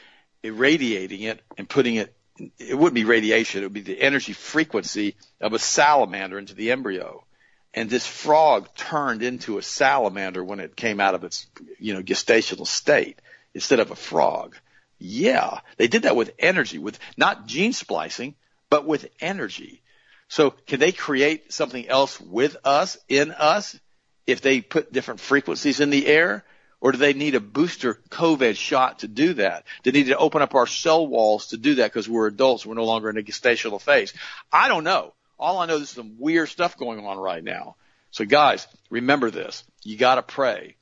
irradiating 0.42 1.20
it 1.20 1.40
and 1.56 1.68
putting 1.68 1.94
it, 1.94 2.12
it 2.58 2.76
wouldn't 2.76 2.96
be 2.96 3.04
radiation, 3.04 3.62
it 3.62 3.66
would 3.66 3.72
be 3.72 3.82
the 3.82 4.00
energy 4.00 4.32
frequency 4.32 5.14
of 5.40 5.52
a 5.52 5.60
salamander 5.60 6.40
into 6.40 6.56
the 6.56 6.72
embryo. 6.72 7.24
And 7.72 7.88
this 7.88 8.04
frog 8.04 8.74
turned 8.74 9.22
into 9.22 9.58
a 9.58 9.62
salamander 9.62 10.42
when 10.42 10.58
it 10.58 10.74
came 10.74 10.98
out 10.98 11.14
of 11.14 11.22
its, 11.22 11.46
you 11.78 11.94
know, 11.94 12.02
gestational 12.02 12.66
state 12.66 13.22
instead 13.54 13.78
of 13.78 13.92
a 13.92 13.94
frog. 13.96 14.56
Yeah, 14.98 15.60
they 15.76 15.86
did 15.86 16.02
that 16.02 16.16
with 16.16 16.32
energy, 16.36 16.78
with 16.78 16.98
not 17.16 17.46
gene 17.46 17.72
splicing, 17.72 18.34
but 18.70 18.88
with 18.88 19.06
energy. 19.20 19.81
So 20.32 20.54
can 20.66 20.80
they 20.80 20.92
create 20.92 21.52
something 21.52 21.86
else 21.86 22.18
with 22.18 22.56
us, 22.64 22.96
in 23.06 23.32
us, 23.32 23.78
if 24.26 24.40
they 24.40 24.62
put 24.62 24.90
different 24.90 25.20
frequencies 25.20 25.78
in 25.78 25.90
the 25.90 26.06
air? 26.06 26.42
Or 26.80 26.90
do 26.90 26.96
they 26.96 27.12
need 27.12 27.34
a 27.34 27.40
booster 27.40 28.00
COVID 28.08 28.56
shot 28.56 29.00
to 29.00 29.08
do 29.08 29.34
that? 29.34 29.64
Do 29.82 29.92
they 29.92 29.98
need 29.98 30.06
to 30.06 30.16
open 30.16 30.40
up 30.40 30.54
our 30.54 30.66
cell 30.66 31.06
walls 31.06 31.48
to 31.48 31.58
do 31.58 31.74
that 31.74 31.92
because 31.92 32.08
we're 32.08 32.28
adults, 32.28 32.64
we're 32.64 32.72
no 32.72 32.86
longer 32.86 33.10
in 33.10 33.18
a 33.18 33.22
gestational 33.22 33.78
phase? 33.78 34.14
I 34.50 34.68
don't 34.68 34.84
know. 34.84 35.12
All 35.38 35.58
I 35.58 35.66
know 35.66 35.76
is 35.76 35.90
some 35.90 36.16
weird 36.18 36.48
stuff 36.48 36.78
going 36.78 37.04
on 37.04 37.18
right 37.18 37.44
now. 37.44 37.76
So 38.10 38.24
guys, 38.24 38.66
remember 38.88 39.30
this. 39.30 39.64
You 39.84 39.98
gotta 39.98 40.22
pray. 40.22 40.76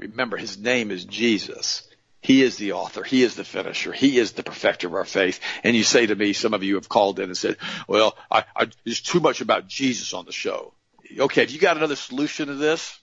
Remember, 0.00 0.36
his 0.36 0.58
name 0.58 0.90
is 0.90 1.04
Jesus. 1.04 1.88
He 2.20 2.42
is 2.42 2.56
the 2.56 2.72
author. 2.72 3.04
He 3.04 3.22
is 3.22 3.36
the 3.36 3.44
finisher. 3.44 3.92
He 3.92 4.18
is 4.18 4.32
the 4.32 4.42
perfecter 4.42 4.88
of 4.88 4.94
our 4.94 5.04
faith. 5.04 5.40
And 5.62 5.76
you 5.76 5.84
say 5.84 6.06
to 6.06 6.14
me, 6.14 6.32
some 6.32 6.54
of 6.54 6.62
you 6.62 6.74
have 6.74 6.88
called 6.88 7.20
in 7.20 7.26
and 7.26 7.36
said, 7.36 7.56
well, 7.86 8.16
I, 8.30 8.44
I, 8.54 8.68
there's 8.84 9.00
too 9.00 9.20
much 9.20 9.40
about 9.40 9.68
Jesus 9.68 10.12
on 10.12 10.24
the 10.24 10.32
show. 10.32 10.74
Okay, 11.18 11.42
have 11.42 11.50
you 11.50 11.60
got 11.60 11.76
another 11.76 11.96
solution 11.96 12.48
to 12.48 12.54
this, 12.54 12.98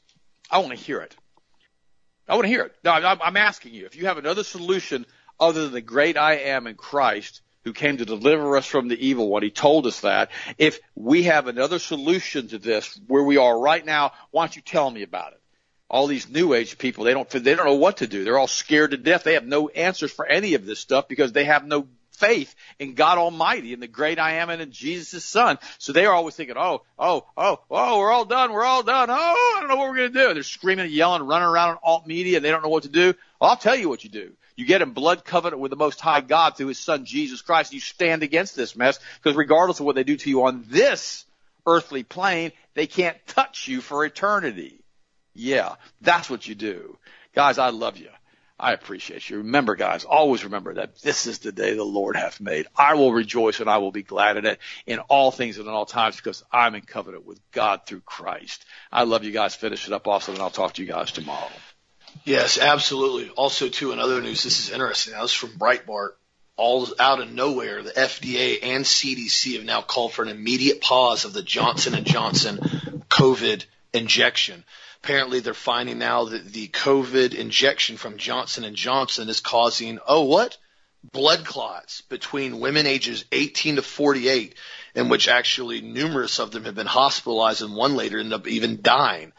I 0.51 0.59
want 0.59 0.71
to 0.71 0.75
hear 0.75 0.99
it. 0.99 1.15
I 2.27 2.35
want 2.35 2.45
to 2.45 2.49
hear 2.49 2.65
it. 2.65 2.75
No, 2.83 2.91
I'm 2.91 3.37
asking 3.37 3.73
you, 3.73 3.85
if 3.85 3.95
you 3.95 4.07
have 4.07 4.17
another 4.17 4.43
solution 4.43 5.05
other 5.39 5.63
than 5.63 5.73
the 5.73 5.81
great 5.81 6.17
I 6.17 6.35
am 6.35 6.67
in 6.67 6.75
Christ, 6.75 7.41
who 7.63 7.73
came 7.73 7.97
to 7.97 8.05
deliver 8.05 8.57
us 8.57 8.65
from 8.65 8.87
the 8.87 9.07
evil 9.07 9.29
one. 9.29 9.43
He 9.43 9.51
told 9.51 9.87
us 9.87 10.01
that. 10.01 10.31
If 10.57 10.79
we 10.95 11.23
have 11.23 11.47
another 11.47 11.79
solution 11.79 12.47
to 12.49 12.57
this 12.57 12.99
where 13.07 13.23
we 13.23 13.37
are 13.37 13.57
right 13.57 13.85
now, 13.85 14.11
why 14.31 14.43
don't 14.43 14.55
you 14.55 14.61
tell 14.61 14.89
me 14.89 15.03
about 15.03 15.33
it? 15.33 15.41
All 15.93 16.07
these 16.07 16.27
new 16.27 16.55
age 16.55 16.79
people, 16.79 17.03
they 17.03 17.13
don't, 17.13 17.29
they 17.29 17.53
don't 17.53 17.67
know 17.67 17.75
what 17.75 17.97
to 17.97 18.07
do. 18.07 18.23
They're 18.23 18.39
all 18.39 18.47
scared 18.47 18.91
to 18.91 18.97
death. 18.97 19.23
They 19.23 19.35
have 19.35 19.45
no 19.45 19.69
answers 19.69 20.11
for 20.11 20.25
any 20.25 20.55
of 20.55 20.65
this 20.65 20.79
stuff 20.79 21.07
because 21.07 21.33
they 21.33 21.43
have 21.43 21.67
no 21.67 21.87
faith 22.13 22.55
in 22.79 22.95
God 22.95 23.19
Almighty 23.19 23.73
and 23.73 23.81
the 23.81 23.87
great 23.87 24.17
I 24.17 24.37
am 24.37 24.49
and 24.49 24.59
in 24.59 24.71
Jesus' 24.71 25.23
son. 25.23 25.59
So 25.77 25.93
they 25.93 26.07
are 26.07 26.13
always 26.13 26.35
thinking, 26.35 26.57
oh, 26.57 26.81
oh, 26.97 27.27
oh, 27.37 27.59
oh, 27.69 27.99
we're 27.99 28.11
all 28.11 28.25
done. 28.25 28.51
We're 28.51 28.63
all 28.63 28.81
done. 28.81 29.11
Oh, 29.11 29.53
I 29.55 29.59
don't 29.59 29.69
know 29.69 29.75
what 29.75 29.89
we're 29.89 29.97
going 29.97 30.13
to 30.13 30.19
do. 30.19 30.27
And 30.29 30.35
they're 30.35 30.43
screaming 30.43 30.85
and 30.85 30.93
yelling, 30.93 31.27
running 31.27 31.47
around 31.47 31.69
on 31.69 31.77
alt 31.83 32.07
media 32.07 32.37
and 32.37 32.45
they 32.45 32.49
don't 32.49 32.63
know 32.63 32.69
what 32.69 32.83
to 32.83 32.89
do. 32.89 33.13
Well, 33.39 33.51
I'll 33.51 33.57
tell 33.57 33.75
you 33.75 33.87
what 33.87 34.03
you 34.03 34.09
do. 34.09 34.33
You 34.55 34.65
get 34.65 34.81
in 34.81 34.93
blood 34.93 35.23
covenant 35.23 35.61
with 35.61 35.69
the 35.69 35.75
Most 35.75 36.01
High 36.01 36.21
God 36.21 36.57
through 36.57 36.67
His 36.67 36.79
Son 36.79 37.05
Jesus 37.05 37.43
Christ. 37.43 37.71
You 37.71 37.79
stand 37.79 38.23
against 38.23 38.55
this 38.55 38.75
mess 38.75 38.99
because 39.21 39.37
regardless 39.37 39.79
of 39.79 39.85
what 39.85 39.95
they 39.95 40.03
do 40.03 40.17
to 40.17 40.29
you 40.29 40.45
on 40.45 40.65
this 40.69 41.23
earthly 41.67 42.01
plane, 42.01 42.51
they 42.73 42.87
can't 42.87 43.17
touch 43.27 43.67
you 43.67 43.79
for 43.79 44.03
eternity. 44.05 44.79
Yeah, 45.33 45.75
that's 46.01 46.29
what 46.29 46.47
you 46.47 46.55
do. 46.55 46.97
Guys, 47.33 47.57
I 47.57 47.69
love 47.69 47.97
you. 47.97 48.09
I 48.59 48.73
appreciate 48.73 49.29
you. 49.29 49.37
Remember, 49.39 49.75
guys, 49.75 50.05
always 50.05 50.43
remember 50.43 50.75
that 50.75 51.01
this 51.01 51.25
is 51.25 51.39
the 51.39 51.51
day 51.51 51.73
the 51.73 51.83
Lord 51.83 52.15
hath 52.15 52.39
made. 52.39 52.67
I 52.77 52.93
will 52.93 53.11
rejoice 53.11 53.59
and 53.59 53.69
I 53.69 53.79
will 53.79 53.91
be 53.91 54.03
glad 54.03 54.37
in 54.37 54.45
it 54.45 54.59
in 54.85 54.99
all 54.99 55.31
things 55.31 55.57
and 55.57 55.67
in 55.67 55.73
all 55.73 55.85
times 55.85 56.15
because 56.15 56.43
I'm 56.51 56.75
in 56.75 56.81
covenant 56.81 57.25
with 57.25 57.39
God 57.51 57.81
through 57.85 58.01
Christ. 58.01 58.63
I 58.91 59.03
love 59.03 59.23
you 59.23 59.31
guys. 59.31 59.55
Finish 59.55 59.87
it 59.87 59.93
up, 59.93 60.07
Austin, 60.07 60.35
and 60.35 60.43
I'll 60.43 60.51
talk 60.51 60.73
to 60.73 60.81
you 60.81 60.87
guys 60.87 61.11
tomorrow. 61.11 61.49
Yes, 62.23 62.59
absolutely. 62.59 63.29
Also, 63.31 63.69
too, 63.69 63.91
in 63.91 63.99
other 63.99 64.21
news, 64.21 64.43
this 64.43 64.59
is 64.59 64.69
interesting. 64.69 65.13
Now, 65.13 65.23
this 65.23 65.31
is 65.31 65.37
from 65.37 65.49
Breitbart. 65.51 66.11
All 66.55 66.87
out 66.99 67.19
of 67.19 67.33
nowhere, 67.33 67.81
the 67.81 67.91
FDA 67.91 68.59
and 68.61 68.85
CDC 68.85 69.55
have 69.55 69.65
now 69.65 69.81
called 69.81 70.13
for 70.13 70.21
an 70.21 70.29
immediate 70.29 70.81
pause 70.81 71.25
of 71.25 71.33
the 71.33 71.41
Johnson 71.41 71.95
and 71.95 72.05
Johnson 72.05 72.59
COVID 73.09 73.65
injection. 73.91 74.63
Apparently, 75.03 75.41
they're 75.41 75.53
finding 75.53 75.99
now 75.99 76.23
that 76.23 76.53
the 76.53 76.69
COVID 76.69 77.33
injection 77.33 77.97
from 77.97 78.17
Johnson 78.17 78.63
and 78.63 78.73
Johnson 78.73 79.27
is 79.27 79.41
causing 79.41 79.99
oh 80.07 80.23
what 80.23 80.57
blood 81.03 81.45
clots 81.45 81.99
between 82.01 82.61
women 82.61 82.87
ages 82.87 83.25
18 83.33 83.75
to 83.75 83.81
48, 83.81 84.55
in 84.95 85.09
which 85.09 85.27
actually 85.27 85.81
numerous 85.81 86.39
of 86.39 86.51
them 86.51 86.63
have 86.63 86.75
been 86.75 86.87
hospitalized, 86.87 87.61
and 87.61 87.75
one 87.75 87.97
later 87.97 88.17
ended 88.17 88.31
up 88.31 88.47
even 88.47 88.81
dying. 88.81 89.33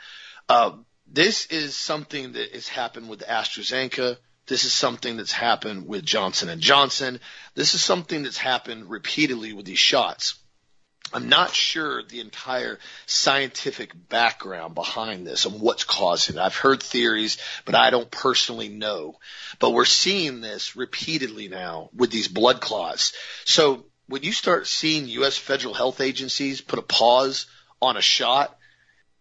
Uh, 0.50 0.72
this 1.06 1.46
is 1.46 1.74
something 1.74 2.32
that 2.32 2.52
has 2.52 2.68
happened 2.68 3.08
with 3.08 3.20
AstraZeneca. 3.20 4.18
This 4.46 4.64
is 4.64 4.74
something 4.74 5.16
that's 5.16 5.32
happened 5.32 5.86
with 5.86 6.04
Johnson 6.04 6.50
and 6.50 6.60
Johnson. 6.60 7.20
This 7.54 7.72
is 7.72 7.82
something 7.82 8.24
that's 8.24 8.36
happened 8.36 8.90
repeatedly 8.90 9.54
with 9.54 9.64
these 9.64 9.78
shots. 9.78 10.34
I'm 11.12 11.28
not 11.28 11.54
sure 11.54 12.02
the 12.02 12.20
entire 12.20 12.78
scientific 13.06 13.92
background 14.08 14.74
behind 14.74 15.26
this 15.26 15.44
and 15.44 15.60
what's 15.60 15.84
causing 15.84 16.36
it. 16.36 16.40
I've 16.40 16.56
heard 16.56 16.82
theories, 16.82 17.38
but 17.64 17.74
I 17.74 17.90
don't 17.90 18.10
personally 18.10 18.68
know. 18.68 19.18
But 19.60 19.70
we're 19.70 19.84
seeing 19.84 20.40
this 20.40 20.74
repeatedly 20.74 21.48
now 21.48 21.90
with 21.94 22.10
these 22.10 22.28
blood 22.28 22.60
clots. 22.60 23.12
So 23.44 23.84
when 24.08 24.22
you 24.22 24.32
start 24.32 24.66
seeing 24.66 25.08
U.S. 25.08 25.36
federal 25.36 25.74
health 25.74 26.00
agencies 26.00 26.60
put 26.60 26.78
a 26.78 26.82
pause 26.82 27.46
on 27.80 27.96
a 27.96 28.02
shot, 28.02 28.56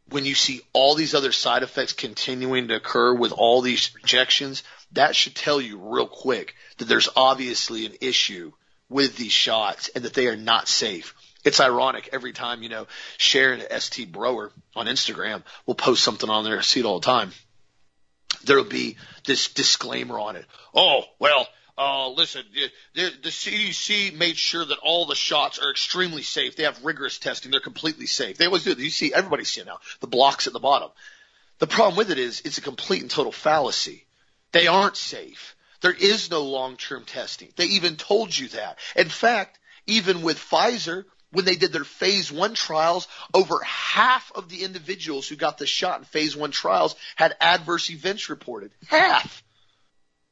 when 0.09 0.25
you 0.25 0.35
see 0.35 0.61
all 0.73 0.95
these 0.95 1.15
other 1.15 1.31
side 1.31 1.63
effects 1.63 1.93
continuing 1.93 2.67
to 2.67 2.75
occur 2.75 3.13
with 3.13 3.31
all 3.31 3.61
these 3.61 3.91
injections, 4.01 4.63
that 4.93 5.15
should 5.15 5.35
tell 5.35 5.61
you 5.61 5.77
real 5.77 6.07
quick 6.07 6.55
that 6.77 6.85
there's 6.85 7.09
obviously 7.15 7.85
an 7.85 7.93
issue 8.01 8.51
with 8.89 9.15
these 9.15 9.31
shots 9.31 9.89
and 9.95 10.03
that 10.03 10.13
they 10.13 10.27
are 10.27 10.35
not 10.35 10.67
safe. 10.67 11.15
It's 11.43 11.59
ironic 11.59 12.09
every 12.13 12.31
time, 12.31 12.63
you 12.63 12.69
know, 12.69 12.87
Sharon 13.17 13.63
ST 13.79 14.11
Brower 14.11 14.51
on 14.75 14.87
Instagram 14.87 15.43
will 15.65 15.75
post 15.75 16.03
something 16.03 16.29
on 16.29 16.43
there. 16.43 16.57
I 16.57 16.61
see 16.61 16.79
it 16.79 16.85
all 16.85 16.99
the 16.99 17.05
time. 17.05 17.31
There'll 18.45 18.63
be 18.63 18.97
this 19.25 19.49
disclaimer 19.49 20.19
on 20.19 20.35
it. 20.35 20.45
Oh, 20.73 21.03
well, 21.19 21.47
uh, 21.77 22.09
listen, 22.09 22.43
the, 22.93 23.11
the 23.23 23.29
CDC 23.29 24.15
made 24.15 24.37
sure 24.37 24.63
that 24.63 24.77
all 24.79 25.05
the 25.05 25.15
shots 25.15 25.59
are 25.59 25.71
extremely 25.71 26.23
safe. 26.23 26.55
They 26.55 26.63
have 26.63 26.83
rigorous 26.85 27.17
testing. 27.17 27.51
They're 27.51 27.59
completely 27.59 28.05
safe. 28.05 28.37
They 28.37 28.45
always 28.45 28.63
do. 28.63 28.73
You 28.73 28.89
see, 28.89 29.13
everybody's 29.13 29.49
seeing 29.49 29.67
now. 29.67 29.79
The 29.99 30.07
blocks 30.07 30.47
at 30.47 30.53
the 30.53 30.59
bottom. 30.59 30.89
The 31.59 31.67
problem 31.67 31.97
with 31.97 32.11
it 32.11 32.19
is 32.19 32.41
it's 32.45 32.57
a 32.57 32.61
complete 32.61 33.01
and 33.01 33.11
total 33.11 33.31
fallacy. 33.31 34.05
They 34.51 34.67
aren't 34.67 34.97
safe. 34.97 35.55
There 35.81 35.91
is 35.93 36.29
no 36.29 36.43
long-term 36.43 37.05
testing. 37.05 37.49
They 37.55 37.65
even 37.65 37.97
told 37.97 38.37
you 38.37 38.49
that. 38.49 38.77
In 38.95 39.09
fact, 39.09 39.59
even 39.87 40.21
with 40.21 40.37
Pfizer, 40.37 41.05
when 41.33 41.45
they 41.45 41.55
did 41.55 41.73
their 41.73 41.83
phase 41.83 42.31
one 42.31 42.53
trials, 42.53 43.07
over 43.33 43.61
half 43.63 44.31
of 44.35 44.49
the 44.49 44.63
individuals 44.63 45.27
who 45.27 45.35
got 45.35 45.57
the 45.57 45.65
shot 45.65 45.99
in 45.99 46.05
phase 46.05 46.37
one 46.37 46.51
trials 46.51 46.95
had 47.15 47.35
adverse 47.41 47.89
events 47.89 48.29
reported. 48.29 48.71
Half. 48.87 49.43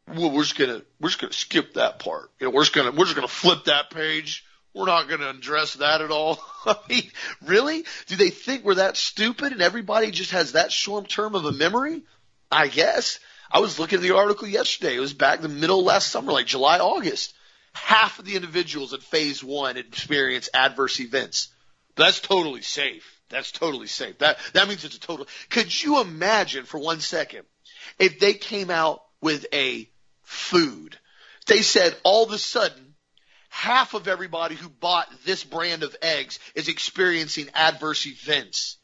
Well, 0.07 0.31
we're 0.31 0.43
just 0.43 0.57
gonna 0.57 0.81
we're 0.99 1.09
just 1.09 1.19
gonna 1.19 1.33
skip 1.33 1.73
that 1.73 1.99
part. 1.99 2.31
You 2.39 2.47
know, 2.47 2.51
we're 2.51 2.61
just 2.61 2.73
gonna 2.73 2.91
we're 2.91 3.05
just 3.05 3.15
gonna 3.15 3.27
flip 3.27 3.65
that 3.65 3.89
page. 3.89 4.45
We're 4.73 4.85
not 4.85 5.09
gonna 5.09 5.29
address 5.29 5.75
that 5.75 6.01
at 6.01 6.11
all. 6.11 6.39
I 6.65 6.77
mean, 6.87 7.11
really? 7.45 7.83
Do 8.07 8.15
they 8.15 8.29
think 8.29 8.63
we're 8.63 8.75
that 8.75 8.95
stupid 8.95 9.51
and 9.53 9.61
everybody 9.61 10.11
just 10.11 10.31
has 10.31 10.53
that 10.53 10.71
short 10.71 11.09
term 11.09 11.35
of 11.35 11.45
a 11.45 11.51
memory? 11.51 12.03
I 12.51 12.67
guess. 12.67 13.19
I 13.49 13.59
was 13.59 13.79
looking 13.79 13.97
at 13.97 14.01
the 14.01 14.15
article 14.15 14.47
yesterday. 14.47 14.95
It 14.95 15.01
was 15.01 15.13
back 15.13 15.37
in 15.37 15.43
the 15.43 15.49
middle 15.49 15.79
of 15.79 15.85
last 15.85 16.09
summer, 16.09 16.31
like 16.31 16.45
July, 16.45 16.79
August. 16.79 17.33
Half 17.73 18.19
of 18.19 18.25
the 18.25 18.35
individuals 18.35 18.93
at 18.93 19.01
phase 19.01 19.43
one 19.43 19.77
experience 19.77 20.49
adverse 20.53 20.99
events. 20.99 21.49
That's 21.95 22.19
totally 22.19 22.61
safe. 22.61 23.21
That's 23.29 23.51
totally 23.51 23.87
safe. 23.87 24.17
That, 24.19 24.37
that 24.53 24.67
means 24.67 24.83
it's 24.83 24.97
a 24.97 24.99
total. 24.99 25.27
Could 25.49 25.83
you 25.83 26.01
imagine 26.01 26.65
for 26.65 26.79
one 26.79 26.99
second 26.99 27.43
if 27.97 28.19
they 28.19 28.33
came 28.33 28.69
out 28.69 29.01
with 29.21 29.45
a 29.53 29.89
food? 30.23 30.97
They 31.47 31.61
said 31.61 31.95
all 32.03 32.25
of 32.25 32.31
a 32.31 32.37
sudden 32.37 32.95
half 33.49 33.93
of 33.93 34.07
everybody 34.07 34.55
who 34.55 34.69
bought 34.69 35.07
this 35.25 35.43
brand 35.43 35.83
of 35.83 35.95
eggs 36.01 36.39
is 36.55 36.67
experiencing 36.67 37.49
adverse 37.53 38.05
events. 38.05 38.77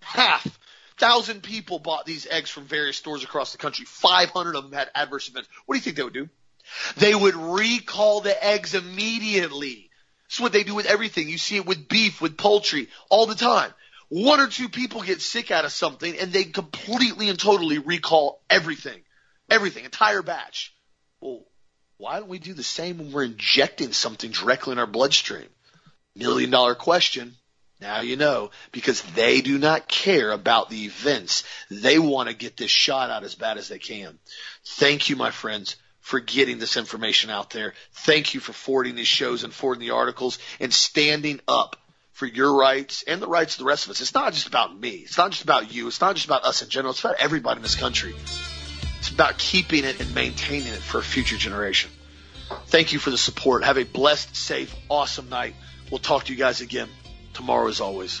Half 0.00 0.58
thousand 0.96 1.42
people 1.42 1.78
bought 1.78 2.06
these 2.06 2.26
eggs 2.28 2.50
from 2.50 2.64
various 2.64 2.96
stores 2.96 3.24
across 3.24 3.52
the 3.52 3.58
country. 3.58 3.84
500 3.84 4.56
of 4.56 4.64
them 4.64 4.72
had 4.72 4.90
adverse 4.94 5.28
events. 5.28 5.48
What 5.66 5.74
do 5.74 5.78
you 5.78 5.82
think 5.82 5.96
they 5.96 6.02
would 6.02 6.12
do? 6.12 6.28
They 6.96 7.14
would 7.14 7.34
recall 7.34 8.20
the 8.20 8.44
eggs 8.44 8.74
immediately. 8.74 9.90
That's 10.28 10.40
what 10.40 10.52
they 10.52 10.64
do 10.64 10.74
with 10.74 10.86
everything. 10.86 11.28
You 11.28 11.38
see 11.38 11.56
it 11.56 11.66
with 11.66 11.88
beef, 11.88 12.20
with 12.20 12.38
poultry, 12.38 12.88
all 13.10 13.26
the 13.26 13.34
time. 13.34 13.72
One 14.08 14.40
or 14.40 14.46
two 14.46 14.68
people 14.68 15.02
get 15.02 15.22
sick 15.22 15.50
out 15.50 15.64
of 15.64 15.72
something 15.72 16.18
and 16.18 16.32
they 16.32 16.44
completely 16.44 17.28
and 17.28 17.38
totally 17.38 17.78
recall 17.78 18.42
everything. 18.50 19.00
Everything, 19.50 19.84
entire 19.84 20.22
batch. 20.22 20.74
Well, 21.20 21.44
why 21.98 22.18
don't 22.18 22.28
we 22.28 22.38
do 22.38 22.52
the 22.52 22.62
same 22.62 22.98
when 22.98 23.12
we're 23.12 23.24
injecting 23.24 23.92
something 23.92 24.30
directly 24.30 24.72
in 24.72 24.78
our 24.78 24.86
bloodstream? 24.86 25.48
Million 26.14 26.50
dollar 26.50 26.74
question. 26.74 27.36
Now 27.80 28.00
you 28.00 28.16
know, 28.16 28.50
because 28.70 29.02
they 29.14 29.40
do 29.40 29.58
not 29.58 29.88
care 29.88 30.30
about 30.30 30.70
the 30.70 30.84
events. 30.84 31.44
They 31.70 31.98
want 31.98 32.28
to 32.28 32.34
get 32.34 32.56
this 32.56 32.70
shot 32.70 33.10
out 33.10 33.24
as 33.24 33.34
bad 33.34 33.58
as 33.58 33.68
they 33.68 33.78
can. 33.78 34.18
Thank 34.64 35.08
you, 35.08 35.16
my 35.16 35.30
friends, 35.30 35.76
for 36.02 36.20
getting 36.20 36.58
this 36.58 36.76
information 36.76 37.30
out 37.30 37.50
there. 37.50 37.74
Thank 37.92 38.34
you 38.34 38.40
for 38.40 38.52
forwarding 38.52 38.96
these 38.96 39.08
shows 39.08 39.44
and 39.44 39.52
forwarding 39.52 39.86
the 39.86 39.94
articles 39.94 40.38
and 40.60 40.72
standing 40.74 41.40
up 41.48 41.76
for 42.12 42.26
your 42.26 42.54
rights 42.54 43.04
and 43.06 43.22
the 43.22 43.28
rights 43.28 43.54
of 43.54 43.60
the 43.60 43.64
rest 43.64 43.86
of 43.86 43.92
us. 43.92 44.00
It's 44.00 44.12
not 44.12 44.32
just 44.32 44.48
about 44.48 44.78
me. 44.78 44.90
It's 44.90 45.16
not 45.16 45.30
just 45.30 45.44
about 45.44 45.72
you. 45.72 45.86
It's 45.86 46.00
not 46.00 46.16
just 46.16 46.26
about 46.26 46.44
us 46.44 46.62
in 46.62 46.68
general. 46.68 46.90
It's 46.90 47.00
about 47.00 47.16
everybody 47.18 47.58
in 47.58 47.62
this 47.62 47.76
country. 47.76 48.14
It's 48.98 49.10
about 49.10 49.38
keeping 49.38 49.84
it 49.84 50.00
and 50.00 50.14
maintaining 50.14 50.72
it 50.72 50.80
for 50.80 50.98
a 50.98 51.02
future 51.02 51.36
generation. 51.36 51.90
Thank 52.66 52.92
you 52.92 52.98
for 52.98 53.10
the 53.10 53.18
support. 53.18 53.64
Have 53.64 53.78
a 53.78 53.84
blessed, 53.84 54.36
safe, 54.36 54.74
awesome 54.88 55.28
night. 55.28 55.54
We'll 55.90 55.98
talk 56.00 56.24
to 56.24 56.32
you 56.32 56.38
guys 56.38 56.60
again 56.60 56.88
tomorrow 57.32 57.68
as 57.68 57.80
always. 57.80 58.20